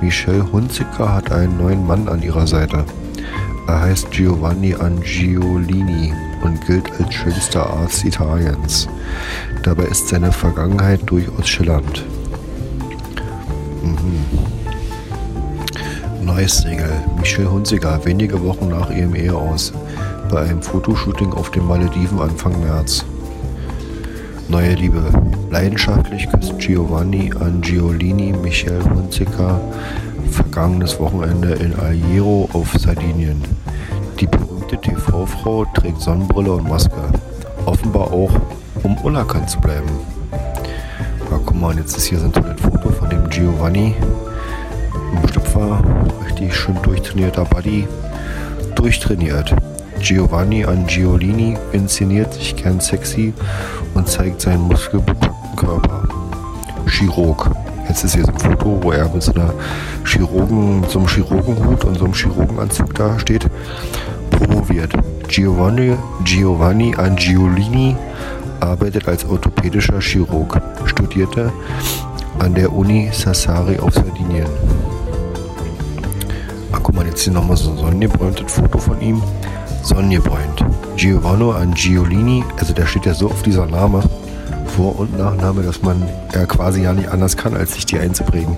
Michelle 0.00 0.50
Hunziker 0.50 1.14
hat 1.14 1.30
einen 1.30 1.58
neuen 1.58 1.86
Mann 1.86 2.08
an 2.08 2.22
ihrer 2.22 2.46
Seite. 2.46 2.84
Er 3.66 3.80
heißt 3.82 4.10
Giovanni 4.10 4.74
Angiolini 4.74 6.12
und 6.42 6.66
gilt 6.66 6.90
als 6.98 7.14
schönster 7.14 7.68
Arzt 7.68 8.04
Italiens. 8.04 8.88
Dabei 9.62 9.84
ist 9.84 10.08
seine 10.08 10.32
Vergangenheit 10.32 11.00
durchaus 11.06 11.48
schillernd. 11.48 12.04
Mhm. 13.82 14.24
Neues 16.24 16.58
Single. 16.58 17.04
Michelle 17.18 17.50
Hunziker, 17.50 18.04
wenige 18.04 18.42
Wochen 18.42 18.68
nach 18.68 18.90
ihrem 18.90 19.14
Eheaus. 19.14 19.72
Bei 20.30 20.42
einem 20.42 20.62
Fotoshooting 20.62 21.32
auf 21.34 21.50
den 21.50 21.66
Malediven 21.66 22.20
Anfang 22.20 22.58
März. 22.60 23.04
Neue 24.50 24.74
Liebe. 24.74 25.00
Leidenschaftlich 25.48 26.28
küsst 26.28 26.58
Giovanni 26.58 27.32
Angiolini 27.38 28.32
Michelle 28.32 28.82
Hunziker 28.84 29.60
vergangenes 30.28 30.98
Wochenende 30.98 31.52
in 31.54 31.72
Alghero 31.78 32.48
auf 32.52 32.72
Sardinien. 32.72 33.40
Die 34.18 34.26
berühmte 34.26 34.76
TV-Frau 34.76 35.66
trägt 35.74 36.00
Sonnenbrille 36.00 36.52
und 36.52 36.68
Maske. 36.68 37.00
Offenbar 37.64 38.12
auch, 38.12 38.32
um 38.82 38.96
unerkannt 38.98 39.48
zu 39.48 39.60
bleiben. 39.60 39.88
Ja, 40.32 41.38
guck 41.46 41.54
mal, 41.54 41.76
jetzt 41.76 41.96
ist 41.96 42.06
hier 42.06 42.18
so 42.18 42.24
ein 42.24 42.32
tolles 42.32 42.60
Foto 42.60 42.90
von 42.90 43.08
dem 43.08 43.30
Giovanni. 43.30 43.94
Ein 45.14 45.28
Schlüpfer, 45.28 45.80
richtig 46.26 46.56
schön 46.56 46.76
durchtrainierter 46.82 47.44
Buddy. 47.44 47.86
Durchtrainiert. 48.74 49.54
Giovanni 50.00 50.64
Angiolini 50.64 51.56
inszeniert 51.72 52.32
sich 52.32 52.56
gern 52.56 52.80
sexy 52.80 53.34
und 53.94 54.08
zeigt 54.08 54.40
seinen 54.40 54.62
muskelbepackten 54.62 55.56
Körper. 55.56 56.08
Chirurg. 56.86 57.50
Jetzt 57.88 58.04
ist 58.04 58.14
hier 58.14 58.24
so 58.24 58.32
ein 58.32 58.38
Foto, 58.38 58.78
wo 58.82 58.92
er 58.92 59.08
mit 59.08 59.22
so 59.22 59.32
einer 59.34 59.52
Chirurgen, 60.04 60.84
so 60.88 61.00
einem 61.00 61.08
Chirurgenhut 61.08 61.84
und 61.84 61.98
so 61.98 62.04
einem 62.04 62.14
Chirurgenanzug 62.14 62.94
da 62.94 63.18
steht. 63.18 63.46
Promoviert. 64.30 64.92
Giovanni, 65.28 65.96
Giovanni 66.24 66.94
Angiolini 66.96 67.94
arbeitet 68.60 69.06
als 69.06 69.24
orthopädischer 69.24 70.00
Chirurg. 70.00 70.60
Studierte 70.86 71.52
an 72.38 72.54
der 72.54 72.72
Uni 72.72 73.10
Sassari 73.12 73.78
auf 73.78 73.94
Sardinien. 73.94 74.46
Ach, 76.72 76.80
guck 76.82 76.94
mal, 76.94 77.06
jetzt 77.06 77.22
hier 77.22 77.32
nochmal 77.32 77.56
so 77.56 77.70
ein 77.70 77.76
sonnengebräuntes 77.76 78.52
Foto 78.52 78.78
von 78.78 79.00
ihm. 79.00 79.22
Sonnengebräunt. 79.82 80.64
Giovanni 80.96 81.52
Angiolini, 81.52 82.44
also 82.58 82.72
der 82.72 82.86
steht 82.86 83.06
ja 83.06 83.14
so 83.14 83.30
auf 83.30 83.42
dieser 83.42 83.66
Name, 83.66 84.02
Vor- 84.76 84.98
und 84.98 85.18
Nachname, 85.18 85.62
dass 85.62 85.82
man 85.82 86.02
ja 86.34 86.46
quasi 86.46 86.82
ja 86.82 86.92
nicht 86.92 87.08
anders 87.08 87.36
kann, 87.36 87.56
als 87.56 87.74
sich 87.74 87.86
die 87.86 87.98
einzuprägen. 87.98 88.56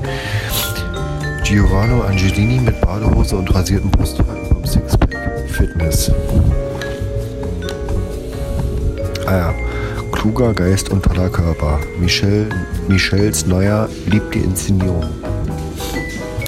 Giovanni 1.45 2.01
Angelini 2.03 2.61
mit 2.61 2.81
Badehose 2.81 3.37
und 3.37 3.55
rasierten 3.55 3.91
Brusthaaren 3.91 4.47
vom 4.47 4.65
Sixpack. 4.65 5.17
Fitness. 5.49 6.11
Ah 9.27 9.37
ja. 9.37 9.55
Kluger 10.13 10.55
Geist 10.55 10.91
und 10.91 11.03
toller 11.05 11.29
Körper. 11.29 11.81
Michelle, 11.99 12.49
Michels 12.87 13.47
Neuer 13.47 13.89
liebt 14.07 14.35
die 14.35 14.39
Inszenierung. 14.39 15.05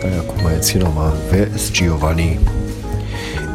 Ah 0.03 0.07
ja, 0.07 0.23
guck 0.27 0.43
mal 0.43 0.55
jetzt 0.55 0.69
hier 0.69 0.83
nochmal. 0.83 1.13
Wer 1.31 1.49
ist 1.49 1.75
Giovanni? 1.75 2.39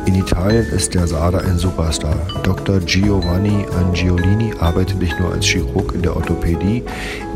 In 0.09 0.15
Italien 0.15 0.65
ist 0.69 0.95
der 0.95 1.05
Sada 1.05 1.37
ein 1.37 1.59
Superstar. 1.59 2.15
Dr. 2.41 2.79
Giovanni 2.79 3.63
Angiolini 3.77 4.51
arbeitet 4.59 4.99
nicht 4.99 5.19
nur 5.19 5.31
als 5.31 5.45
Chirurg 5.45 5.93
in 5.93 6.01
der 6.01 6.15
Orthopädie, 6.15 6.83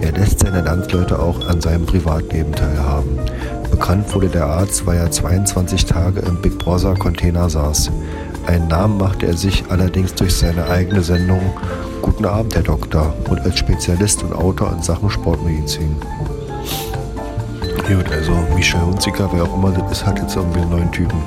er 0.02 0.12
lässt 0.14 0.40
seine 0.40 0.62
Landsleute 0.62 1.20
auch 1.20 1.48
an 1.48 1.62
seinem 1.62 1.86
Privatleben 1.86 2.52
teilhaben. 2.52 3.20
Bekannt 3.70 4.12
wurde 4.16 4.28
der 4.28 4.48
Arzt, 4.48 4.88
weil 4.88 4.98
er 4.98 5.12
22 5.12 5.86
Tage 5.86 6.22
im 6.22 6.42
Big 6.42 6.58
Brother 6.58 6.96
Container 6.96 7.48
saß. 7.48 7.92
Einen 8.48 8.70
Namen 8.70 8.98
machte 8.98 9.28
er 9.28 9.38
sich 9.38 9.64
allerdings 9.70 10.16
durch 10.16 10.34
seine 10.34 10.66
eigene 10.66 11.04
Sendung 11.04 11.54
Guten 12.02 12.26
Abend, 12.26 12.56
Herr 12.56 12.64
Doktor 12.64 13.14
und 13.30 13.40
als 13.42 13.60
Spezialist 13.60 14.24
und 14.24 14.34
Autor 14.34 14.74
in 14.76 14.82
Sachen 14.82 15.12
Sportmedizin. 15.12 15.96
Gut, 17.88 18.12
also 18.12 18.32
Michel 18.56 18.82
Hunziker, 18.82 19.30
wer 19.32 19.44
auch 19.44 19.54
immer 19.54 19.70
das 19.70 20.00
ist, 20.00 20.06
hat 20.08 20.18
jetzt 20.18 20.36
irgendwie 20.36 20.62
einen 20.62 20.72
neuen 20.72 20.92
Typen. 20.92 21.22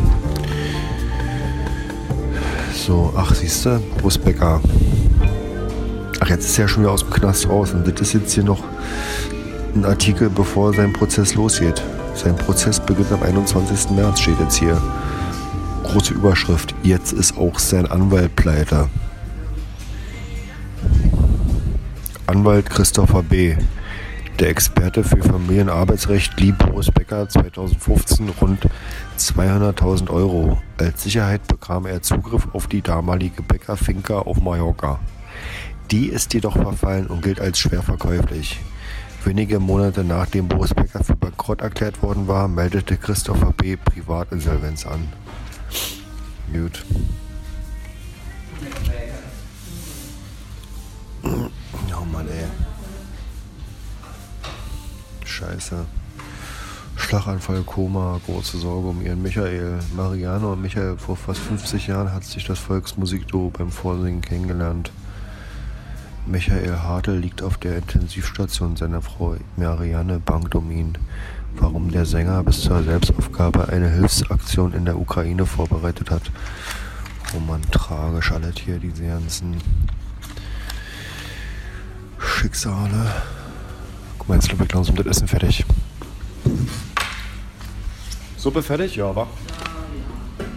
So, 2.87 3.13
ach, 3.17 3.35
siehst 3.35 3.67
du. 3.67 3.83
Ach, 6.21 6.29
jetzt 6.29 6.45
ist 6.45 6.57
er 6.57 6.69
schon 6.69 6.85
wieder 6.85 6.93
aus 6.93 7.01
dem 7.01 7.11
Knast 7.11 7.49
raus. 7.49 7.73
Und 7.73 7.85
das 7.85 8.01
ist 8.01 8.13
jetzt 8.13 8.33
hier 8.33 8.45
noch 8.45 8.63
ein 9.75 9.85
Artikel, 9.85 10.31
bevor 10.31 10.73
sein 10.73 10.93
Prozess 10.93 11.35
losgeht. 11.35 11.83
Sein 12.15 12.37
Prozess 12.37 12.79
beginnt 12.79 13.11
am 13.11 13.25
21. 13.25 13.91
März, 13.91 14.21
steht 14.21 14.39
jetzt 14.39 14.55
hier. 14.55 14.81
Große 15.83 16.15
Überschrift. 16.15 16.77
Jetzt 16.85 17.13
ist 17.13 17.37
auch 17.37 17.59
sein 17.59 17.87
Anwalt 17.87 18.37
pleite. 18.37 18.89
Anwalt 22.29 22.71
Christopher 22.71 23.25
B. 23.25 23.57
Der 24.39 24.51
Experte 24.51 25.03
für 25.03 25.23
Familienarbeitsrecht 25.23 26.39
lieh 26.39 26.53
Boris 26.53 26.91
Becker 26.91 27.27
2015 27.27 28.29
rund 28.29 28.69
200.000 29.19 30.11
Euro. 30.11 30.61
Als 30.77 31.05
Sicherheit 31.05 31.47
bekam 31.49 31.87
er 31.87 32.03
Zugriff 32.03 32.47
auf 32.53 32.67
die 32.67 32.83
damalige 32.83 33.43
Becker-Finca 33.43 34.19
auf 34.19 34.43
Mallorca. 34.43 35.01
Die 35.91 36.09
ist 36.09 36.35
jedoch 36.35 36.53
verfallen 36.53 37.07
und 37.07 37.23
gilt 37.23 37.41
als 37.41 37.59
schwer 37.59 37.83
verkäuflich. 37.83 38.61
Wenige 39.25 39.59
Monate 39.59 40.05
nachdem 40.05 40.49
Boris 40.49 40.75
Becker 40.75 41.03
für 41.03 41.17
bankrott 41.17 41.63
erklärt 41.63 42.03
worden 42.03 42.29
war, 42.29 42.47
meldete 42.47 42.99
Christopher 42.99 43.55
B. 43.57 43.77
Privatinsolvenz 43.77 44.87
an. 44.87 45.09
Gut. 46.53 46.85
Oh 51.25 52.05
Mann, 52.13 52.29
ey. 52.29 52.76
Scheiße. 55.27 55.85
Schlaganfall, 56.97 57.63
Koma, 57.63 58.19
große 58.25 58.59
Sorge 58.59 58.89
um 58.89 59.03
ihren 59.03 59.23
Michael. 59.23 59.79
Mariano 59.95 60.53
und 60.53 60.63
Michael, 60.63 60.97
vor 60.97 61.17
fast 61.17 61.41
50 61.41 61.89
Jahren 61.89 62.13
hat 62.13 62.25
sich 62.25 62.45
das 62.45 62.59
Volksmusikduo 62.59 63.51
beim 63.51 63.71
Vorsingen 63.71 64.23
kennengelernt. 64.23 64.91
Michael 66.27 66.79
Hartl 66.79 67.13
liegt 67.13 67.43
auf 67.43 67.59
der 67.59 67.77
Intensivstation, 67.77 68.77
seine 68.77 69.03
Frau 69.03 69.37
Marianne 69.57 70.19
bangt 70.19 70.55
ihn. 70.55 70.99
Warum 71.55 71.91
der 71.91 72.05
Sänger 72.05 72.43
bis 72.43 72.63
zur 72.63 72.83
Selbstaufgabe 72.83 73.69
eine 73.69 73.89
Hilfsaktion 73.89 74.73
in 74.75 74.85
der 74.85 74.99
Ukraine 74.99 75.47
vorbereitet 75.47 76.11
hat. 76.11 76.31
Oh 77.35 77.41
man, 77.41 77.63
tragisch 77.71 78.33
alles 78.33 78.57
hier, 78.59 78.79
diese 78.79 79.07
ganzen 79.07 79.57
Schicksale. 82.19 83.13
Jetzt 84.29 84.49
glaube 84.49 84.65
ich 84.65 84.73
langsam 84.73 84.97
das 84.97 85.07
Essen 85.07 85.29
fertig. 85.29 85.65
Suppe 88.37 88.63
fertig? 88.63 88.97
Ja, 88.97 89.15
wa? 89.15 89.27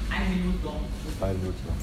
Eine 0.10 0.36
Minute 0.36 0.66
noch. 0.66 0.82
Eine 1.22 1.34
Minute 1.36 1.58
noch. 1.68 1.76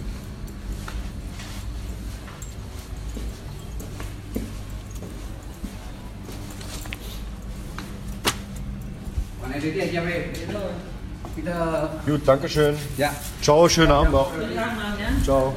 Gut, 12.06 12.22
danke 12.26 12.48
schön. 12.48 12.76
Ja. 12.96 13.14
Ciao, 13.42 13.68
schönen 13.68 13.92
Abend 13.92 14.12
noch. 14.12 14.30
Ciao. 15.24 15.54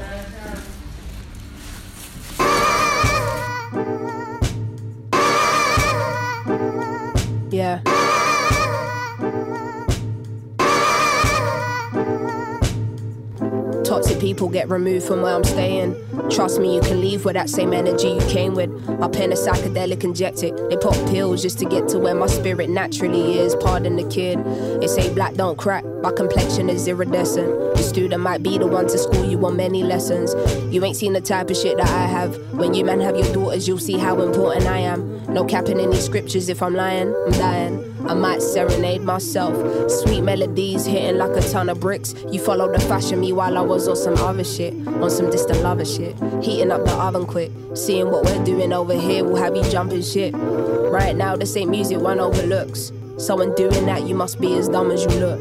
People 14.20 14.50
get 14.50 14.70
removed 14.70 15.06
from 15.08 15.22
where 15.22 15.34
I'm 15.34 15.44
staying. 15.44 15.96
Trust 16.30 16.60
me, 16.60 16.76
you 16.76 16.82
can 16.82 17.02
leave 17.02 17.26
with 17.26 17.36
that 17.36 17.50
same 17.50 17.74
energy 17.74 18.10
you 18.10 18.22
came 18.28 18.54
with. 18.54 18.70
My 19.00 19.08
pen 19.08 19.32
is 19.32 19.40
psychedelic 19.40 20.04
injected. 20.04 20.56
They 20.70 20.78
pop 20.78 20.96
pills 21.10 21.41
just 21.41 21.58
to 21.60 21.66
get 21.66 21.88
to 21.90 22.00
where 22.00 22.16
my 22.16 22.28
spirit 22.28 22.70
naturally 22.70 23.40
is. 23.40 23.56
Pardon 23.56 23.96
the 23.96 24.08
kid. 24.10 24.44
They 24.82 24.88
say 24.88 25.14
black 25.14 25.36
don't 25.36 25.58
crack. 25.58 25.86
My 26.02 26.12
complexion 26.12 26.70
is 26.70 26.88
iridescent. 26.88 27.76
The 27.76 27.84
student 27.84 28.22
might 28.22 28.44
be 28.44 28.58
the 28.58 28.68
one 28.68 28.88
to 28.88 28.98
school 28.98 29.30
you 29.30 29.44
on 29.46 29.58
many 29.58 29.84
lessons. 29.84 30.34
You 30.74 30.84
ain't 30.84 30.98
seen 30.98 31.14
the 31.14 31.22
type 31.22 31.50
of 31.50 31.58
shit 31.58 31.78
that 31.78 31.88
I 31.88 32.08
have. 32.08 32.38
When 32.54 32.74
you 32.74 32.86
men 32.86 33.00
have 33.00 33.16
your 33.16 33.32
daughters, 33.34 33.68
you'll 33.68 33.80
see 33.80 33.98
how 33.98 34.22
important 34.22 34.68
I 34.68 34.80
am. 34.80 35.24
No 35.34 35.46
capping 35.46 35.80
any 35.80 35.98
scriptures 35.98 36.50
if 36.50 36.62
I'm 36.62 36.76
lying, 36.76 37.16
I'm 37.26 37.32
dying. 37.32 37.78
I 38.07 38.13
might 38.13 38.41
serenade 38.41 39.01
myself. 39.01 39.53
Sweet 39.91 40.21
melodies 40.21 40.85
hitting 40.85 41.17
like 41.17 41.35
a 41.35 41.41
ton 41.41 41.69
of 41.69 41.80
bricks. 41.80 42.15
You 42.31 42.39
followed 42.39 42.73
the 42.73 42.80
fashion 42.80 43.19
me 43.19 43.34
while 43.34 43.57
I 43.57 43.61
was 43.61 43.88
on 43.88 43.95
some 43.95 44.17
other 44.17 44.43
shit. 44.43 44.73
On 44.88 45.09
some 45.09 45.30
distant 45.30 45.61
lover 45.61 45.85
shit. 45.85 46.15
Heating 46.41 46.71
up 46.71 46.85
the 46.85 46.93
oven 46.93 47.26
quick. 47.26 47.51
Seeing 47.76 48.09
what 48.09 48.26
we're 48.26 48.43
doing 48.43 48.73
over 48.73 48.93
here 48.93 49.23
will 49.23 49.35
have 49.35 49.55
you 49.55 49.63
jumping 49.63 50.01
shit. 50.01 50.34
Right 50.35 51.15
now, 51.15 51.35
this 51.35 51.55
ain't 51.57 51.69
music 51.69 51.99
one 51.99 52.19
overlooks. 52.19 52.91
So 53.17 53.41
in 53.41 53.53
doing 53.55 53.85
that, 53.85 54.07
you 54.07 54.15
must 54.15 54.39
be 54.39 54.57
as 54.57 54.69
dumb 54.69 54.91
as 54.91 55.03
you 55.03 55.11
look. 55.19 55.39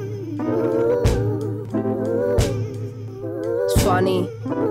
It's 3.65 3.83
funny. 3.83 4.29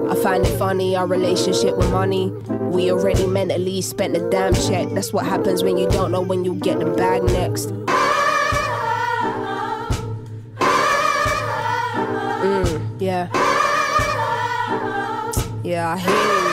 I 0.10 0.16
find 0.16 0.46
it 0.46 0.58
funny, 0.58 0.96
our 0.96 1.08
relationship 1.08 1.78
with 1.78 1.90
money. 1.92 2.32
We 2.78 2.92
already 2.92 3.26
mentally 3.26 3.82
spent 3.82 4.14
the 4.14 4.30
damn 4.30 4.54
check. 4.54 4.88
That's 4.90 5.12
what 5.12 5.26
happens 5.26 5.64
when 5.64 5.78
you 5.80 5.90
don't 5.90 6.12
know 6.12 6.22
when 6.22 6.46
you 6.46 6.54
get 6.54 6.78
the 6.78 6.86
bag 6.86 7.24
next. 7.24 7.70
Mm, 12.44 13.02
yeah. 13.02 13.30
Yeah, 15.64 15.90
I 15.90 15.98
hear 15.98 16.14
you. 16.14 16.47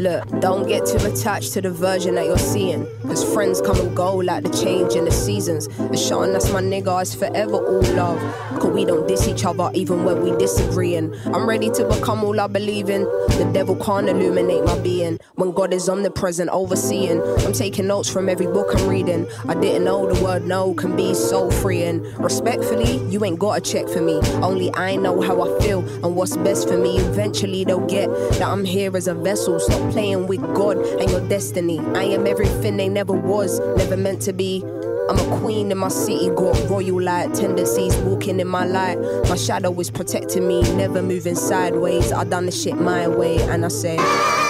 Look, 0.00 0.40
don't 0.40 0.66
get 0.66 0.86
too 0.86 0.96
attached 1.06 1.52
to 1.52 1.60
the 1.60 1.70
version 1.70 2.14
that 2.14 2.24
you're 2.24 2.38
seeing. 2.38 2.86
Cause 3.02 3.22
friends 3.34 3.60
come 3.60 3.78
and 3.78 3.94
go 3.94 4.16
like 4.16 4.44
the 4.44 4.48
change 4.48 4.94
in 4.94 5.04
the 5.04 5.10
seasons. 5.10 5.68
The 5.68 5.94
Sean, 5.94 6.32
that's 6.32 6.50
my 6.50 6.62
nigga, 6.62 7.02
it's 7.02 7.14
forever 7.14 7.56
all 7.56 7.82
love. 7.94 8.18
Cause 8.58 8.70
we 8.70 8.86
don't 8.86 9.06
diss 9.06 9.28
each 9.28 9.44
other 9.44 9.70
even 9.74 10.04
when 10.06 10.22
we 10.22 10.30
disagreeing. 10.38 11.14
I'm 11.26 11.46
ready 11.46 11.68
to 11.72 11.84
become 11.86 12.24
all 12.24 12.40
I 12.40 12.46
believe 12.46 12.88
in. 12.88 13.02
The 13.02 13.50
devil 13.52 13.76
can't 13.76 14.08
illuminate 14.08 14.64
my 14.64 14.78
being. 14.78 15.18
When 15.34 15.52
God 15.52 15.74
is 15.74 15.86
omnipresent, 15.86 16.48
overseeing. 16.48 17.20
I'm 17.44 17.52
taking 17.52 17.86
notes 17.86 18.08
from 18.08 18.30
every 18.30 18.46
book 18.46 18.68
I'm 18.74 18.88
reading. 18.88 19.26
I 19.48 19.54
didn't 19.54 19.84
know 19.84 20.10
the 20.10 20.24
word 20.24 20.46
no 20.46 20.72
can 20.72 20.96
be 20.96 21.12
so 21.12 21.50
freeing. 21.50 22.02
Respectfully, 22.14 23.06
you 23.10 23.22
ain't 23.22 23.38
got 23.38 23.58
a 23.58 23.60
check 23.60 23.86
for 23.86 24.00
me. 24.00 24.18
Only 24.40 24.74
I 24.74 24.96
know 24.96 25.20
how 25.20 25.42
I 25.42 25.60
feel 25.60 25.80
and 26.02 26.16
what's 26.16 26.38
best 26.38 26.68
for 26.68 26.78
me. 26.78 26.96
Eventually, 27.00 27.64
they'll 27.64 27.86
get 27.86 28.08
that 28.08 28.48
I'm 28.48 28.64
here 28.64 28.96
as 28.96 29.06
a 29.06 29.14
vessel. 29.14 29.60
Stop 29.60 29.89
playing 29.90 30.26
with 30.26 30.40
God 30.54 30.76
and 30.76 31.10
your 31.10 31.26
destiny. 31.28 31.78
I 31.94 32.04
am 32.04 32.26
everything 32.26 32.76
they 32.76 32.88
never 32.88 33.12
was, 33.12 33.60
never 33.76 33.96
meant 33.96 34.22
to 34.22 34.32
be. 34.32 34.64
I'm 35.08 35.18
a 35.18 35.40
queen 35.40 35.72
in 35.72 35.78
my 35.78 35.88
city, 35.88 36.28
got 36.30 36.56
royal 36.70 37.02
like 37.02 37.32
tendencies, 37.34 37.96
walking 37.98 38.38
in 38.38 38.46
my 38.46 38.64
light. 38.64 38.98
My 39.28 39.36
shadow 39.36 39.78
is 39.80 39.90
protecting 39.90 40.46
me, 40.46 40.62
never 40.74 41.02
moving 41.02 41.34
sideways. 41.34 42.12
I 42.12 42.24
done 42.24 42.46
the 42.46 42.52
shit 42.52 42.76
my 42.76 43.08
way, 43.08 43.38
and 43.38 43.64
I 43.64 43.68
say. 43.68 44.49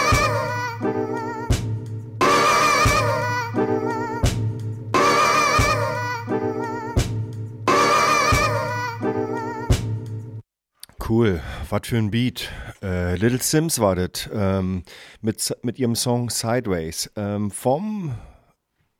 Cool, 11.10 11.42
was 11.68 11.88
für 11.88 11.96
ein 11.96 12.12
Beat. 12.12 12.52
Äh, 12.84 13.16
Little 13.16 13.42
Sims 13.42 13.80
war 13.80 13.96
das 13.96 14.30
ähm, 14.32 14.84
mit, 15.20 15.56
mit 15.62 15.76
ihrem 15.80 15.96
Song 15.96 16.30
Sideways 16.30 17.10
ähm, 17.16 17.50
vom 17.50 18.14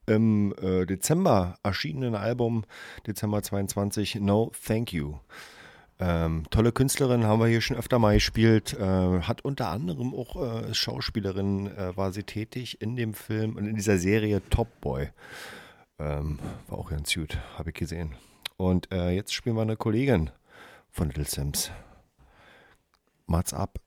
im 0.07 0.53
äh, 0.61 0.87
Dezember 0.87 1.55
erschienenen 1.63 2.17
Album, 2.17 2.65
Dezember 3.07 3.45
22, 3.45 4.17
No 4.17 4.51
Thank 4.67 4.93
You. 4.93 5.21
Ähm, 6.01 6.47
tolle 6.51 6.73
Künstlerin, 6.73 7.23
haben 7.23 7.39
wir 7.39 7.47
hier 7.47 7.61
schon 7.61 7.77
öfter 7.77 8.01
mal 8.01 8.15
gespielt. 8.15 8.75
Äh, 8.75 9.21
hat 9.21 9.45
unter 9.45 9.69
anderem 9.69 10.13
auch 10.13 10.35
äh, 10.65 10.75
Schauspielerin, 10.75 11.69
äh, 11.69 11.97
war 11.97 12.11
sie 12.11 12.25
tätig 12.25 12.83
in 12.83 12.97
dem 12.97 13.15
Film 13.15 13.55
und 13.55 13.69
in 13.69 13.77
dieser 13.77 13.99
Serie 13.99 14.43
Top 14.51 14.81
Boy. 14.81 15.11
Ähm, 16.01 16.41
war 16.67 16.79
auch 16.79 16.91
ganz 16.91 17.15
gut, 17.15 17.39
habe 17.57 17.71
ich 17.71 17.77
gesehen. 17.77 18.17
Und 18.57 18.91
äh, 18.91 19.11
jetzt 19.11 19.33
spielen 19.33 19.55
wir 19.55 19.63
eine 19.63 19.77
Kollegin 19.77 20.31
von 20.91 21.07
Little 21.07 21.25
Sims. 21.25 21.71
Mats 23.31 23.55
ab. 23.55 23.79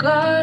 God 0.00 0.39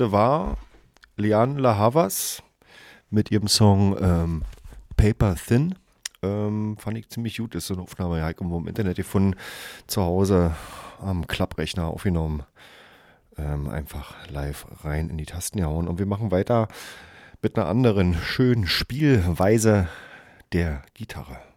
Ditte 0.00 0.12
war 0.12 0.56
Liane 1.18 1.60
La 1.60 1.76
Havas 1.76 2.42
mit 3.10 3.30
ihrem 3.30 3.48
Song 3.48 3.94
ähm, 4.00 4.44
Paper 4.96 5.34
Thin. 5.34 5.74
Ähm, 6.22 6.78
fand 6.78 6.96
ich 6.96 7.10
ziemlich 7.10 7.36
gut. 7.36 7.54
Ist 7.54 7.66
so 7.66 7.74
eine 7.74 7.82
Aufnahme, 7.82 8.18
ja, 8.18 8.30
ich 8.30 8.40
im 8.40 8.66
Internet 8.66 8.96
gefunden. 8.96 9.36
Zu 9.88 10.00
Hause 10.00 10.56
am 11.02 11.26
Klapprechner 11.26 11.88
aufgenommen. 11.88 12.44
Ähm, 13.36 13.68
einfach 13.68 14.14
live 14.30 14.64
rein 14.84 15.10
in 15.10 15.18
die 15.18 15.26
Tasten 15.26 15.58
gehauen. 15.58 15.86
Und 15.86 15.98
wir 15.98 16.06
machen 16.06 16.30
weiter 16.30 16.68
mit 17.42 17.58
einer 17.58 17.68
anderen 17.68 18.14
schönen 18.14 18.66
Spielweise 18.66 19.86
der 20.54 20.80
Gitarre. 20.94 21.49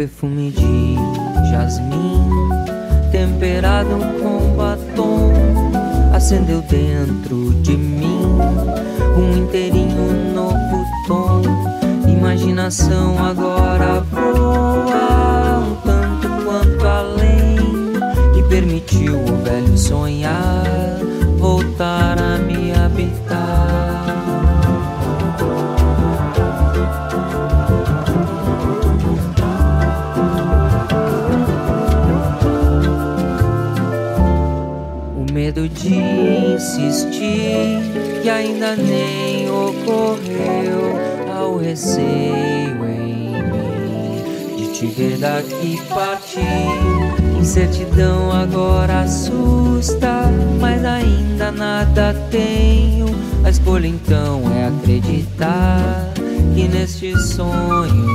Perfume 0.00 0.50
de 0.50 0.96
jasmim, 1.50 2.30
temperado 3.12 3.98
com 4.22 4.56
batom, 4.56 5.30
acendeu 6.14 6.62
dentro 6.62 7.52
de 7.60 7.76
mim 7.76 8.22
um 9.18 9.42
inteirinho 9.42 10.32
novo 10.34 10.86
tom. 11.06 11.42
Imaginação 12.08 13.22
agora 13.22 14.00
voa 14.10 15.58
um 15.58 15.74
tanto 15.84 16.44
quanto 16.46 16.86
além 16.86 17.58
e 18.38 18.42
permitiu 18.44 19.18
o 19.18 19.36
velho 19.44 19.76
sonhar 19.76 20.79
de 35.80 35.94
insistir 36.54 37.80
que 38.22 38.28
ainda 38.28 38.76
nem 38.76 39.48
ocorreu 39.48 40.98
ao 41.34 41.56
receio 41.56 42.84
em 42.84 43.42
mim 43.44 44.56
de 44.56 44.72
te 44.72 44.86
ver 44.86 45.16
daqui 45.16 45.80
partir. 45.88 46.40
Incertidão 47.38 48.30
agora 48.30 49.00
assusta, 49.00 50.24
mas 50.60 50.84
ainda 50.84 51.50
nada 51.50 52.14
tenho. 52.30 53.06
A 53.42 53.48
escolha 53.48 53.86
então 53.86 54.42
é 54.54 54.66
acreditar 54.66 56.12
que 56.54 56.68
neste 56.68 57.18
sonho 57.18 58.09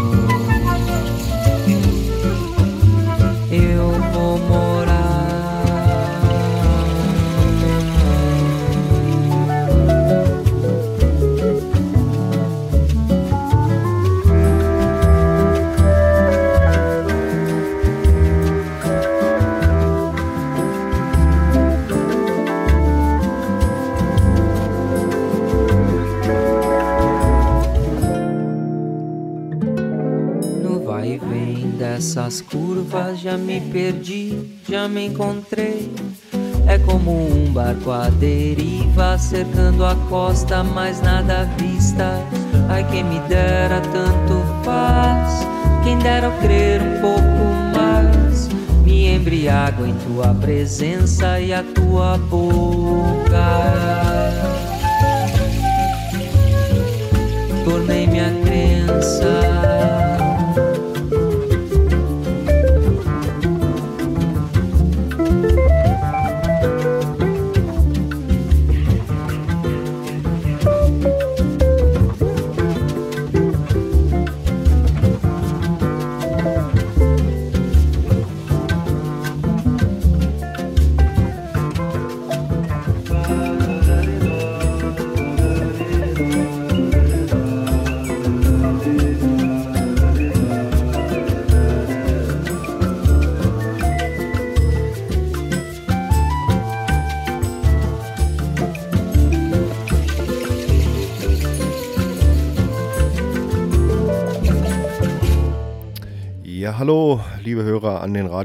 dessas 32.35 32.41
curvas 32.41 33.19
já 33.19 33.37
me 33.37 33.61
perdi, 33.61 34.59
já 34.67 34.87
me 34.87 35.07
encontrei. 35.07 35.91
É 36.67 36.77
como 36.79 37.11
um 37.11 37.51
barco 37.53 37.91
à 37.91 38.09
deriva, 38.09 39.17
cercando 39.17 39.85
a 39.85 39.95
costa, 40.09 40.63
mas 40.63 41.01
nada 41.01 41.41
à 41.41 41.43
vista. 41.43 42.19
Ai, 42.69 42.83
quem 42.89 43.03
me 43.03 43.19
dera 43.29 43.79
tanto 43.81 44.43
faz, 44.63 45.47
quem 45.83 45.97
dera 45.99 46.27
eu 46.27 46.41
crer 46.41 46.81
um 46.81 47.01
pouco 47.01 47.77
mais. 47.77 48.49
Me 48.83 49.15
embriago 49.15 49.85
em 49.85 49.93
tua 49.93 50.33
presença 50.33 51.39
e 51.39 51.53
a 51.53 51.63
tua 51.63 52.17
boca. 52.17 54.04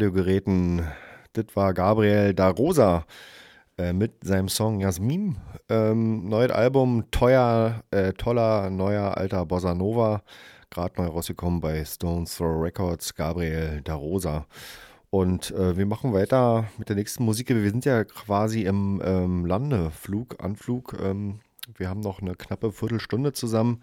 Radiogeräten. 0.01 0.83
Das 1.35 1.45
war 1.55 1.75
Gabriel 1.75 2.33
da 2.33 2.49
Rosa 2.49 3.05
äh, 3.77 3.93
mit 3.93 4.25
seinem 4.25 4.49
Song 4.49 4.81
Jasmin. 4.81 5.37
Ähm, 5.69 6.27
neues 6.27 6.51
Album, 6.51 7.11
teuer, 7.11 7.83
äh, 7.91 8.15
toller, 8.15 8.71
neuer, 8.71 9.19
alter 9.19 9.45
Bossa 9.45 9.75
Nova. 9.75 10.23
Gerade 10.71 11.03
neu 11.03 11.09
rausgekommen 11.09 11.61
bei 11.61 11.85
Stones 11.85 12.35
Throw 12.35 12.63
Records, 12.63 13.15
Gabriel 13.15 13.83
da 13.85 13.95
Rosa. 13.95 14.47
Und 15.11 15.51
äh, 15.51 15.77
wir 15.77 15.85
machen 15.85 16.15
weiter 16.15 16.65
mit 16.79 16.89
der 16.89 16.97
nächsten 16.97 17.23
Musik. 17.23 17.51
Wir 17.51 17.71
sind 17.71 17.85
ja 17.85 18.05
quasi 18.05 18.63
im 18.63 19.03
ähm, 19.05 19.45
Landeflug, 19.45 20.43
Anflug. 20.43 20.97
Ähm, 20.99 21.41
wir 21.77 21.91
haben 21.91 22.01
noch 22.01 22.23
eine 22.23 22.37
knappe 22.37 22.73
Viertelstunde 22.73 23.35
zusammen. 23.35 23.83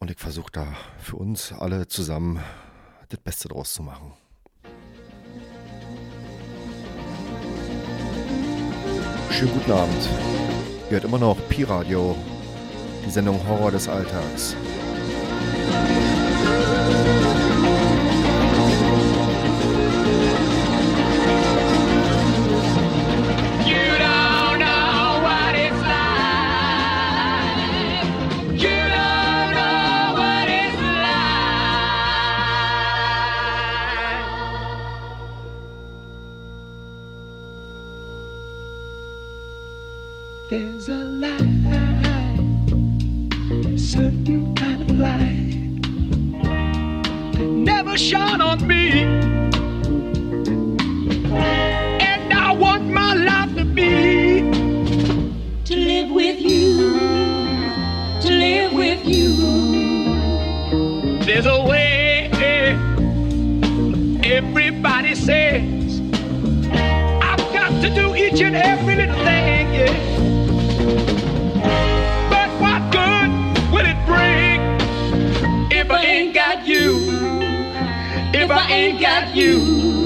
Und 0.00 0.10
ich 0.10 0.18
versuche 0.18 0.50
da 0.50 0.66
für 0.98 1.14
uns 1.14 1.52
alle 1.52 1.86
zusammen 1.86 2.40
das 3.08 3.20
Beste 3.20 3.46
draus 3.46 3.72
zu 3.72 3.84
machen. 3.84 4.14
Schönen 9.30 9.52
guten 9.52 9.72
Abend. 9.72 10.08
Ihr 10.86 10.90
hört 10.90 11.04
immer 11.04 11.18
noch 11.18 11.36
Pi-Radio, 11.48 12.16
die 13.06 13.10
Sendung 13.10 13.40
Horror 13.48 13.70
des 13.70 13.88
Alltags. 13.88 14.56
Got 79.00 79.34
you, 79.34 79.99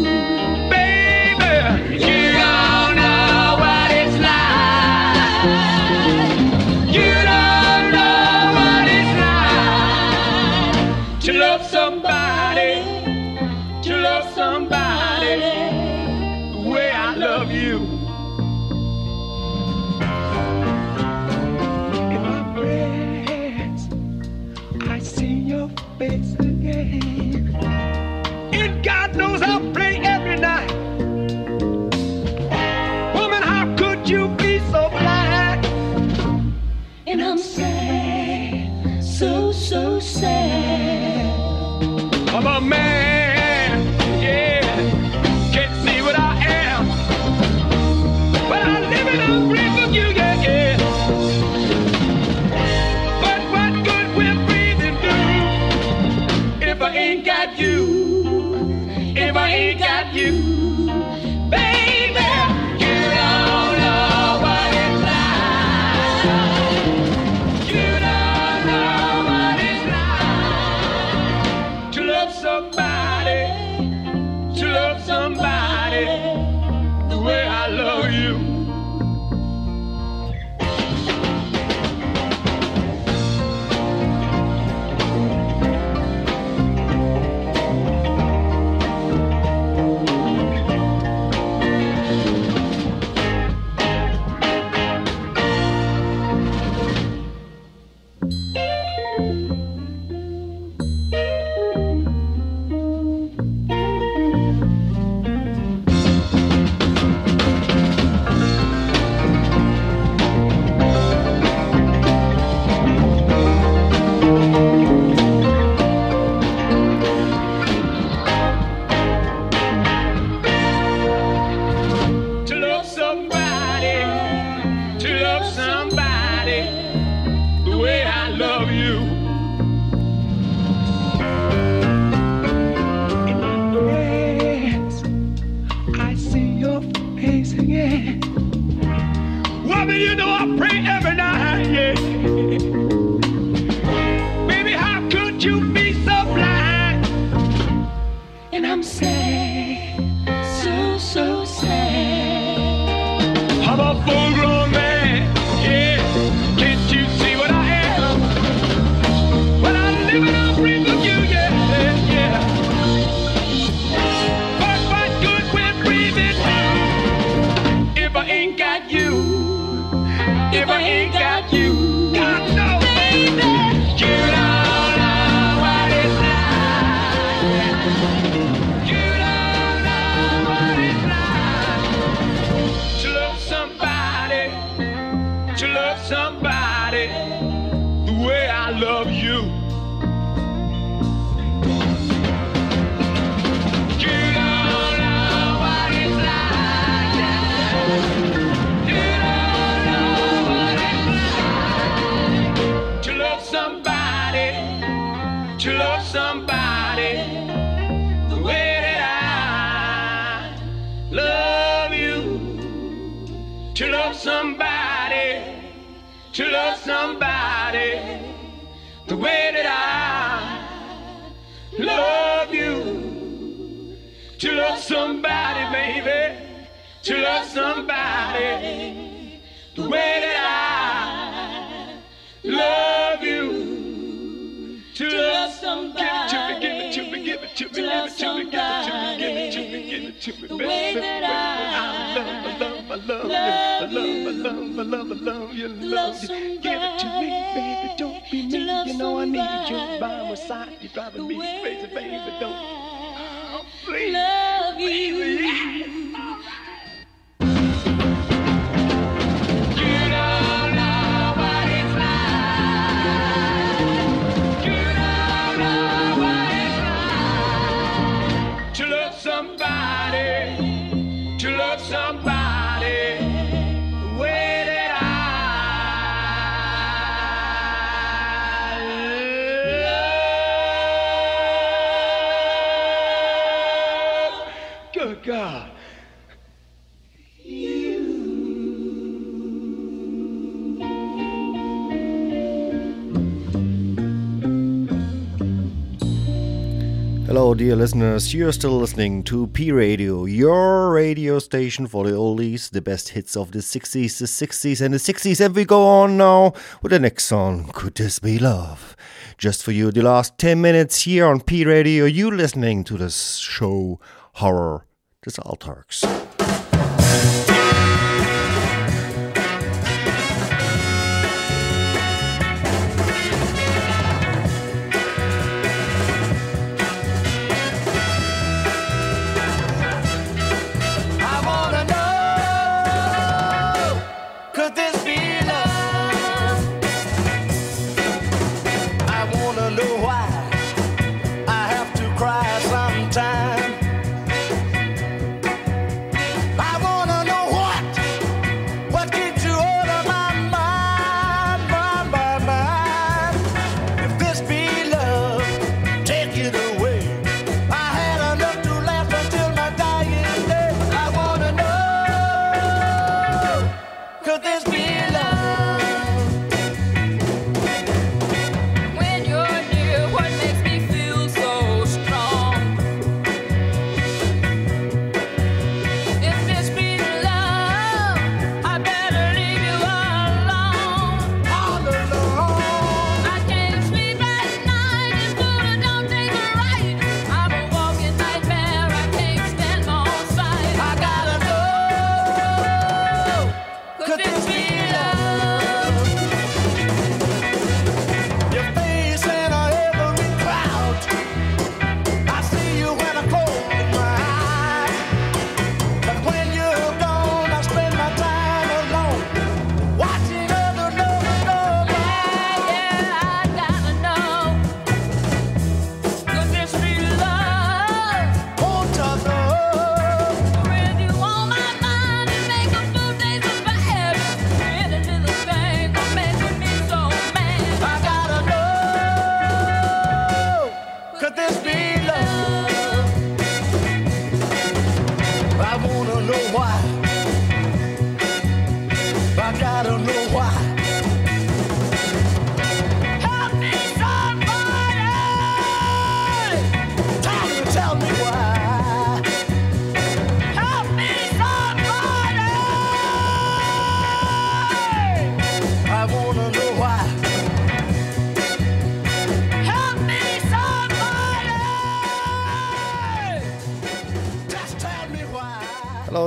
dear 297.74 297.80
listeners, 297.80 298.32
you're 298.32 298.52
still 298.52 298.78
listening 298.78 299.20
to 299.24 299.48
P 299.48 299.72
Radio, 299.72 300.26
your 300.26 300.92
radio 300.92 301.40
station 301.40 301.88
for 301.88 302.04
the 302.04 302.12
oldies, 302.12 302.70
the 302.70 302.80
best 302.80 303.08
hits 303.08 303.36
of 303.36 303.50
the 303.50 303.58
60s, 303.58 304.18
the 304.18 304.26
60s, 304.26 304.80
and 304.80 304.94
the 304.94 304.98
60s. 304.98 305.44
And 305.44 305.56
we 305.56 305.64
go 305.64 305.84
on 305.84 306.16
now 306.16 306.52
with 306.82 306.90
the 306.92 307.00
next 307.00 307.24
song, 307.24 307.70
Could 307.72 307.96
This 307.96 308.20
Be 308.20 308.38
Love? 308.38 308.94
Just 309.38 309.64
for 309.64 309.72
you, 309.72 309.90
the 309.90 310.02
last 310.02 310.38
10 310.38 310.60
minutes 310.60 311.02
here 311.02 311.26
on 311.26 311.40
P 311.40 311.64
Radio, 311.64 312.04
you 312.04 312.30
listening 312.30 312.84
to 312.84 312.96
this 312.96 313.38
show, 313.38 313.98
Horror, 314.34 314.86
the 315.24 315.32
Saltarks. 315.32 316.04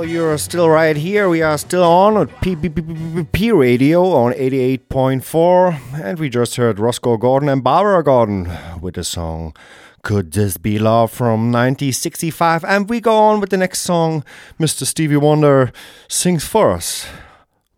you're 0.08 0.38
still 0.38 0.68
right 0.68 0.96
here. 0.96 1.28
We 1.28 1.42
are 1.42 1.58
still 1.58 1.84
on 1.84 2.16
at 2.16 2.40
P, 2.40 2.56
P, 2.56 2.68
P, 2.68 3.24
P 3.30 3.52
Radio 3.52 4.04
on 4.12 4.32
88.4, 4.32 6.02
and 6.02 6.18
we 6.18 6.28
just 6.28 6.56
heard 6.56 6.78
Roscoe 6.78 7.16
Gordon 7.16 7.48
and 7.48 7.62
Barbara 7.62 8.02
Gordon 8.02 8.50
with 8.80 8.94
the 8.94 9.04
song 9.04 9.54
Could 10.02 10.32
This 10.32 10.56
Be 10.56 10.78
Love 10.78 11.10
from 11.10 11.52
1965. 11.52 12.64
And 12.64 12.88
we 12.88 13.00
go 13.00 13.16
on 13.16 13.40
with 13.40 13.50
the 13.50 13.58
next 13.58 13.80
song 13.80 14.24
Mr. 14.58 14.84
Stevie 14.86 15.16
Wonder 15.16 15.72
sings 16.08 16.44
for 16.44 16.72
us 16.72 17.06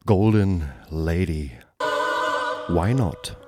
Golden 0.07 0.69
Lady. 0.90 1.52
Why 2.69 2.93
not? 2.93 3.40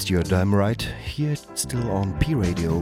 It's 0.00 0.08
your 0.08 0.22
damn 0.22 0.54
right 0.54 0.80
here, 1.04 1.36
still 1.54 1.90
on 1.90 2.18
P 2.20 2.34
Radio. 2.34 2.80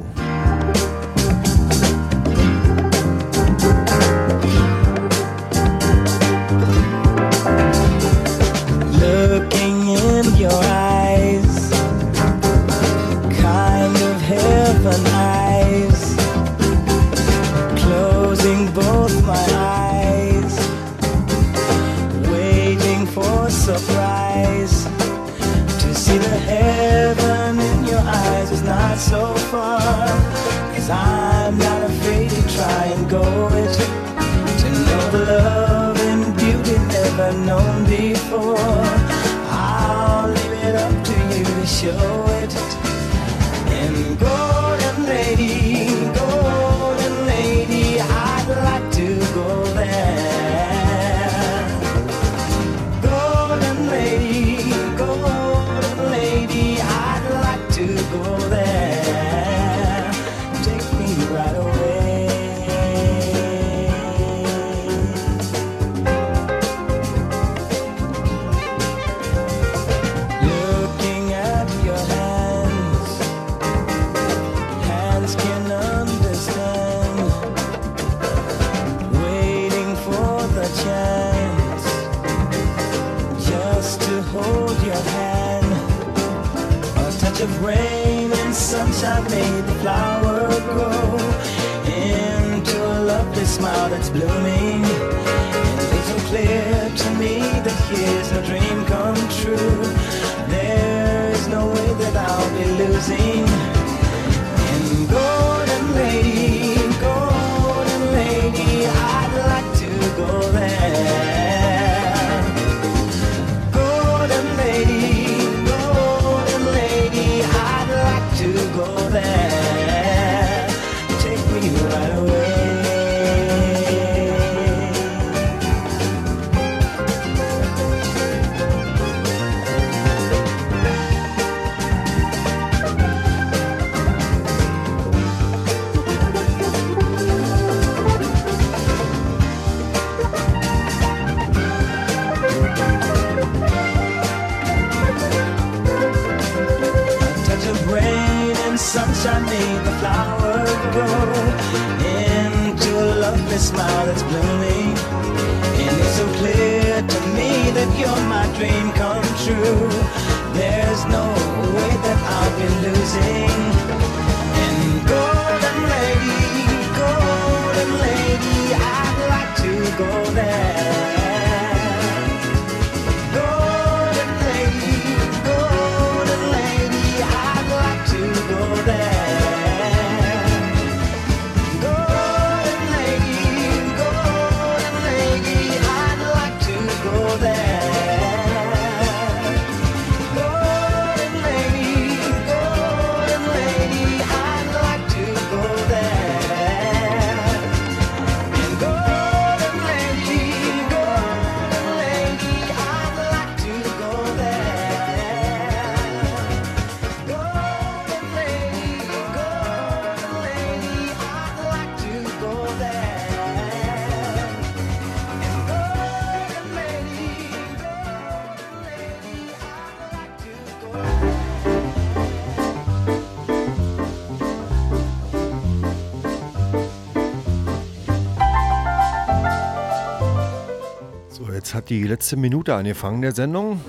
die 231.88 232.02
letzte 232.02 232.36
Minute 232.36 232.74
angefangen 232.74 233.22
der 233.22 233.32
Sendung. 233.32 233.80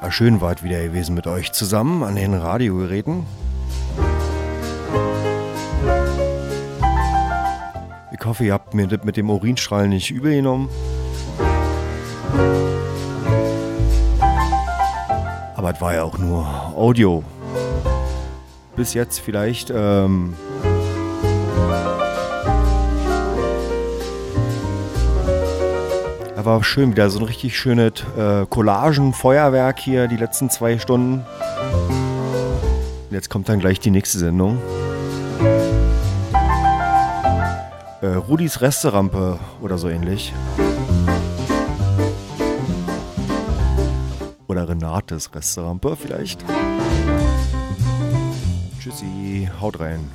Ah, 0.00 0.10
schön 0.10 0.40
war 0.40 0.54
es 0.54 0.62
wieder 0.62 0.82
gewesen 0.82 1.14
mit 1.14 1.26
euch 1.26 1.52
zusammen 1.52 2.04
an 2.04 2.14
den 2.14 2.34
Radiogeräten. 2.34 3.26
Ich 8.12 8.24
hoffe, 8.24 8.44
ihr 8.44 8.52
habt 8.52 8.74
mir 8.74 8.86
das 8.86 9.04
mit 9.04 9.16
dem 9.16 9.30
Urinstrahlen 9.30 9.90
nicht 9.90 10.10
übergenommen. 10.10 10.68
Aber 15.56 15.72
es 15.72 15.80
war 15.80 15.94
ja 15.94 16.04
auch 16.04 16.18
nur 16.18 16.46
Audio. 16.76 17.24
Bis 18.76 18.94
jetzt 18.94 19.18
vielleicht. 19.18 19.72
Ähm 19.74 20.34
war 26.48 26.64
schön 26.64 26.92
wieder. 26.92 27.10
So 27.10 27.18
ein 27.18 27.26
richtig 27.26 27.58
schönes 27.58 28.04
äh, 28.16 28.46
Collagen-Feuerwerk 28.46 29.78
hier 29.78 30.08
die 30.08 30.16
letzten 30.16 30.48
zwei 30.48 30.78
Stunden. 30.78 31.26
Jetzt 33.10 33.28
kommt 33.28 33.50
dann 33.50 33.60
gleich 33.60 33.80
die 33.80 33.90
nächste 33.90 34.18
Sendung. 34.18 34.56
Äh, 38.00 38.06
Rudis 38.06 38.62
Resterampe 38.62 39.38
oder 39.60 39.76
so 39.76 39.90
ähnlich. 39.90 40.32
Oder 44.46 44.70
Renates 44.70 45.34
Resterampe 45.34 45.96
vielleicht. 45.96 46.42
Tschüssi, 48.80 49.50
haut 49.60 49.80
rein. 49.80 50.08